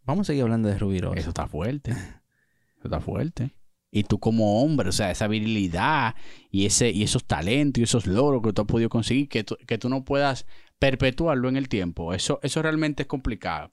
Vamos 0.08 0.24
a 0.24 0.28
seguir 0.28 0.42
hablando 0.42 0.68
de 0.68 0.78
Rubirosa. 0.78 1.18
Eso 1.20 1.28
está 1.28 1.46
fuerte. 1.46 1.90
Eso 1.92 2.84
está 2.84 3.00
fuerte. 3.00 3.50
Y 3.90 4.04
tú 4.04 4.18
como 4.18 4.62
hombre, 4.62 4.88
o 4.88 4.92
sea, 4.92 5.10
esa 5.10 5.28
virilidad 5.28 6.14
y, 6.50 6.66
ese, 6.66 6.90
y 6.90 7.02
esos 7.02 7.24
talentos 7.26 7.80
y 7.80 7.84
esos 7.84 8.06
logros 8.06 8.42
que 8.42 8.52
tú 8.52 8.62
has 8.62 8.66
podido 8.68 8.88
conseguir, 8.88 9.28
que 9.28 9.44
tú, 9.44 9.56
que 9.66 9.78
tú 9.78 9.88
no 9.88 10.04
puedas 10.04 10.46
perpetuarlo 10.78 11.48
en 11.48 11.56
el 11.56 11.68
tiempo, 11.68 12.14
eso, 12.14 12.40
eso 12.42 12.62
realmente 12.62 13.02
es 13.02 13.06
complicado. 13.06 13.70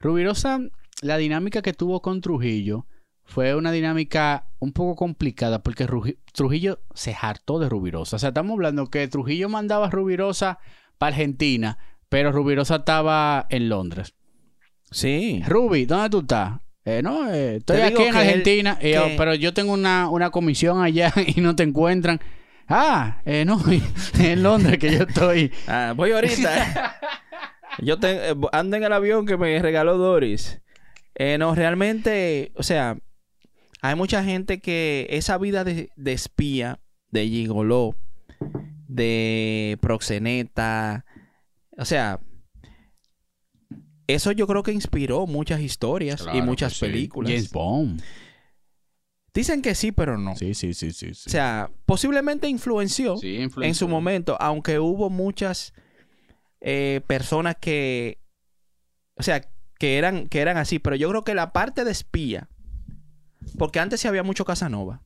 Rubirosa, 0.00 0.60
la 1.02 1.16
dinámica 1.16 1.62
que 1.62 1.72
tuvo 1.72 2.02
con 2.02 2.20
Trujillo 2.20 2.86
fue 3.24 3.54
una 3.54 3.70
dinámica 3.72 4.48
un 4.58 4.72
poco 4.72 4.96
complicada 4.96 5.62
porque 5.62 5.86
Ruji- 5.86 6.18
Trujillo 6.32 6.80
se 6.94 7.14
hartó 7.20 7.58
de 7.58 7.68
Rubirosa. 7.68 8.16
O 8.16 8.18
sea, 8.18 8.30
estamos 8.30 8.52
hablando 8.54 8.86
que 8.86 9.06
Trujillo 9.08 9.48
mandaba 9.48 9.86
a 9.86 9.90
Rubirosa 9.90 10.58
para 10.98 11.10
Argentina, 11.14 11.78
pero 12.08 12.32
Rubirosa 12.32 12.76
estaba 12.76 13.46
en 13.50 13.68
Londres. 13.68 14.14
Sí. 14.90 15.42
Ruby, 15.46 15.84
¿dónde 15.86 16.10
tú 16.10 16.20
estás? 16.20 16.60
Eh, 16.84 17.02
no, 17.02 17.30
eh, 17.30 17.56
estoy 17.56 17.80
aquí 17.82 18.02
en 18.02 18.08
él- 18.08 18.16
Argentina, 18.16 18.78
y 18.80 18.92
yo, 18.92 19.06
que- 19.08 19.14
pero 19.18 19.34
yo 19.34 19.52
tengo 19.52 19.72
una, 19.74 20.08
una 20.08 20.30
comisión 20.30 20.82
allá 20.82 21.12
y 21.36 21.40
no 21.40 21.54
te 21.54 21.62
encuentran. 21.64 22.20
Ah, 22.66 23.20
eh, 23.26 23.44
no, 23.44 23.60
en 24.18 24.42
Londres 24.42 24.78
que 24.78 24.92
yo 24.96 25.04
estoy. 25.04 25.52
Ah, 25.68 25.92
voy 25.96 26.12
ahorita. 26.12 26.96
Yo 27.80 27.98
te, 27.98 28.30
eh, 28.30 28.34
ando 28.52 28.76
en 28.76 28.84
el 28.84 28.92
avión 28.92 29.26
que 29.26 29.36
me 29.36 29.60
regaló 29.60 29.98
Doris. 29.98 30.60
Eh, 31.14 31.36
no, 31.38 31.54
realmente, 31.54 32.52
o 32.54 32.62
sea, 32.62 32.96
hay 33.82 33.94
mucha 33.94 34.24
gente 34.24 34.60
que 34.60 35.06
esa 35.10 35.36
vida 35.38 35.64
de, 35.64 35.90
de 35.96 36.12
espía, 36.12 36.78
de 37.10 37.26
gigoló, 37.28 37.94
de 38.86 39.78
proxeneta, 39.80 41.04
o 41.76 41.84
sea, 41.84 42.20
eso 44.08 44.32
yo 44.32 44.46
creo 44.46 44.62
que 44.62 44.72
inspiró 44.72 45.26
muchas 45.26 45.60
historias 45.60 46.26
y 46.32 46.42
muchas 46.42 46.72
sí. 46.72 46.86
películas. 46.86 47.30
James 47.30 47.50
Bond. 47.50 48.02
Dicen 49.34 49.62
que 49.62 49.74
sí, 49.74 49.92
pero 49.92 50.18
no. 50.18 50.34
Sí, 50.34 50.54
sí, 50.54 50.74
sí, 50.74 50.90
sí. 50.90 51.14
sí. 51.14 51.28
O 51.28 51.30
sea, 51.30 51.70
posiblemente 51.86 52.48
influenció 52.48 53.18
Sí, 53.18 53.46
en 53.60 53.74
su 53.74 53.86
momento, 53.86 54.36
aunque 54.40 54.80
hubo 54.80 55.10
muchas 55.10 55.74
eh, 56.60 57.02
personas 57.06 57.56
que, 57.60 58.18
o 59.14 59.22
sea, 59.22 59.42
que 59.78 59.98
eran, 59.98 60.28
que 60.28 60.40
eran 60.40 60.56
así, 60.56 60.78
pero 60.78 60.96
yo 60.96 61.08
creo 61.10 61.22
que 61.22 61.34
la 61.34 61.52
parte 61.52 61.84
de 61.84 61.92
espía, 61.92 62.48
porque 63.58 63.78
antes 63.78 64.00
sí 64.00 64.08
había 64.08 64.22
mucho 64.22 64.44
Casanova, 64.44 65.02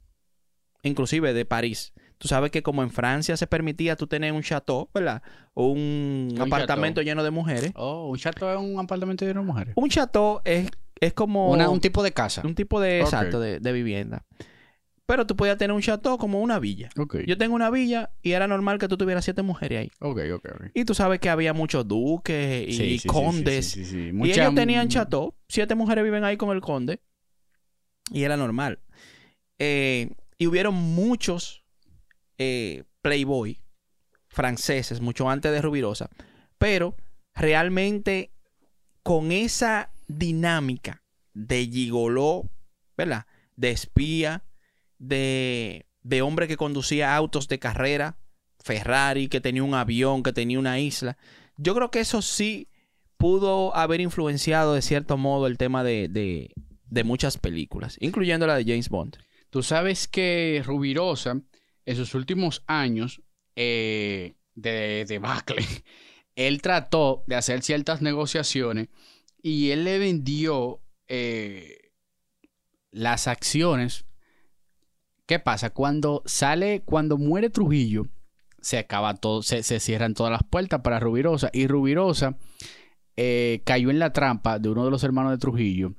inclusive 0.83 1.35
de 1.35 1.45
París. 1.45 1.93
Tú 2.23 2.29
sabes 2.29 2.53
que 2.53 2.63
como 2.63 2.85
en 2.85 2.91
Francia 2.91 3.37
se 3.37 3.49
permitía 3.49 3.97
tú 3.97 4.07
tener 4.07 4.33
un 4.33 4.43
chateau, 4.43 4.89
¿verdad? 4.95 5.23
O 5.55 5.67
un, 5.73 6.29
Un 6.33 6.41
apartamento 6.41 7.01
chateau. 7.01 7.05
lleno 7.05 7.25
de 7.25 7.33
mujeres. 7.33 7.73
Oh, 7.75 8.09
un 8.11 8.17
chato 8.17 8.49
es 8.49 8.57
un 8.59 8.79
apartamento 8.79 9.25
de 9.25 9.33
una 9.33 9.43
mujer. 9.43 9.73
Un 9.75 9.89
chateau 9.91 10.41
es, 10.45 10.71
es 11.01 11.13
como 11.15 11.51
Una- 11.51 11.69
un 11.69 11.81
tipo 11.81 12.01
de 12.05 12.13
casa. 12.13 12.43
un 12.45 12.55
tipo 12.55 12.81
de, 12.81 13.01
exacto, 13.01 13.41
de, 13.41 13.59
de 13.59 13.73
vivienda. 13.73 14.25
Pero 15.05 15.27
tú 15.27 15.35
podías 15.35 15.59
tener 15.59 15.75
un 15.75 15.83
chateau 15.83 16.17
como 16.17 16.41
una 16.41 16.61
villa. 16.61 16.91
Ok. 16.97 17.17
Yo 17.27 17.37
tengo 17.37 17.57
una 17.57 17.71
villa 17.71 18.11
y 18.23 18.33
era 18.33 18.47
normal 18.47 18.79
que 18.79 18.87
tú 18.87 18.97
tuvieras 18.97 19.25
siete 19.25 19.43
mujeres 19.43 19.81
ahí. 19.81 19.91
Ok, 19.99 20.21
ok, 20.37 20.45
ok. 20.55 20.65
Y 20.75 20.85
tú 20.85 20.95
sabes 20.95 21.19
que 21.19 21.29
había 21.29 21.53
muchos 21.53 21.89
duques 21.89 22.69
y 22.69 22.73
Sí, 22.73 22.79
sí, 22.79 22.99
sí, 23.01 23.09
condes. 23.09 23.71
sí. 23.73 24.09
Y 24.11 24.13
Mucha- 24.13 24.43
ellos 24.43 24.55
tenían 24.55 24.89
chateau. 24.89 25.35
Siete 25.49 25.75
mujeres 25.75 26.05
viven 26.05 26.23
ahí 26.23 26.37
con 26.37 26.55
el 26.55 26.61
conde. 26.63 27.01
Y 28.13 28.23
era 28.23 28.37
normal. 28.37 28.79
Eh, 29.59 30.11
y 30.39 30.47
hubieron 30.47 30.75
muchos 30.75 31.62
eh, 32.39 32.85
playboy 33.01 33.63
franceses, 34.29 35.01
mucho 35.01 35.29
antes 35.29 35.53
de 35.53 35.63
Rubirosa. 35.63 36.11
Pero 36.59 36.97
realmente 37.35 38.33
con 39.03 39.33
esa 39.33 39.93
dinámica 40.07 41.03
de 41.35 41.67
gigoló, 41.67 42.51
¿verdad? 42.97 43.27
De 43.57 43.71
espía, 43.71 44.45
de, 44.99 45.87
de 46.03 46.23
hombre 46.23 46.49
que 46.49 46.57
conducía 46.57 47.17
autos 47.17 47.49
de 47.49 47.59
carrera, 47.59 48.17
Ferrari, 48.61 49.29
que 49.29 49.41
tenía 49.41 49.65
un 49.65 49.75
avión, 49.75 50.23
que 50.23 50.33
tenía 50.33 50.59
una 50.59 50.79
isla. 50.79 51.19
Yo 51.57 51.75
creo 51.75 51.91
que 51.91 52.01
eso 52.01 52.23
sí 52.23 52.69
pudo 53.17 53.75
haber 53.77 54.01
influenciado 54.01 54.75
de 54.75 54.83
cierto 54.83 55.17
modo 55.17 55.47
el 55.47 55.59
tema 55.59 55.85
de, 55.85 56.09
de, 56.09 56.53
de 56.87 57.05
muchas 57.05 57.39
películas, 57.39 57.97
incluyendo 58.01 58.47
la 58.47 58.57
de 58.57 58.65
James 58.65 58.89
Bond. 58.89 59.17
Tú 59.51 59.63
sabes 59.63 60.09
que 60.09 60.63
Rubirosa, 60.65 61.41
en 61.87 61.97
sus 61.97 62.15
últimos 62.15 62.63
años 62.67 63.23
eh, 63.57 64.35
de 64.55 65.05
debacle, 65.07 65.65
él 66.37 66.63
trató 66.63 67.25
de 67.27 67.37
hacer 67.37 67.63
ciertas 67.63 68.03
negociaciones 68.03 68.89
y 69.43 69.71
él 69.71 69.85
le 69.85 69.99
vendió 69.99 70.81
eh, 71.09 71.91
las 72.91 73.27
acciones. 73.27 74.05
¿Qué 75.27 75.39
pasa? 75.39 75.71
Cuando 75.71 76.23
sale, 76.27 76.83
cuando 76.85 77.17
muere 77.17 77.51
Trujillo, 77.51 78.07
se 78.61 78.79
acaba 78.79 79.15
todo, 79.15 79.43
se, 79.43 79.63
se 79.63 79.81
cierran 79.81 80.15
todas 80.15 80.33
las 80.33 80.43
puertas 80.45 80.81
para 80.83 81.01
Rubirosa. 81.01 81.51
Y 81.53 81.67
Rubirosa 81.67 82.39
eh, 83.17 83.63
cayó 83.65 83.91
en 83.91 83.99
la 83.99 84.13
trampa 84.13 84.59
de 84.59 84.69
uno 84.69 84.85
de 84.85 84.91
los 84.91 85.05
hermanos 85.05 85.33
de 85.33 85.39
Trujillo 85.39 85.95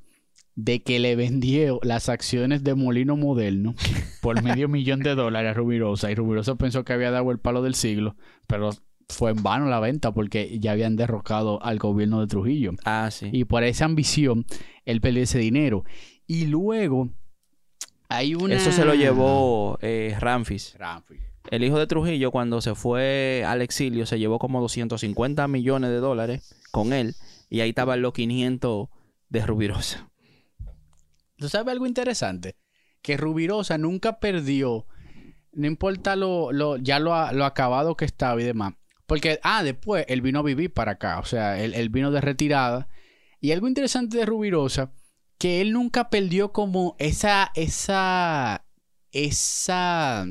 de 0.56 0.84
que 0.84 1.00
le 1.00 1.16
vendió 1.16 1.80
las 1.84 2.10
acciones 2.10 2.64
de 2.64 2.76
Molino 2.76 3.18
Moderno 3.18 3.74
por 4.22 4.44
medio 4.44 4.70
millón 4.70 5.00
de 5.00 5.16
dólares 5.16 5.52
a 5.52 5.54
Rubirosa. 5.54 6.12
Y 6.12 6.16
Rubirosa 6.16 6.56
pensó 6.56 6.84
que 6.84 6.94
había 6.94 7.12
dado 7.12 7.32
el 7.32 7.40
palo 7.40 7.62
del 7.62 7.76
siglo, 7.76 8.16
pero 8.48 8.72
fue 9.10 9.32
en 9.32 9.42
vano 9.42 9.68
la 9.68 9.80
venta 9.80 10.12
porque 10.14 10.60
ya 10.60 10.72
habían 10.72 10.96
derrocado 10.96 11.64
al 11.64 11.80
gobierno 11.80 12.22
de 12.22 12.28
Trujillo. 12.28 12.72
Ah, 12.86 13.10
sí. 13.12 13.30
Y 13.32 13.46
por 13.46 13.64
esa 13.64 13.86
ambición, 13.86 14.46
él 14.86 15.02
perdió 15.02 15.24
ese 15.24 15.40
dinero. 15.40 15.84
Y 16.28 16.46
luego 16.46 17.10
hay 18.10 18.36
una... 18.36 18.56
Eso 18.56 18.72
se 18.72 18.86
lo 18.86 18.94
llevó 18.94 19.78
eh, 19.82 20.16
Ramfis. 20.20 20.76
Ramfi. 20.78 21.16
El 21.50 21.64
hijo 21.64 21.78
de 21.78 21.88
Trujillo, 21.88 22.32
cuando 22.32 22.62
se 22.62 22.74
fue 22.74 23.44
al 23.46 23.62
exilio, 23.62 24.06
se 24.06 24.18
llevó 24.18 24.40
como 24.40 24.62
250 24.62 25.48
millones 25.48 25.90
de 25.90 25.98
dólares 25.98 26.56
con 26.72 26.94
él. 26.94 27.16
Y 27.50 27.60
ahí 27.60 27.70
estaban 27.70 28.02
los 28.02 28.14
500 28.14 28.88
de 29.30 29.46
Rubirosa. 29.46 30.10
¿Tú 31.44 31.50
sabes 31.50 31.74
algo 31.74 31.86
interesante? 31.86 32.56
Que 33.02 33.18
Rubirosa 33.18 33.78
nunca 33.78 34.22
perdió, 34.22 34.88
no 35.52 35.68
importa 35.68 36.16
lo, 36.16 36.54
lo- 36.54 36.78
ya 36.78 37.00
lo, 37.00 37.34
lo 37.34 37.44
acabado 37.44 37.98
que 37.98 38.06
estaba 38.06 38.42
y 38.42 38.46
demás. 38.46 38.76
Porque, 39.08 39.42
ah, 39.44 39.62
después 39.62 40.06
él 40.08 40.22
vino 40.22 40.40
a 40.40 40.44
vivir 40.44 40.72
para 40.72 40.94
acá, 40.94 41.20
o 41.20 41.26
sea, 41.26 41.62
él, 41.62 41.74
él 41.74 41.90
vino 41.90 42.12
de 42.12 42.22
retirada. 42.22 42.88
Y 43.42 43.52
algo 43.52 43.68
interesante 43.68 44.18
de 44.18 44.26
Rubirosa, 44.26 44.94
que 45.38 45.60
él 45.60 45.74
nunca 45.74 46.10
perdió 46.10 46.54
como 46.54 46.96
esa, 46.98 47.52
esa, 47.56 48.66
esa, 49.12 50.26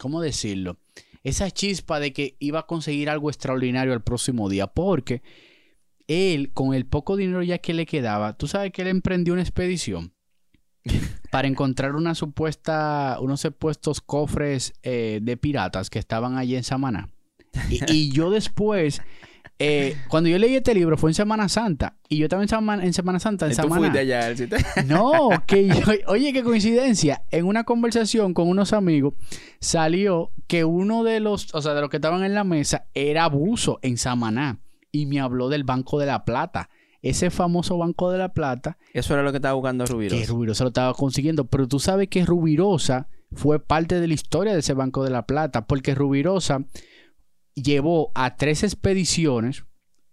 ¿cómo 0.00 0.20
decirlo? 0.20 0.80
Esa 1.22 1.48
chispa 1.52 2.00
de 2.00 2.12
que 2.12 2.34
iba 2.40 2.58
a 2.58 2.66
conseguir 2.66 3.08
algo 3.08 3.30
extraordinario 3.30 3.92
el 3.92 4.02
próximo 4.02 4.48
día. 4.48 4.66
Porque 4.66 5.22
él, 6.08 6.52
con 6.52 6.74
el 6.74 6.86
poco 6.86 7.14
dinero 7.14 7.44
ya 7.44 7.58
que 7.58 7.72
le 7.72 7.86
quedaba, 7.86 8.36
tú 8.36 8.48
sabes 8.48 8.72
que 8.72 8.82
él 8.82 8.88
emprendió 8.88 9.32
una 9.32 9.42
expedición 9.42 10.15
para 11.30 11.48
encontrar 11.48 11.94
una 11.94 12.14
supuesta, 12.14 13.18
unos 13.20 13.40
supuestos 13.40 14.00
cofres 14.00 14.72
eh, 14.82 15.20
de 15.22 15.36
piratas 15.36 15.90
que 15.90 15.98
estaban 15.98 16.36
allí 16.38 16.56
en 16.56 16.64
Samaná. 16.64 17.08
Y, 17.70 17.80
y 17.92 18.10
yo 18.12 18.30
después, 18.30 19.00
eh, 19.58 19.96
cuando 20.08 20.28
yo 20.28 20.38
leí 20.38 20.54
este 20.54 20.74
libro 20.74 20.96
fue 20.98 21.10
en 21.10 21.14
Semana 21.14 21.48
Santa. 21.48 21.96
Y 22.08 22.18
yo 22.18 22.26
estaba 22.26 22.42
en 22.42 22.48
Semana, 22.92 23.18
Santa, 23.20 23.46
en 23.46 23.52
¿Y 23.52 23.54
tú 23.56 23.62
Samaná. 23.62 23.80
fuiste 23.80 23.98
allá, 24.00 24.28
Elsie? 24.28 24.48
No, 24.86 25.30
que 25.46 25.66
yo, 25.68 25.74
oye, 26.08 26.32
qué 26.32 26.42
coincidencia. 26.42 27.24
En 27.30 27.46
una 27.46 27.64
conversación 27.64 28.34
con 28.34 28.48
unos 28.48 28.72
amigos 28.72 29.14
salió 29.60 30.30
que 30.46 30.64
uno 30.64 31.04
de 31.04 31.20
los, 31.20 31.54
o 31.54 31.62
sea, 31.62 31.74
de 31.74 31.80
los 31.80 31.90
que 31.90 31.96
estaban 31.96 32.24
en 32.24 32.34
la 32.34 32.44
mesa 32.44 32.86
era 32.94 33.24
abuso 33.24 33.78
en 33.82 33.96
Samaná. 33.96 34.60
Y 34.92 35.06
me 35.06 35.20
habló 35.20 35.48
del 35.48 35.64
Banco 35.64 35.98
de 35.98 36.06
la 36.06 36.24
Plata. 36.24 36.68
Ese 37.02 37.30
famoso 37.30 37.78
Banco 37.78 38.10
de 38.10 38.18
la 38.18 38.32
Plata 38.32 38.78
Eso 38.92 39.14
era 39.14 39.22
lo 39.22 39.30
que 39.32 39.36
estaba 39.38 39.54
buscando 39.54 39.84
que 39.84 39.92
Rubirosa. 39.92 40.26
Rubirosa 40.32 40.64
lo 40.64 40.68
estaba 40.68 40.94
consiguiendo. 40.94 41.46
Pero 41.46 41.68
tú 41.68 41.78
sabes 41.78 42.08
que 42.08 42.24
Rubirosa 42.24 43.08
fue 43.32 43.58
parte 43.64 44.00
de 44.00 44.06
la 44.08 44.14
historia 44.14 44.52
de 44.54 44.60
ese 44.60 44.72
Banco 44.74 45.04
de 45.04 45.10
la 45.10 45.26
Plata, 45.26 45.66
porque 45.66 45.94
Rubirosa 45.94 46.64
llevó 47.54 48.10
a 48.14 48.36
tres 48.36 48.62
expediciones, 48.62 49.64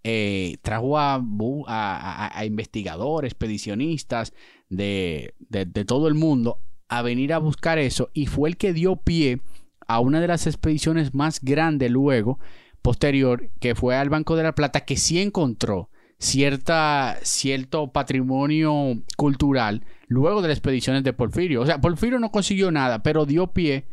eh, 0.03 0.57
trajo 0.61 0.97
a, 0.97 1.15
a- 1.15 1.21
a- 1.67 2.38
a 2.39 2.45
investigadores, 2.45 3.31
expedicionistas 3.31 4.34
de, 4.69 5.34
de- 5.39 5.65
de 5.65 5.86
todo 5.86 6.07
el 6.07 6.15
mundo 6.15 6.59
a 6.89 7.01
venir 7.01 7.34
a 7.34 7.38
buscar 7.39 7.77
eso 7.79 8.09
y 8.13 8.25
fue 8.27 8.49
el 8.49 8.57
que 8.57 8.73
dio 8.73 8.97
pie 8.97 9.39
a 9.88 9.99
una 9.99 10.21
de 10.21 10.27
las 10.27 10.47
expediciones 10.47 11.13
más 11.13 11.39
grandes 11.41 11.89
luego, 11.91 12.39
posterior, 12.81 13.49
que 13.59 13.75
fue 13.75 13.95
al 13.95 14.09
Banco 14.09 14.36
de 14.36 14.43
la 14.43 14.55
Plata, 14.55 14.81
que 14.81 14.97
sí 14.97 15.19
encontró 15.21 15.89
cierta, 16.24 17.17
cierto 17.21 17.91
patrimonio 17.91 19.03
cultural 19.17 19.84
luego 20.07 20.41
de 20.41 20.47
las 20.47 20.57
expediciones 20.57 21.03
de 21.03 21.11
Porfirio. 21.11 21.61
O 21.61 21.65
sea, 21.65 21.82
Porfirio 21.82 22.17
no 22.19 22.32
consiguió 22.32 22.71
nada, 22.71 23.03
pero 23.03 23.26
dio 23.26 23.47
pie 23.47 23.88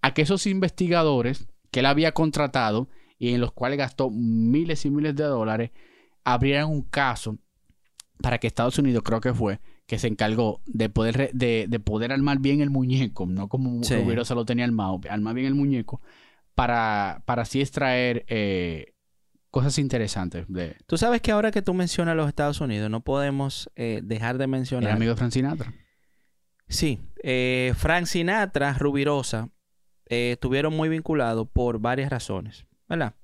a 0.00 0.14
que 0.14 0.22
esos 0.22 0.46
investigadores 0.46 1.48
que 1.70 1.80
él 1.80 1.86
había 1.86 2.12
contratado 2.12 2.88
y 3.18 3.34
en 3.34 3.40
los 3.40 3.52
cuales 3.52 3.78
gastó 3.78 4.10
miles 4.10 4.84
y 4.84 4.90
miles 4.90 5.16
de 5.16 5.24
dólares, 5.24 5.70
abrieran 6.24 6.68
un 6.68 6.82
caso 6.82 7.38
para 8.20 8.38
que 8.38 8.46
Estados 8.46 8.78
Unidos, 8.78 9.02
creo 9.04 9.20
que 9.20 9.34
fue, 9.34 9.60
que 9.86 9.98
se 9.98 10.06
encargó 10.06 10.60
de 10.66 10.88
poder, 10.88 11.30
de, 11.32 11.66
de 11.68 11.80
poder 11.80 12.12
armar 12.12 12.38
bien 12.38 12.60
el 12.60 12.70
muñeco, 12.70 13.26
no 13.26 13.48
como 13.48 13.82
Sí. 13.82 13.96
Rubiro 13.96 14.22
lo 14.34 14.44
tenía 14.44 14.64
armado, 14.64 15.00
armar 15.08 15.34
bien 15.34 15.46
el 15.46 15.54
muñeco, 15.54 16.00
para, 16.54 17.22
para 17.24 17.42
así 17.42 17.60
extraer 17.60 18.24
eh, 18.28 18.91
cosas 19.52 19.78
interesantes 19.78 20.46
de 20.48 20.74
Tú 20.86 20.96
sabes 20.98 21.20
que 21.20 21.30
ahora 21.30 21.52
que 21.52 21.62
tú 21.62 21.74
mencionas 21.74 22.16
los 22.16 22.26
Estados 22.26 22.60
Unidos, 22.60 22.90
no 22.90 23.02
podemos 23.02 23.70
eh, 23.76 24.00
dejar 24.02 24.38
de 24.38 24.44
el 24.44 24.50
mencionar. 24.50 24.90
amigo 24.90 25.10
de 25.12 25.16
Frank 25.16 25.30
Sinatra. 25.30 25.72
Sí, 26.68 26.98
eh, 27.22 27.74
Frank 27.76 28.06
Sinatra, 28.06 28.72
Rubirosa, 28.74 29.50
eh, 30.08 30.32
estuvieron 30.32 30.74
muy 30.74 30.88
vinculados 30.88 31.46
por 31.52 31.78
varias 31.80 32.10
razones, 32.10 32.66
¿verdad? 32.88 33.14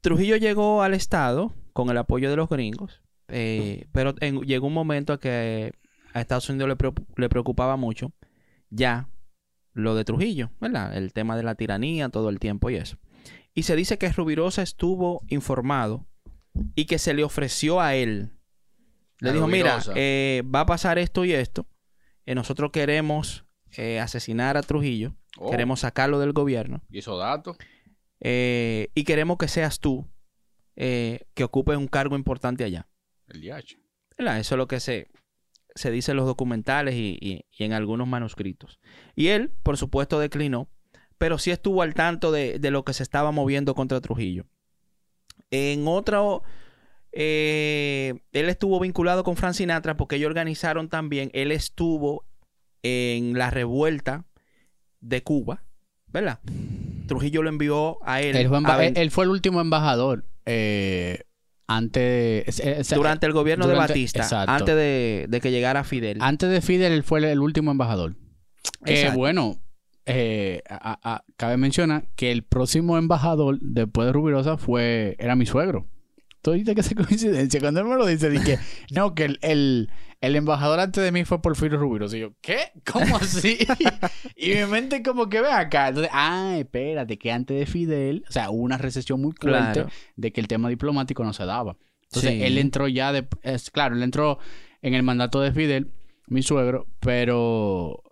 Trujillo 0.00 0.36
llegó 0.36 0.82
al 0.82 0.92
Estado 0.92 1.54
con 1.72 1.88
el 1.88 1.96
apoyo 1.98 2.28
de 2.30 2.36
los 2.36 2.48
gringos, 2.48 3.00
eh, 3.28 3.86
pero 3.92 4.14
en- 4.20 4.40
llegó 4.42 4.66
un 4.66 4.74
momento 4.74 5.12
a 5.12 5.20
que 5.20 5.72
a 6.12 6.20
Estados 6.20 6.48
Unidos 6.50 6.68
le, 6.68 6.92
le 7.16 7.28
preocupaba 7.28 7.76
mucho 7.76 8.12
ya 8.70 9.08
lo 9.72 9.94
de 9.94 10.04
Trujillo, 10.04 10.50
¿verdad? 10.60 10.96
El 10.96 11.12
tema 11.12 11.36
de 11.36 11.42
la 11.44 11.54
tiranía 11.54 12.08
todo 12.08 12.28
el 12.28 12.38
tiempo 12.38 12.70
y 12.70 12.76
eso. 12.76 12.96
Y 13.54 13.62
se 13.64 13.76
dice 13.76 13.98
que 13.98 14.10
Rubirosa 14.10 14.62
estuvo 14.62 15.22
informado 15.28 16.06
y 16.74 16.86
que 16.86 16.98
se 16.98 17.14
le 17.14 17.24
ofreció 17.24 17.80
a 17.80 17.94
él. 17.94 18.32
Le 19.20 19.32
dijo, 19.32 19.46
mira, 19.46 19.80
eh, 19.94 20.42
va 20.52 20.60
a 20.60 20.66
pasar 20.66 20.98
esto 20.98 21.24
y 21.24 21.32
esto. 21.32 21.66
eh, 22.26 22.34
nosotros 22.34 22.70
queremos 22.72 23.44
eh, 23.76 24.00
asesinar 24.00 24.56
a 24.56 24.62
Trujillo. 24.62 25.14
Oh. 25.38 25.50
Queremos 25.50 25.80
sacarlo 25.80 26.18
del 26.18 26.32
gobierno. 26.32 26.82
¿Y 26.90 26.98
esos 26.98 27.18
datos? 27.18 27.56
y 28.26 29.04
queremos 29.04 29.36
que 29.36 29.48
seas 29.48 29.80
tú 29.80 30.08
que 30.76 31.44
ocupes 31.44 31.76
un 31.76 31.88
cargo 31.88 32.16
importante 32.16 32.64
allá. 32.64 32.88
El 33.28 33.40
DH. 33.42 33.76
¿Verdad? 34.16 34.38
Eso 34.40 34.54
es 34.54 34.58
lo 34.58 34.66
que 34.66 34.80
se, 34.80 35.10
se 35.74 35.90
dice 35.90 36.12
en 36.12 36.16
los 36.16 36.26
documentales 36.26 36.94
y, 36.94 37.18
y- 37.20 37.44
y 37.50 37.64
en 37.64 37.72
algunos 37.74 38.08
manuscritos. 38.08 38.80
Y 39.14 39.28
él, 39.28 39.52
por 39.62 39.76
supuesto, 39.76 40.18
declinó, 40.20 40.68
pero 41.24 41.38
sí 41.38 41.50
estuvo 41.50 41.80
al 41.80 41.94
tanto 41.94 42.32
de, 42.32 42.58
de 42.58 42.70
lo 42.70 42.84
que 42.84 42.92
se 42.92 43.02
estaba 43.02 43.30
moviendo 43.30 43.74
contra 43.74 43.98
Trujillo. 44.02 44.44
En 45.50 45.88
otro, 45.88 46.42
eh, 47.12 48.12
él 48.32 48.50
estuvo 48.50 48.78
vinculado 48.78 49.24
con 49.24 49.34
Frank 49.34 49.54
Sinatra 49.54 49.96
porque 49.96 50.16
ellos 50.16 50.26
organizaron 50.28 50.90
también, 50.90 51.30
él 51.32 51.50
estuvo 51.50 52.26
en 52.82 53.38
la 53.38 53.48
revuelta 53.48 54.26
de 55.00 55.22
Cuba, 55.22 55.64
¿verdad? 56.08 56.40
Trujillo 57.06 57.42
lo 57.42 57.48
envió 57.48 57.96
a 58.06 58.20
él, 58.20 58.36
Él 58.36 58.48
fue, 58.48 58.58
emba- 58.58 58.74
a 58.74 58.76
ven- 58.76 58.94
él- 58.98 59.04
él 59.04 59.10
fue 59.10 59.24
el 59.24 59.30
último 59.30 59.62
embajador 59.62 60.26
eh, 60.44 61.20
antes... 61.66 62.60
eh, 62.60 62.80
eh, 62.80 62.82
durante 62.94 63.24
el 63.24 63.32
gobierno 63.32 63.64
durante- 63.64 63.94
de 63.94 63.94
Batista, 63.94 64.20
exacto. 64.24 64.52
antes 64.52 64.76
de, 64.76 65.24
de 65.30 65.40
que 65.40 65.50
llegara 65.50 65.84
Fidel. 65.84 66.18
Antes 66.20 66.50
de 66.50 66.60
Fidel, 66.60 66.92
él 66.92 67.02
fue 67.02 67.20
el, 67.20 67.24
el 67.24 67.40
último 67.40 67.70
embajador. 67.70 68.14
Exacto. 68.84 69.16
bueno, 69.18 69.56
eh, 70.06 70.62
a- 70.68 70.98
a- 71.02 71.24
cabe 71.36 71.56
mencionar 71.56 72.06
que 72.16 72.30
el 72.32 72.42
próximo 72.44 72.98
embajador 72.98 73.58
después 73.60 74.06
de 74.06 74.12
Rubirosa 74.12 74.56
fue, 74.58 75.16
era 75.18 75.34
mi 75.36 75.46
suegro. 75.46 75.86
¿Tú 76.42 76.52
viste 76.52 76.74
que 76.74 76.82
esa 76.82 76.94
coincidencia? 76.94 77.58
Cuando 77.60 77.80
él 77.80 77.86
me 77.86 77.96
lo 77.96 78.04
dice, 78.06 78.28
dije, 78.28 78.58
no, 78.90 79.14
que 79.14 79.24
el, 79.24 79.38
el, 79.40 79.90
el 80.20 80.36
embajador 80.36 80.78
antes 80.78 81.02
de 81.02 81.10
mí 81.10 81.24
fue 81.24 81.40
Porfirio 81.40 81.78
Rubirosa. 81.78 82.18
Y 82.18 82.20
yo, 82.20 82.32
¿qué? 82.42 82.58
¿Cómo 82.90 83.16
así? 83.20 83.56
y 84.36 84.50
mi 84.50 84.64
mente 84.66 85.02
como 85.02 85.30
que 85.30 85.40
ve 85.40 85.50
acá. 85.50 85.88
Entonces, 85.88 86.10
ah, 86.12 86.56
espérate, 86.58 87.16
que 87.18 87.32
antes 87.32 87.58
de 87.58 87.64
Fidel, 87.64 88.24
o 88.28 88.32
sea, 88.32 88.50
hubo 88.50 88.60
una 88.62 88.76
recesión 88.76 89.22
muy 89.22 89.32
fuerte 89.32 89.72
Claro. 89.72 89.88
de 90.16 90.32
que 90.32 90.40
el 90.42 90.48
tema 90.48 90.68
diplomático 90.68 91.24
no 91.24 91.32
se 91.32 91.46
daba. 91.46 91.78
Entonces, 92.02 92.32
Sí. 92.32 92.42
él 92.42 92.58
entró 92.58 92.88
ya 92.88 93.10
de... 93.12 93.26
Es, 93.42 93.70
claro, 93.70 93.96
él 93.96 94.02
entró 94.02 94.38
en 94.82 94.92
el 94.92 95.02
mandato 95.02 95.40
de 95.40 95.50
Fidel, 95.52 95.90
mi 96.26 96.42
suegro, 96.42 96.86
pero... 97.00 98.02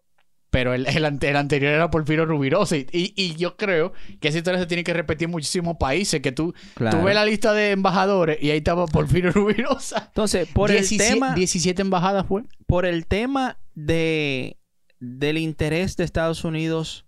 Pero 0.53 0.75
el, 0.75 0.87
el, 0.87 1.05
el 1.23 1.37
anterior 1.37 1.73
era 1.73 1.91
Porfirio 1.91 2.27
Rubirosa. 2.27 2.77
Y, 2.77 2.87
y, 2.93 3.13
y 3.17 3.35
yo 3.37 3.57
creo 3.57 3.95
que 4.21 4.29
esa 4.29 4.37
historia 4.37 4.61
se 4.61 4.67
tiene 4.67 4.85
que 4.85 4.93
repetir 4.93 5.25
en 5.25 5.31
muchísimos 5.31 5.79
países. 5.79 6.21
Que 6.21 6.31
tú, 6.31 6.55
Claro. 6.75 6.99
tú 6.99 7.05
ves 7.07 7.15
la 7.15 7.25
lista 7.25 7.55
de 7.55 7.71
embajadores 7.71 8.37
y 8.43 8.51
ahí 8.51 8.59
estaba 8.59 8.87
Porfirio 8.87 9.33
Rubirosa. 9.33 10.05
Entonces, 10.09 10.47
por 10.53 10.71
el 10.71 10.77
17 10.81 11.11
tema, 11.15 11.35
17 11.35 11.81
embajadas 11.81 12.27
fue. 12.27 12.43
por 12.67 12.85
el 12.85 13.07
tema 13.07 13.57
de 13.75 14.59
del 15.01 15.39
interés 15.39 15.97
de 15.97 16.05
Estados 16.05 16.45
Unidos 16.45 17.07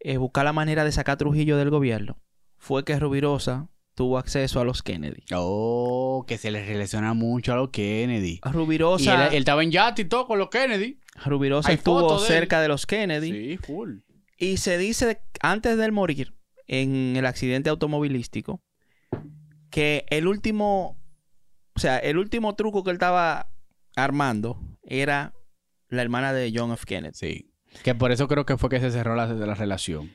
eh, 0.00 0.18
buscar 0.18 0.44
la 0.44 0.52
manera 0.52 0.84
de 0.84 0.92
sacar 0.92 1.14
a 1.14 1.16
Trujillo 1.16 1.56
del 1.56 1.70
gobierno, 1.70 2.18
fue 2.58 2.84
que 2.84 2.96
Rubirosa 3.00 3.68
tuvo 3.96 4.18
acceso 4.18 4.60
a 4.60 4.64
los 4.64 4.82
Kennedy. 4.84 5.22
Oh, 5.34 6.24
que 6.28 6.38
se 6.38 6.50
le 6.52 6.64
relaciona 6.64 7.14
mucho 7.14 7.52
a 7.52 7.56
los 7.56 7.70
Kennedy. 7.70 8.40
Y 8.44 8.48
Rubirosa, 8.48 9.26
él, 9.28 9.32
él 9.32 9.38
estaba 9.40 9.64
en 9.64 9.72
yate 9.72 10.02
y 10.02 10.04
todo 10.04 10.26
con 10.28 10.38
los 10.38 10.50
Kennedy. 10.50 11.00
Rubirosa 11.24 11.70
hay 11.70 11.76
estuvo 11.76 12.20
de 12.20 12.26
cerca 12.28 12.60
de 12.60 12.68
los 12.68 12.86
Kennedy 12.86 13.32
Sí, 13.32 13.56
full. 13.56 14.00
y 14.38 14.58
se 14.58 14.76
dice 14.78 15.22
antes 15.40 15.76
de 15.78 15.84
él 15.86 15.92
morir 15.92 16.36
en 16.68 17.16
el 17.16 17.24
accidente 17.26 17.70
automovilístico 17.70 18.62
que 19.70 20.04
el 20.10 20.26
último, 20.28 21.00
o 21.74 21.80
sea, 21.80 21.98
el 21.98 22.18
último 22.18 22.54
truco 22.54 22.84
que 22.84 22.90
él 22.90 22.96
estaba 22.96 23.48
armando 23.96 24.60
era 24.82 25.32
la 25.88 26.02
hermana 26.02 26.32
de 26.34 26.52
John 26.54 26.72
F. 26.72 26.84
Kennedy. 26.86 27.14
Sí. 27.14 27.52
Que 27.82 27.94
por 27.94 28.12
eso 28.12 28.28
creo 28.28 28.44
que 28.46 28.56
fue 28.58 28.68
que 28.68 28.80
se 28.80 28.90
cerró 28.90 29.14
la, 29.16 29.26
la 29.26 29.54
relación. 29.54 30.12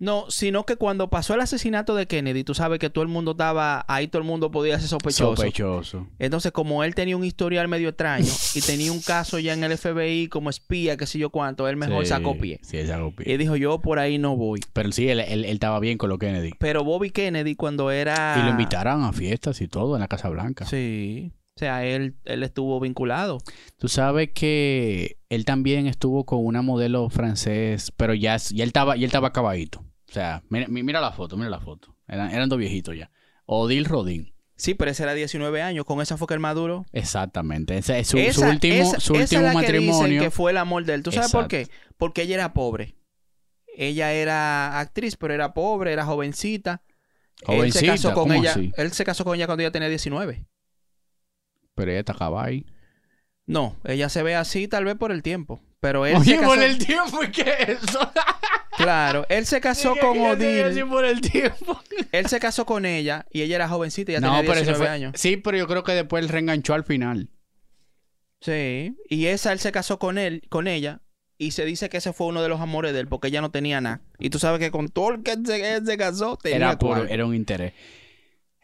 No, 0.00 0.24
sino 0.28 0.66
que 0.66 0.76
cuando 0.76 1.08
pasó 1.08 1.34
el 1.34 1.40
asesinato 1.40 1.94
de 1.94 2.06
Kennedy, 2.06 2.42
tú 2.44 2.52
sabes 2.54 2.78
que 2.80 2.90
todo 2.90 3.02
el 3.02 3.08
mundo 3.08 3.30
estaba, 3.30 3.84
ahí 3.88 4.08
todo 4.08 4.20
el 4.20 4.26
mundo 4.28 4.50
podía 4.50 4.78
ser 4.80 4.88
sospechoso. 4.88 5.36
Sospechoso. 5.36 6.08
Entonces, 6.18 6.50
como 6.52 6.82
él 6.84 6.94
tenía 6.94 7.16
un 7.16 7.24
historial 7.24 7.68
medio 7.68 7.88
extraño 7.90 8.26
y 8.54 8.60
tenía 8.60 8.90
un 8.92 9.00
caso 9.00 9.38
ya 9.38 9.52
en 9.54 9.62
el 9.64 9.78
FBI 9.78 10.28
como 10.28 10.50
espía, 10.50 10.96
qué 10.96 11.06
sé 11.06 11.18
yo 11.18 11.30
cuánto, 11.30 11.68
él 11.68 11.76
mejor 11.76 12.04
Sí, 12.04 12.08
sacó 12.10 12.36
pie. 12.36 12.60
Sí, 12.62 12.76
él 12.78 12.88
sacó 12.88 13.12
pie. 13.14 13.32
Y 13.32 13.36
dijo, 13.36 13.56
yo 13.56 13.80
por 13.80 13.98
ahí 13.98 14.18
no 14.18 14.36
voy. 14.36 14.60
Pero 14.72 14.90
sí, 14.92 15.08
él, 15.08 15.20
él- 15.20 15.44
él 15.44 15.54
estaba 15.54 15.78
bien 15.80 15.96
con 15.96 16.10
los 16.10 16.18
Kennedy. 16.18 16.50
Pero 16.58 16.82
Bobby 16.84 17.10
Kennedy 17.10 17.54
cuando 17.54 17.90
era... 17.90 18.36
Y 18.38 18.42
lo 18.42 18.50
invitaron 18.50 19.04
a 19.04 19.12
fiestas 19.12 19.60
y 19.60 19.68
todo 19.68 19.94
en 19.96 20.00
la 20.00 20.08
Casa 20.08 20.28
Blanca. 20.28 20.66
Sí. 20.66 21.32
O 21.56 21.60
sea, 21.60 21.86
él, 21.86 22.16
él 22.24 22.42
estuvo 22.42 22.80
vinculado. 22.80 23.38
Tú 23.78 23.86
sabes 23.86 24.30
que 24.34 25.18
él 25.28 25.44
también 25.44 25.86
estuvo 25.86 26.24
con 26.24 26.44
una 26.44 26.62
modelo 26.62 27.08
francés, 27.10 27.92
pero 27.96 28.12
ya, 28.12 28.36
ya 28.38 28.64
él 28.64 28.70
estaba, 28.70 28.96
ya 28.96 29.00
él 29.02 29.04
estaba 29.04 29.28
acabadito. 29.28 29.83
O 30.14 30.16
sea, 30.16 30.44
mira, 30.48 30.68
mi- 30.68 30.84
mira 30.84 31.00
la 31.00 31.10
foto, 31.10 31.36
mira 31.36 31.50
la 31.50 31.58
foto. 31.58 31.96
Eran, 32.06 32.30
eran 32.30 32.48
dos 32.48 32.56
viejitos 32.56 32.96
ya. 32.96 33.10
Odile 33.46 33.88
Rodin. 33.88 34.32
Sí, 34.54 34.74
pero 34.74 34.92
ese 34.92 35.02
era 35.02 35.12
19 35.14 35.60
años. 35.60 35.84
Con 35.84 36.00
esa 36.00 36.16
fue 36.16 36.28
que 36.28 36.34
el 36.34 36.40
maduro. 36.40 36.86
Exactamente. 36.92 37.76
Ese 37.76 37.98
es 37.98 38.06
su, 38.06 38.16
último, 38.46 38.74
esa- 38.76 39.00
su 39.00 39.14
esa 39.16 39.22
último 39.24 39.48
es 39.48 39.54
la 39.54 39.60
que 39.60 39.72
dicen 39.72 39.86
matrimonio. 39.88 40.22
que 40.22 40.30
fue 40.30 40.52
el 40.52 40.58
amor 40.58 40.84
de 40.84 40.94
él. 40.94 41.02
¿Tú 41.02 41.10
sabes 41.10 41.32
por 41.32 41.48
qué? 41.48 41.68
Porque 41.96 42.22
ella 42.22 42.36
era 42.36 42.52
pobre. 42.52 42.94
Ella 43.76 44.12
era 44.12 44.78
actriz, 44.78 45.16
pero 45.16 45.34
era 45.34 45.52
pobre, 45.52 45.92
era 45.92 46.04
jovencita. 46.06 46.82
él 47.40 47.72
se 47.72 47.80
Jovencita, 47.80 47.92
casó 47.94 48.14
con 48.14 48.28
¿cómo 48.28 48.34
ella. 48.34 48.52
así? 48.52 48.72
Él 48.76 48.92
se 48.92 49.04
casó 49.04 49.24
con 49.24 49.34
ella 49.34 49.46
cuando 49.46 49.62
ella 49.62 49.72
tenía 49.72 49.88
19. 49.88 50.46
Pero 51.74 51.90
ella 51.90 51.98
está 52.00 52.12
acabada 52.12 52.46
ahí. 52.46 52.64
No, 53.46 53.76
ella 53.82 54.08
se 54.08 54.22
ve 54.22 54.36
así 54.36 54.68
tal 54.68 54.84
vez 54.84 54.94
por 54.94 55.10
el 55.10 55.24
tiempo. 55.24 55.60
Pero 55.80 56.06
él 56.06 56.14
Oye, 56.16 56.34
se 56.36 56.40
casó. 56.40 56.54
por 56.54 56.62
el 56.62 56.78
tiempo, 56.78 57.24
¿y 57.24 57.30
qué 57.32 57.42
es 57.58 57.68
eso? 57.82 57.98
Claro, 58.76 59.24
él 59.28 59.46
se 59.46 59.60
casó 59.60 59.94
con 60.00 60.18
Odile. 60.20 60.84
por 60.86 61.04
el 61.04 61.20
tiempo. 61.20 61.80
Él 62.12 62.26
se 62.26 62.40
casó 62.40 62.66
con 62.66 62.84
ella 62.86 63.24
y 63.30 63.42
ella 63.42 63.56
era 63.56 63.68
jovencita, 63.68 64.12
ya 64.12 64.20
No, 64.20 64.28
tenía 64.28 64.40
pero 64.42 64.52
ese 64.54 64.62
19 64.70 64.78
fue. 64.84 64.88
años. 64.88 65.12
Sí, 65.16 65.36
pero 65.36 65.56
yo 65.56 65.66
creo 65.66 65.84
que 65.84 65.92
después 65.92 66.22
él 66.24 66.28
reenganchó 66.28 66.74
al 66.74 66.84
final. 66.84 67.28
Sí, 68.40 68.96
y 69.08 69.26
esa 69.26 69.52
él 69.52 69.58
se 69.58 69.72
casó 69.72 69.98
con 69.98 70.18
él, 70.18 70.42
con 70.48 70.66
ella, 70.68 71.00
y 71.38 71.52
se 71.52 71.64
dice 71.64 71.88
que 71.88 71.96
ese 71.98 72.12
fue 72.12 72.26
uno 72.26 72.42
de 72.42 72.48
los 72.48 72.60
amores 72.60 72.92
de 72.92 73.00
él, 73.00 73.08
porque 73.08 73.28
ella 73.28 73.40
no 73.40 73.50
tenía 73.50 73.80
nada. 73.80 74.02
Y 74.18 74.30
tú 74.30 74.38
sabes 74.38 74.60
que 74.60 74.70
con 74.70 74.88
todo 74.88 75.10
el 75.14 75.22
que 75.22 75.32
él 75.32 75.46
se, 75.86 75.96
casó, 75.96 76.36
tenía 76.36 76.56
Era, 76.56 76.78
por, 76.78 77.10
era 77.10 77.24
un 77.26 77.34
interés. 77.34 77.72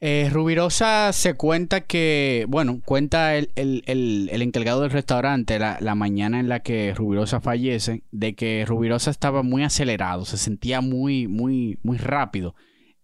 Eh, 0.03 0.31
Rubirosa 0.33 1.13
se 1.13 1.35
cuenta 1.35 1.83
que, 1.83 2.47
bueno, 2.49 2.81
cuenta 2.87 3.37
el, 3.37 3.51
el- 3.55 3.83
el- 3.87 4.31
el 4.33 4.41
encargado 4.43 4.81
del 4.81 4.91
restaurante 4.91 5.59
la, 5.59 5.77
la 5.81 5.95
mañana 5.95 6.41
en 6.41 6.49
la 6.49 6.61
que 6.61 6.95
Rubirosa 6.95 7.41
fallece, 7.43 8.03
de 8.11 8.35
que 8.35 8.65
Rubirosa 8.67 9.11
estaba 9.11 9.43
muy 9.43 9.63
acelerado, 9.63 10.25
se 10.25 10.39
sentía 10.39 10.81
muy, 10.81 11.29
muy, 11.29 11.79
muy 11.83 11.99
rápido. 11.99 12.55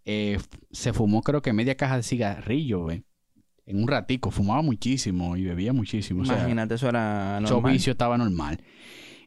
Eh, 0.07 0.38
se 0.70 0.94
fumó 0.94 1.20
creo 1.22 1.42
que 1.42 1.53
media 1.53 1.76
caja 1.76 1.97
de 1.99 2.03
cigarrillo. 2.03 2.90
En 2.90 3.82
un 3.82 3.88
ratico, 3.88 4.30
fumaba 4.30 4.62
muchísimo 4.62 5.36
y 5.36 5.44
bebía 5.44 5.72
muchísimo. 5.74 6.22
o 6.22 6.24
sea, 6.24 6.36
Imagínate, 6.38 6.76
eso 6.76 6.88
era 6.88 7.40
su 7.44 7.55
normal. 7.55 7.72
vicio 7.72 7.90
estaba 7.90 8.16
normal. 8.16 8.62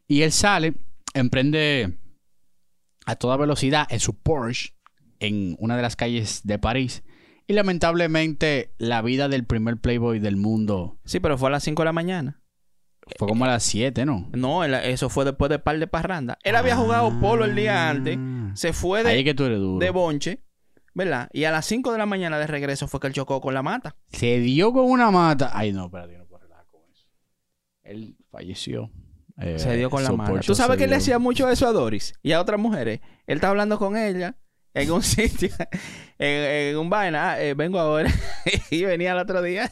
Y 0.07 0.21
él 0.23 0.31
sale, 0.31 0.73
emprende 1.13 1.97
a 3.05 3.15
toda 3.15 3.37
velocidad 3.37 3.85
en 3.91 3.99
su 3.99 4.15
Porsche 4.17 4.69
en 5.19 5.55
una 5.59 5.75
de 5.75 5.81
las 5.83 5.95
calles 5.95 6.41
de 6.45 6.57
París. 6.57 7.03
Y 7.49 7.53
lamentablemente 7.53 8.73
la 8.77 9.01
vida 9.01 9.27
del 9.27 9.43
primer 9.43 9.77
Playboy 9.77 10.19
del 10.19 10.37
mundo 10.37 10.99
Sí, 11.03 11.19
pero 11.19 11.35
fue 11.37 11.49
a 11.49 11.51
las 11.53 11.63
5 11.63 11.81
de 11.81 11.85
la 11.85 11.93
mañana. 11.93 12.41
fue 13.17 13.27
como 13.27 13.45
a 13.45 13.47
las 13.47 13.63
7, 13.63 14.05
¿no? 14.05 14.29
No, 14.33 14.63
eso 14.63 15.09
fue 15.09 15.25
después 15.25 15.49
de 15.49 15.57
par 15.57 15.79
de 15.79 15.87
parranda. 15.87 16.37
Él 16.43 16.55
había 16.55 16.75
jugado 16.75 17.19
polo 17.19 17.45
el 17.45 17.55
día 17.55 17.89
antes, 17.89 18.17
Ah. 18.19 18.51
se 18.53 18.71
fue 18.71 18.99
Ahí 19.01 19.17
de, 19.17 19.23
que 19.23 19.33
tú 19.33 19.45
eres 19.45 19.57
duro. 19.57 19.83
de 19.83 19.89
bonche, 19.89 20.43
¿verdad? 20.93 21.27
Y 21.33 21.45
a 21.45 21.51
las 21.51 21.65
5 21.65 21.91
de 21.91 21.97
la 21.97 22.05
mañana 22.05 22.37
de 22.37 22.45
regreso 22.45 22.87
fue 22.87 22.99
que 22.99 23.07
él 23.07 23.13
chocó 23.13 23.41
con 23.41 23.55
la 23.55 23.63
mata. 23.63 23.95
Se 24.09 24.39
dio 24.39 24.71
con 24.71 24.85
una 24.85 25.09
mata. 25.09 25.49
Ay, 25.53 25.71
no, 25.73 25.85
espérate, 25.85 26.19
no 26.19 26.25
puedo 26.27 26.43
relajar 26.43 26.65
con 26.67 26.81
eso. 26.91 27.07
Él 27.81 28.15
falleció. 28.29 28.91
Eh, 29.41 29.57
Se 29.57 29.75
dio 29.75 29.89
con 29.89 30.03
la 30.03 30.09
su 30.09 30.17
mata. 30.17 30.39
Tú 30.41 30.53
sabes 30.53 30.77
que 30.77 30.83
él 30.83 30.91
le 30.91 30.97
hacía 30.97 31.17
mucho 31.17 31.49
eso 31.49 31.65
a 31.67 31.71
Doris 31.71 32.13
y 32.21 32.33
a 32.33 32.41
otras 32.41 32.59
mujeres. 32.59 32.99
Él 33.25 33.37
estaba 33.37 33.51
hablando 33.51 33.79
con 33.79 33.97
ella 33.97 34.37
en 34.73 34.91
un 34.91 35.03
sitio, 35.03 35.49
en, 36.17 36.69
en 36.71 36.77
un 36.77 36.89
vaina. 36.89 37.31
Ah, 37.33 37.41
eh, 37.41 37.53
vengo 37.53 37.79
ahora. 37.79 38.11
y 38.71 38.83
venía 38.83 39.11
el 39.13 39.19
otro 39.19 39.41
día. 39.41 39.71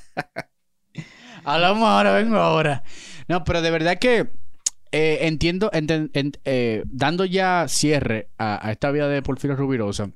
Hablamos 1.43 1.87
ahora, 1.87 2.13
vengo 2.13 2.37
ahora. 2.37 2.83
No, 3.27 3.43
pero 3.43 3.61
de 3.61 3.71
verdad 3.71 3.99
que 3.99 4.29
eh, 4.91 5.19
entiendo, 5.21 5.69
enten- 5.71 6.11
ent- 6.13 6.39
eh, 6.45 6.83
dando 6.87 7.25
ya 7.25 7.65
cierre 7.67 8.29
a, 8.37 8.65
a 8.67 8.71
esta 8.71 8.91
vida 8.91 9.07
de 9.07 9.21
Porfirio 9.21 9.55
Rubirosa, 9.55 10.11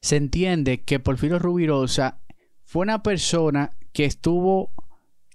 se 0.00 0.16
entiende 0.16 0.82
que 0.82 1.00
Porfirio 1.00 1.38
Rubirosa 1.38 2.20
fue 2.64 2.82
una 2.82 3.02
persona 3.02 3.72
que 3.92 4.04
estuvo, 4.04 4.72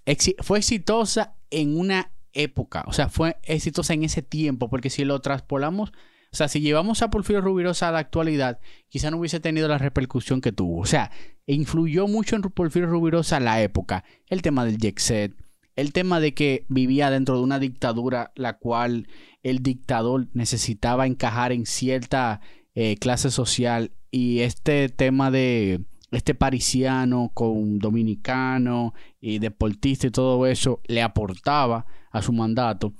exi- 0.06 0.36
fue 0.42 0.58
exitosa 0.58 1.36
en 1.50 1.78
una 1.78 2.12
época, 2.32 2.84
o 2.86 2.92
sea, 2.92 3.08
fue 3.08 3.36
exitosa 3.44 3.92
en 3.94 4.04
ese 4.04 4.22
tiempo, 4.22 4.68
porque 4.70 4.90
si 4.90 5.04
lo 5.04 5.20
traspolamos, 5.20 5.92
o 6.32 6.36
sea, 6.36 6.48
si 6.48 6.60
llevamos 6.60 7.02
a 7.02 7.10
Porfirio 7.10 7.42
Rubirosa 7.42 7.88
a 7.88 7.92
la 7.92 7.98
actualidad, 7.98 8.58
quizá 8.88 9.10
no 9.10 9.18
hubiese 9.18 9.38
tenido 9.38 9.68
la 9.68 9.76
repercusión 9.76 10.40
que 10.40 10.50
tuvo. 10.50 10.80
O 10.80 10.86
sea, 10.86 11.10
influyó 11.46 12.08
mucho 12.08 12.36
en 12.36 12.42
Porfirio 12.42 12.88
Rubirosa 12.88 13.38
la 13.38 13.60
época, 13.60 14.04
el 14.28 14.40
tema 14.40 14.64
del 14.64 14.78
jet 14.78 14.98
set, 14.98 15.34
el 15.76 15.92
tema 15.92 16.20
de 16.20 16.32
que 16.32 16.64
vivía 16.68 17.10
dentro 17.10 17.36
de 17.36 17.42
una 17.42 17.58
dictadura 17.58 18.32
la 18.34 18.56
cual 18.56 19.08
el 19.42 19.62
dictador 19.62 20.28
necesitaba 20.32 21.06
encajar 21.06 21.52
en 21.52 21.66
cierta 21.66 22.40
eh, 22.74 22.96
clase 22.96 23.30
social 23.30 23.92
y 24.10 24.40
este 24.40 24.88
tema 24.88 25.30
de 25.30 25.84
este 26.12 26.34
parisiano 26.34 27.30
con 27.34 27.78
dominicano 27.78 28.94
y 29.20 29.38
deportista 29.38 30.06
y 30.06 30.10
todo 30.10 30.46
eso 30.46 30.80
le 30.86 31.02
aportaba 31.02 31.84
a 32.10 32.22
su 32.22 32.32
mandato. 32.32 32.94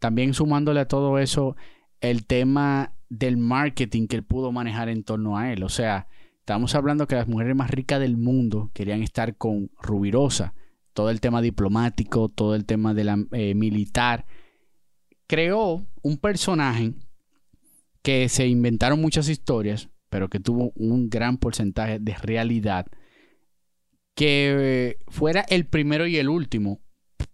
También 0.00 0.34
sumándole 0.34 0.80
a 0.80 0.88
todo 0.88 1.20
eso 1.20 1.54
el 2.02 2.26
tema 2.26 2.94
del 3.08 3.36
marketing 3.36 4.06
que 4.06 4.16
él 4.16 4.24
pudo 4.24 4.52
manejar 4.52 4.88
en 4.88 5.04
torno 5.04 5.38
a 5.38 5.52
él. 5.52 5.62
O 5.62 5.68
sea, 5.68 6.08
estamos 6.40 6.74
hablando 6.74 7.06
que 7.06 7.14
las 7.14 7.28
mujeres 7.28 7.56
más 7.56 7.70
ricas 7.70 8.00
del 8.00 8.16
mundo 8.16 8.70
querían 8.74 9.02
estar 9.02 9.36
con 9.36 9.70
Rubirosa. 9.80 10.54
Todo 10.92 11.08
el 11.08 11.20
tema 11.20 11.40
diplomático, 11.40 12.28
todo 12.28 12.54
el 12.54 12.66
tema 12.66 12.92
de 12.92 13.04
la 13.04 13.24
eh, 13.32 13.54
militar. 13.54 14.26
Creó 15.26 15.86
un 16.02 16.18
personaje 16.18 16.92
que 18.02 18.28
se 18.28 18.46
inventaron 18.46 19.00
muchas 19.00 19.28
historias, 19.28 19.88
pero 20.10 20.28
que 20.28 20.40
tuvo 20.40 20.72
un 20.74 21.08
gran 21.08 21.38
porcentaje 21.38 21.98
de 21.98 22.14
realidad. 22.14 22.86
Que 24.14 24.98
fuera 25.08 25.42
el 25.48 25.66
primero 25.66 26.06
y 26.06 26.16
el 26.18 26.28
último 26.28 26.82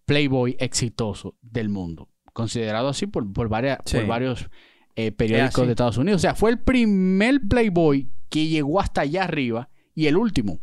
Playboy 0.05 0.57
exitoso 0.61 1.37
del 1.43 1.69
mundo. 1.69 2.09
Considerado 2.39 2.89
así 2.89 3.07
por, 3.09 3.31
por, 3.33 3.49
varias, 3.49 3.79
Sí. 3.85 3.97
por 3.97 4.07
varios 4.07 4.49
eh, 4.95 5.11
periódicos 5.11 5.67
de 5.67 5.73
Estados 5.73 5.97
Unidos. 5.99 6.21
O 6.21 6.23
sea, 6.23 6.35
fue 6.37 6.51
el 6.51 6.59
primer 6.61 7.41
Playboy 7.49 8.09
que 8.29 8.47
llegó 8.47 8.79
hasta 8.81 9.01
allá 9.01 9.25
arriba 9.25 9.71
y 9.95 10.07
el 10.07 10.17
último. 10.17 10.61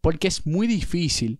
Porque 0.00 0.26
es 0.28 0.46
muy 0.46 0.66
difícil. 0.66 1.38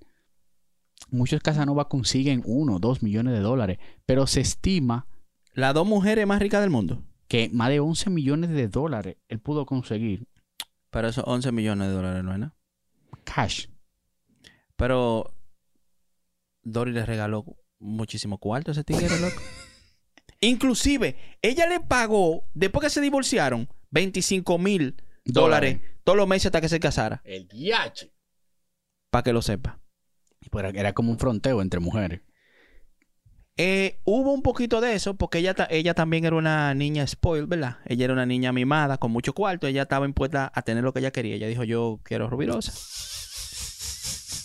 Muchos 1.11 1.41
Casanova 1.41 1.89
consiguen 1.89 2.43
uno, 2.47 2.79
dos 2.79 3.03
millones 3.03 3.33
de 3.35 3.41
dólares. 3.41 3.79
Pero 4.07 4.27
se 4.29 4.41
estima 4.41 5.09
Las 5.53 5.75
dos 5.75 5.87
mujeres 5.87 6.27
más 6.29 6.41
ricas 6.41 6.61
del 6.61 6.71
mundo. 6.71 7.03
que 7.27 7.49
más 7.53 7.71
de 7.71 7.81
11 7.81 8.09
millones 8.11 8.51
de 8.51 8.69
dólares 8.69 9.17
él 9.29 9.41
pudo 9.41 9.67
conseguir 9.67 10.27
Pero 10.91 11.09
esos 11.09 11.25
11 11.27 11.51
millones 11.53 11.89
de 11.89 11.95
dólares 11.95 12.23
no 12.23 12.33
es 12.33 12.39
nada. 12.39 12.55
cash. 13.25 13.67
Pero 14.77 15.33
Doris 16.63 16.95
le 16.95 17.05
regaló 17.07 17.45
muchísimo 17.81 18.39
cuarto 18.39 18.71
ese 18.71 18.85
tigre, 18.85 19.09
loco. 19.21 19.41
Inclusive, 20.41 21.17
ella 21.43 21.67
le 21.67 21.81
pagó, 21.81 22.45
después 22.55 22.85
que 22.85 22.91
se 22.91 23.01
divorciaron, 23.01 23.69
25 23.91 24.59
mil 24.59 25.03
dólares 25.25 25.81
todos 26.05 26.17
los 26.17 26.27
meses 26.29 26.47
hasta 26.47 26.61
que 26.61 26.69
se 26.69 26.81
casara. 26.81 27.21
El 27.25 27.47
DH. 27.49 28.11
Para 29.11 29.23
que 29.23 29.33
lo 29.33 29.43
sepa. 29.43 29.81
Pero 30.51 30.69
era 30.69 30.93
como 30.95 31.11
un 31.11 31.19
fronteo 31.19 31.61
entre 31.61 31.81
mujeres. 31.81 32.23
Eh, 33.57 34.01
hubo 34.05 34.33
un 34.33 34.41
poquito 34.43 34.81
de 34.81 34.95
eso 34.95 35.15
porque 35.19 35.39
ella, 35.39 35.53
ta- 35.53 35.69
ella 35.71 35.93
también 35.93 36.25
era 36.25 36.37
una 36.37 36.73
niña 36.75 37.07
spoiled, 37.07 37.47
¿verdad? 37.49 37.77
Ella 37.85 38.05
era 38.05 38.15
una 38.15 38.25
niña 38.25 38.53
mimada 38.53 38.97
con 38.97 39.11
mucho 39.11 39.35
cuarto. 39.35 39.67
Ella 39.67 39.83
estaba 39.83 40.07
impuesta 40.07 40.51
a 40.55 40.63
tener 40.63 40.83
lo 40.83 40.95
que 40.95 41.01
ella 41.01 41.11
quería. 41.11 41.35
Ella 41.35 41.49
dijo, 41.49 41.65
yo 41.65 42.01
quiero 42.03 42.31
rubirosa. 42.31 42.73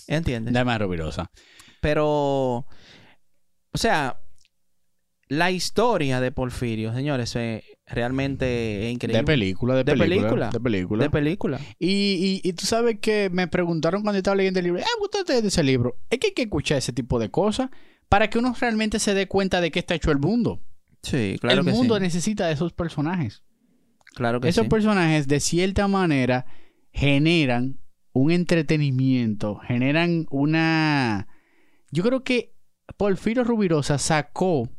¿Entiendes? 0.07 0.53
Dame 0.53 0.73
a 0.73 0.77
Rubirosa. 0.77 1.31
Pero, 1.81 2.67
o 3.75 3.77
sea, 3.77 4.19
la 5.27 5.51
historia 5.51 6.19
de 6.19 6.31
Porfirio, 6.31 6.93
señores, 6.93 7.35
es 7.35 7.63
realmente 7.87 8.87
es 8.87 8.93
increíble. 8.93 9.19
De 9.19 9.25
película, 9.25 9.75
de, 9.75 9.83
De 9.83 9.91
película, 9.95 10.17
película. 10.21 10.49
De 10.49 10.59
película. 10.59 11.03
De 11.03 11.09
película. 11.09 11.59
y, 11.79 12.41
y, 12.43 12.47
y 12.47 12.53
tú 12.53 12.65
sabes 12.65 12.99
que 12.99 13.29
me 13.31 13.47
preguntaron 13.47 14.01
cuando 14.01 14.17
estaba 14.17 14.35
leyendo 14.35 14.59
el 14.59 14.65
libro, 14.65 14.81
ah, 14.83 15.01
¿usted 15.03 15.29
es 15.29 15.41
de 15.41 15.47
ese 15.49 15.63
libro? 15.63 15.97
Es 16.09 16.19
que 16.19 16.27
hay 16.27 16.33
que 16.33 16.43
escuchar 16.43 16.77
ese 16.77 16.93
tipo 16.93 17.19
de 17.19 17.29
cosas 17.29 17.69
para 18.09 18.29
que 18.29 18.39
uno 18.39 18.55
realmente 18.59 18.99
se 18.99 19.13
dé 19.13 19.27
cuenta 19.27 19.61
de 19.61 19.71
qué 19.71 19.79
está 19.79 19.95
hecho 19.95 20.11
el 20.11 20.19
mundo. 20.19 20.61
Sí, 21.01 21.37
claro 21.39 21.59
el 21.59 21.65
que 21.65 21.71
mundo 21.71 21.95
sí. 21.95 22.01
necesita 22.01 22.47
de 22.47 22.53
esos 22.53 22.73
personajes. 22.73 23.43
Claro 24.15 24.39
que 24.39 24.47
Esos 24.47 24.63
sí. 24.63 24.69
personajes, 24.69 25.27
de 25.27 25.39
cierta 25.39 25.87
manera, 25.87 26.45
generan 26.91 27.79
un 28.13 28.31
entretenimiento, 28.31 29.57
generan 29.57 30.25
una... 30.29 31.27
Yo 31.91 32.01
creo 32.01 32.23
que 32.23 32.54
Porfirio 32.97 33.43
Rubirosa 33.43 33.97
sacó 33.97 34.69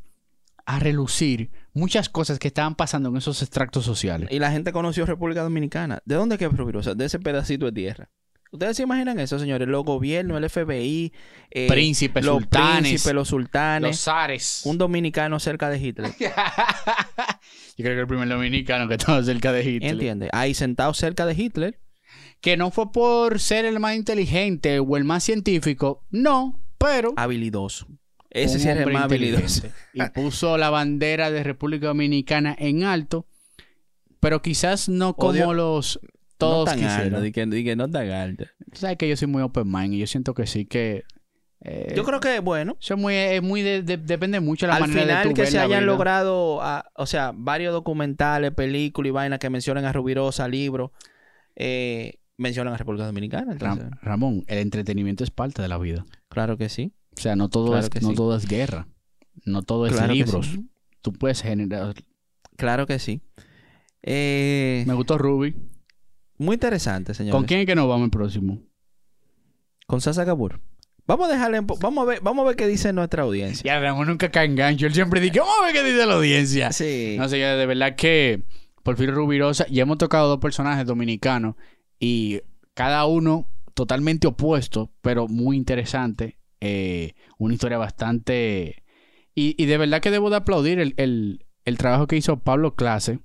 a 0.64 0.78
relucir 0.78 1.50
muchas 1.74 2.08
cosas 2.08 2.38
que 2.38 2.48
estaban 2.48 2.74
pasando 2.74 3.08
en 3.08 3.16
esos 3.16 3.40
extractos 3.42 3.84
sociales. 3.84 4.28
Y 4.32 4.38
la 4.38 4.50
gente 4.50 4.72
conoció 4.72 5.06
República 5.06 5.42
Dominicana. 5.42 6.02
¿De 6.04 6.16
dónde 6.16 6.38
que 6.38 6.46
es 6.46 6.52
Rubirosa? 6.52 6.94
De 6.94 7.04
ese 7.04 7.18
pedacito 7.20 7.66
de 7.66 7.72
tierra. 7.72 8.10
¿Ustedes 8.52 8.76
se 8.76 8.84
imaginan 8.84 9.18
eso, 9.18 9.38
señores? 9.38 9.68
Los 9.68 9.84
gobiernos, 9.84 10.38
el 10.38 10.48
FBI, 10.48 11.12
eh, 11.50 11.66
Príncipes, 11.68 12.24
los 12.24 12.36
sultanes, 12.38 12.82
príncipes, 12.82 13.14
los 13.14 13.28
sultanes, 13.28 13.90
los 13.90 14.00
zares. 14.00 14.62
un 14.64 14.78
dominicano 14.78 15.38
cerca 15.40 15.68
de 15.68 15.78
Hitler. 15.78 16.12
Yo 16.18 16.26
creo 17.84 17.94
que 17.94 18.00
el 18.00 18.06
primer 18.06 18.28
dominicano 18.28 18.88
que 18.88 18.94
estaba 18.94 19.22
cerca 19.22 19.52
de 19.52 19.62
Hitler. 19.62 19.92
¿Entiendes? 19.92 20.30
Ahí 20.32 20.54
sentado 20.54 20.94
cerca 20.94 21.26
de 21.26 21.34
Hitler. 21.34 21.80
Que 22.40 22.56
no 22.56 22.70
fue 22.70 22.92
por 22.92 23.40
ser 23.40 23.64
el 23.64 23.80
más 23.80 23.96
inteligente 23.96 24.78
o 24.78 24.96
el 24.96 25.04
más 25.04 25.24
científico, 25.24 26.04
no, 26.10 26.60
pero 26.78 27.12
Habilidoso. 27.16 27.86
Ese 28.30 28.58
sí 28.58 28.68
es 28.68 28.76
el 28.76 28.92
más 28.92 29.04
habilidoso. 29.04 29.66
Y 29.94 30.02
puso 30.10 30.58
la 30.58 30.68
bandera 30.70 31.30
de 31.30 31.42
República 31.42 31.86
Dominicana 31.86 32.54
en 32.58 32.82
alto, 32.84 33.26
pero 34.20 34.42
quizás 34.42 34.88
no 34.88 35.14
como 35.14 35.30
Odio- 35.32 35.54
los 35.54 36.00
no 36.02 36.08
todos 36.38 36.66
tan 36.66 36.74
quisieran. 36.78 37.04
alto, 37.06 37.20
di 37.22 37.32
que, 37.32 37.46
di 37.46 37.64
que 37.64 37.76
no 37.76 37.88
tan 37.90 38.10
alto. 38.10 38.44
Tú 38.70 38.78
sabes 38.78 38.98
que 38.98 39.08
yo 39.08 39.16
soy 39.16 39.28
muy 39.28 39.42
open 39.42 39.70
mind 39.70 39.94
y 39.94 39.98
yo 40.00 40.06
siento 40.06 40.34
que 40.34 40.46
sí 40.46 40.66
que 40.66 41.04
eh, 41.62 41.94
Yo 41.96 42.04
creo 42.04 42.20
que, 42.20 42.40
bueno, 42.40 42.76
eso 42.78 42.96
muy, 42.98 43.14
es 43.14 43.42
muy 43.42 43.62
de- 43.62 43.82
de- 43.82 43.96
depende 43.96 44.40
mucho 44.40 44.66
de 44.66 44.70
la 44.72 44.76
al 44.76 44.80
manera 44.82 45.00
de 45.00 45.06
final 45.06 45.22
tú 45.28 45.34
que 45.34 45.42
ver 45.42 45.50
se 45.50 45.58
hayan 45.58 45.80
vida. 45.80 45.92
logrado, 45.92 46.60
ah, 46.62 46.84
o 46.94 47.06
sea, 47.06 47.32
varios 47.34 47.72
documentales, 47.72 48.52
películas 48.52 49.08
y 49.08 49.12
vainas 49.12 49.38
que 49.38 49.48
mencionan 49.48 49.86
a 49.86 49.92
Rubirosa, 49.94 50.46
libros, 50.46 50.90
eh, 51.56 52.18
mencionan 52.36 52.74
a 52.74 52.76
República 52.76 53.06
Dominicana. 53.06 53.54
Ram- 53.54 53.90
Ramón, 54.02 54.44
el 54.48 54.58
entretenimiento 54.58 55.24
es 55.24 55.30
parte 55.30 55.62
de 55.62 55.68
la 55.68 55.78
vida. 55.78 56.04
Claro 56.36 56.58
que 56.58 56.68
sí. 56.68 56.92
O 57.16 57.20
sea, 57.22 57.34
no 57.34 57.48
todo, 57.48 57.68
Claro 57.68 57.80
es, 57.80 57.88
que 57.88 58.00
no 58.00 58.10
sí. 58.10 58.14
todo 58.14 58.36
es 58.36 58.46
guerra. 58.46 58.88
No 59.46 59.62
todo 59.62 59.86
es 59.86 59.94
Claro 59.94 60.12
libros. 60.12 60.46
sí. 60.46 60.68
Tú 61.00 61.14
puedes 61.14 61.40
generar. 61.40 61.94
Claro 62.56 62.86
que 62.86 62.98
sí. 62.98 63.22
Eh, 64.02 64.84
Me 64.86 64.92
gustó 64.92 65.16
Ruby. 65.16 65.56
muy 66.36 66.54
interesante, 66.54 67.14
señores. 67.14 67.32
¿Con 67.34 67.44
quién 67.46 67.60
es 67.60 67.66
que 67.66 67.74
nos 67.74 67.88
vamos 67.88 68.04
el 68.04 68.10
próximo? 68.10 68.60
Con 69.86 70.02
Sasa 70.02 70.24
Gabur. 70.24 70.60
Vamos 71.06 71.28
a 71.28 71.32
dejarle, 71.32 71.60
vamos 71.80 72.02
a 72.02 72.04
ver, 72.04 72.20
vamos 72.20 72.44
a 72.44 72.48
ver 72.48 72.56
qué 72.56 72.66
dice 72.66 72.92
nuestra 72.92 73.22
audiencia. 73.22 73.62
Ya, 73.64 73.80
Ramón 73.80 74.08
nunca 74.08 74.30
cae 74.30 74.44
en 74.44 74.56
gancho. 74.56 74.86
Él 74.86 74.92
siempre 74.94 75.20
dice, 75.22 75.38
vamos 75.40 75.54
a 75.62 75.64
ver 75.64 75.72
qué 75.72 75.84
dice 75.84 76.04
la 76.04 76.14
audiencia. 76.16 76.70
Sí. 76.72 77.14
No 77.18 77.28
sé, 77.30 77.36
de 77.38 77.64
verdad 77.66 77.96
que 77.96 78.42
Porfirio 78.82 79.14
Rubirosa, 79.14 79.66
ya 79.70 79.82
hemos 79.84 79.96
tocado 79.98 80.28
dos 80.28 80.38
personajes 80.40 80.84
dominicanos 80.84 81.54
y 81.98 82.42
cada 82.74 83.06
uno 83.06 83.48
totalmente 83.76 84.26
opuesto, 84.26 84.90
pero 85.02 85.28
muy 85.28 85.56
interesante. 85.56 86.38
Eh, 86.60 87.12
una 87.38 87.54
historia 87.54 87.76
bastante 87.78 88.82
Y, 89.34 89.54
y 89.62 89.66
de 89.66 89.76
verdad 89.76 90.00
que 90.00 90.10
debo 90.10 90.30
de 90.30 90.36
aplaudir 90.36 90.78
el, 90.80 90.94
el- 90.96 91.44
el 91.66 91.76
trabajo 91.76 92.06
que 92.06 92.16
hizo 92.16 92.38
Pablo 92.40 92.74
Clase, 92.74 93.18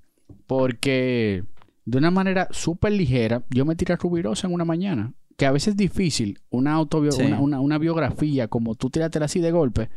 porque 0.45 1.45
de 1.86 1.97
una 1.97 2.12
manera 2.12 2.47
súper 2.52 2.91
ligera, 2.91 3.45
yo 3.49 3.64
me 3.66 3.76
tiré 3.78 3.93
a 3.93 3.97
Rubirosa 3.97 4.47
en 4.47 4.54
una 4.54 4.66
mañana, 4.66 5.14
que 5.38 5.45
a 5.45 5.52
veces 5.52 5.70
es 5.70 5.78
difícil, 5.78 6.39
una, 6.49 6.74
autobio- 6.76 7.14
Sí. 7.14 7.22
una, 7.24 7.39
una- 7.39 7.60
una 7.62 7.78
biografía 7.78 8.49
como 8.49 8.76
tú 8.76 8.89
tiratela 8.89 9.26
así 9.26 9.39
de 9.39 9.52
golpe, 9.52 9.89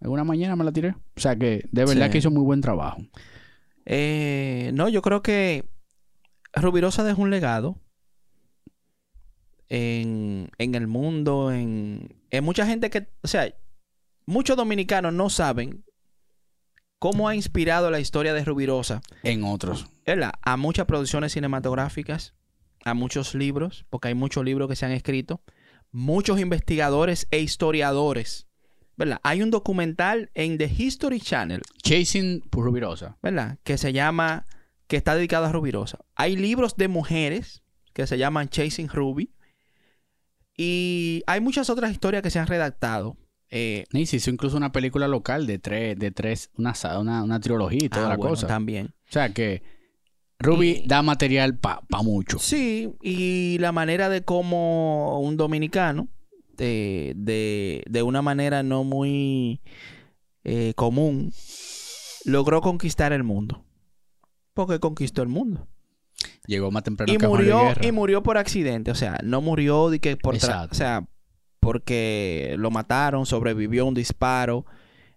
en 0.00 0.10
una 0.10 0.24
mañana 0.24 0.56
me 0.56 0.64
la 0.64 0.72
tiré. 0.72 0.90
O 1.16 1.20
sea 1.20 1.36
que 1.36 1.62
de 1.70 1.84
verdad 1.84 2.06
Sí. 2.06 2.12
que 2.12 2.18
hizo 2.18 2.30
muy 2.32 2.42
buen 2.42 2.60
trabajo. 2.60 3.00
Eh, 3.86 4.72
no, 4.74 4.88
yo 4.88 5.02
creo 5.02 5.22
que 5.22 5.64
Rubirosa 6.54 7.04
dejó 7.04 7.22
un 7.22 7.30
legado 7.30 7.78
en, 9.70 10.50
en 10.58 10.74
el 10.74 10.86
mundo, 10.86 11.52
en, 11.52 12.14
en 12.30 12.44
mucha 12.44 12.66
gente 12.66 12.90
que, 12.90 13.08
o 13.22 13.28
sea, 13.28 13.54
muchos 14.26 14.56
dominicanos 14.56 15.14
no 15.14 15.30
saben 15.30 15.84
cómo 16.98 17.28
ha 17.28 17.34
inspirado 17.34 17.90
la 17.90 18.00
historia 18.00 18.34
de 18.34 18.44
Rubirosa, 18.44 19.00
En 19.22 19.42
otros. 19.44 19.86
¿verdad? 20.04 20.32
A 20.42 20.56
muchas 20.58 20.86
producciones 20.86 21.32
cinematográficas, 21.32 22.34
a 22.84 22.94
muchos 22.94 23.34
libros, 23.34 23.86
porque 23.88 24.08
hay 24.08 24.14
muchos 24.14 24.44
libros 24.44 24.68
que 24.68 24.76
se 24.76 24.84
han 24.84 24.92
escrito, 24.92 25.40
muchos 25.92 26.38
investigadores 26.40 27.26
e 27.30 27.38
historiadores, 27.38 28.48
¿verdad? 28.96 29.18
Hay 29.22 29.40
un 29.40 29.50
documental 29.50 30.30
en 30.34 30.58
The 30.58 30.70
History 30.76 31.20
Channel 31.20 31.62
Chasing 31.82 32.42
Rubirosa. 32.50 33.16
¿verdad? 33.22 33.58
Que 33.62 33.78
se 33.78 33.92
llama, 33.92 34.44
que 34.88 34.96
está 34.96 35.14
dedicado 35.14 35.46
a 35.46 35.52
Rubirosa. 35.52 36.00
Hay 36.16 36.36
libros 36.36 36.76
de 36.76 36.88
mujeres 36.88 37.62
que 37.94 38.06
se 38.06 38.18
llaman 38.18 38.48
Chasing 38.48 38.88
Ruby. 38.88 39.30
Y 40.62 41.22
hay 41.26 41.40
muchas 41.40 41.70
otras 41.70 41.90
historias 41.90 42.22
que 42.22 42.28
se 42.30 42.38
han 42.38 42.46
redactado. 42.46 43.16
Eh, 43.48 43.84
Y 43.92 44.04
se 44.04 44.16
hizo 44.16 44.28
incluso 44.30 44.58
una 44.58 44.72
película 44.72 45.08
local 45.08 45.46
de 45.46 45.58
tres, 45.58 45.98
de 45.98 46.10
tres, 46.10 46.50
una, 46.58 46.74
una, 46.98 47.22
una 47.22 47.40
trilogía 47.40 47.78
y 47.82 47.88
toda 47.88 48.06
ah, 48.06 48.08
la 48.10 48.16
bueno, 48.16 48.30
cosa. 48.32 48.46
También. 48.46 48.88
O 49.08 49.12
sea 49.12 49.32
que 49.32 49.62
Ruby 50.38 50.82
Y- 50.84 50.86
da 50.86 51.00
material 51.00 51.58
para 51.58 51.80
mucho. 52.02 52.38
Sí, 52.38 52.92
y 53.02 53.56
la 53.58 53.72
manera 53.72 54.10
de 54.10 54.22
cómo 54.22 55.18
un 55.20 55.38
dominicano, 55.38 56.08
de, 56.58 57.14
de, 57.16 57.82
de 57.88 58.02
una 58.02 58.20
manera 58.20 58.62
no 58.62 58.84
muy 58.84 59.62
eh, 60.44 60.74
común, 60.76 61.32
logró 62.26 62.60
conquistar 62.60 63.14
el 63.14 63.24
mundo. 63.24 63.64
Porque 64.52 64.78
conquistó 64.78 65.22
el 65.22 65.28
mundo. 65.28 65.66
Llegó 66.46 66.70
más 66.70 66.82
temprano 66.82 67.12
y 67.12 67.16
que 67.16 67.26
murió 67.28 67.62
y 67.80 67.92
murió 67.92 68.22
por 68.22 68.36
accidente 68.38 68.90
o 68.90 68.94
sea 68.94 69.18
no 69.22 69.40
murió 69.40 69.88
de 69.90 70.00
que 70.00 70.16
por 70.16 70.36
tra- 70.36 70.68
o 70.70 70.74
sea 70.74 71.06
porque 71.60 72.54
lo 72.58 72.70
mataron 72.70 73.26
sobrevivió 73.26 73.82
a 73.82 73.86
un 73.86 73.94
disparo 73.94 74.64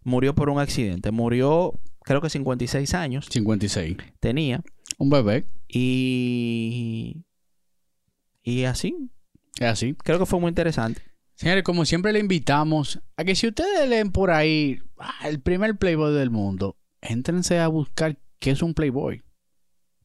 murió 0.04 0.36
por 0.36 0.50
un 0.50 0.60
accidente 0.60 1.12
murió 1.12 1.80
creo 2.04 2.22
que 2.22 2.30
56 2.30 2.94
años 2.94 3.28
56. 3.32 3.98
tenía 4.20 4.62
Un 4.98 5.10
bebé. 5.10 5.46
y 5.68 7.24
y 8.44 8.64
así 8.66 8.96
Es 9.60 9.68
así. 9.68 9.94
creo 9.96 10.20
que 10.20 10.26
fue 10.26 10.40
muy 10.40 10.50
interesante 10.50 11.02
Señores, 11.36 11.64
como 11.64 11.84
siempre 11.84 12.14
le 12.14 12.20
invitamos 12.20 13.00
a 13.18 13.24
que 13.24 13.34
si 13.36 13.48
ustedes 13.48 13.90
leen 13.90 14.12
por 14.12 14.30
ahí 14.30 14.80
ah, 15.00 15.28
el 15.28 15.42
primer 15.42 15.76
Playboy 15.78 16.14
del 16.14 16.30
mundo, 16.30 16.78
éntrense 17.02 17.58
a 17.60 17.68
buscar 17.70 18.18
qué 18.40 18.52
es 18.52 18.62
un 18.62 18.76
Playboy. 18.76 19.24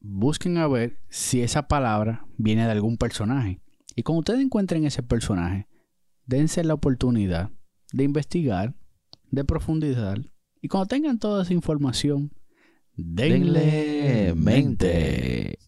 Busquen 0.01 0.57
a 0.57 0.67
ver 0.67 1.01
si 1.09 1.41
esa 1.41 1.67
palabra 1.67 2.25
viene 2.37 2.65
de 2.65 2.71
algún 2.71 2.97
personaje. 2.97 3.61
Y 3.95 4.03
cuando 4.03 4.19
ustedes 4.19 4.41
encuentren 4.41 4.85
ese 4.85 5.03
personaje, 5.03 5.67
dense 6.25 6.63
la 6.63 6.73
oportunidad 6.73 7.51
de 7.91 8.03
investigar, 8.03 8.75
de 9.31 9.43
profundizar. 9.43 10.21
Y 10.61 10.67
cuando 10.67 10.87
tengan 10.87 11.19
toda 11.19 11.43
esa 11.43 11.53
información, 11.53 12.31
denle 12.95 14.33
mente 14.35 15.59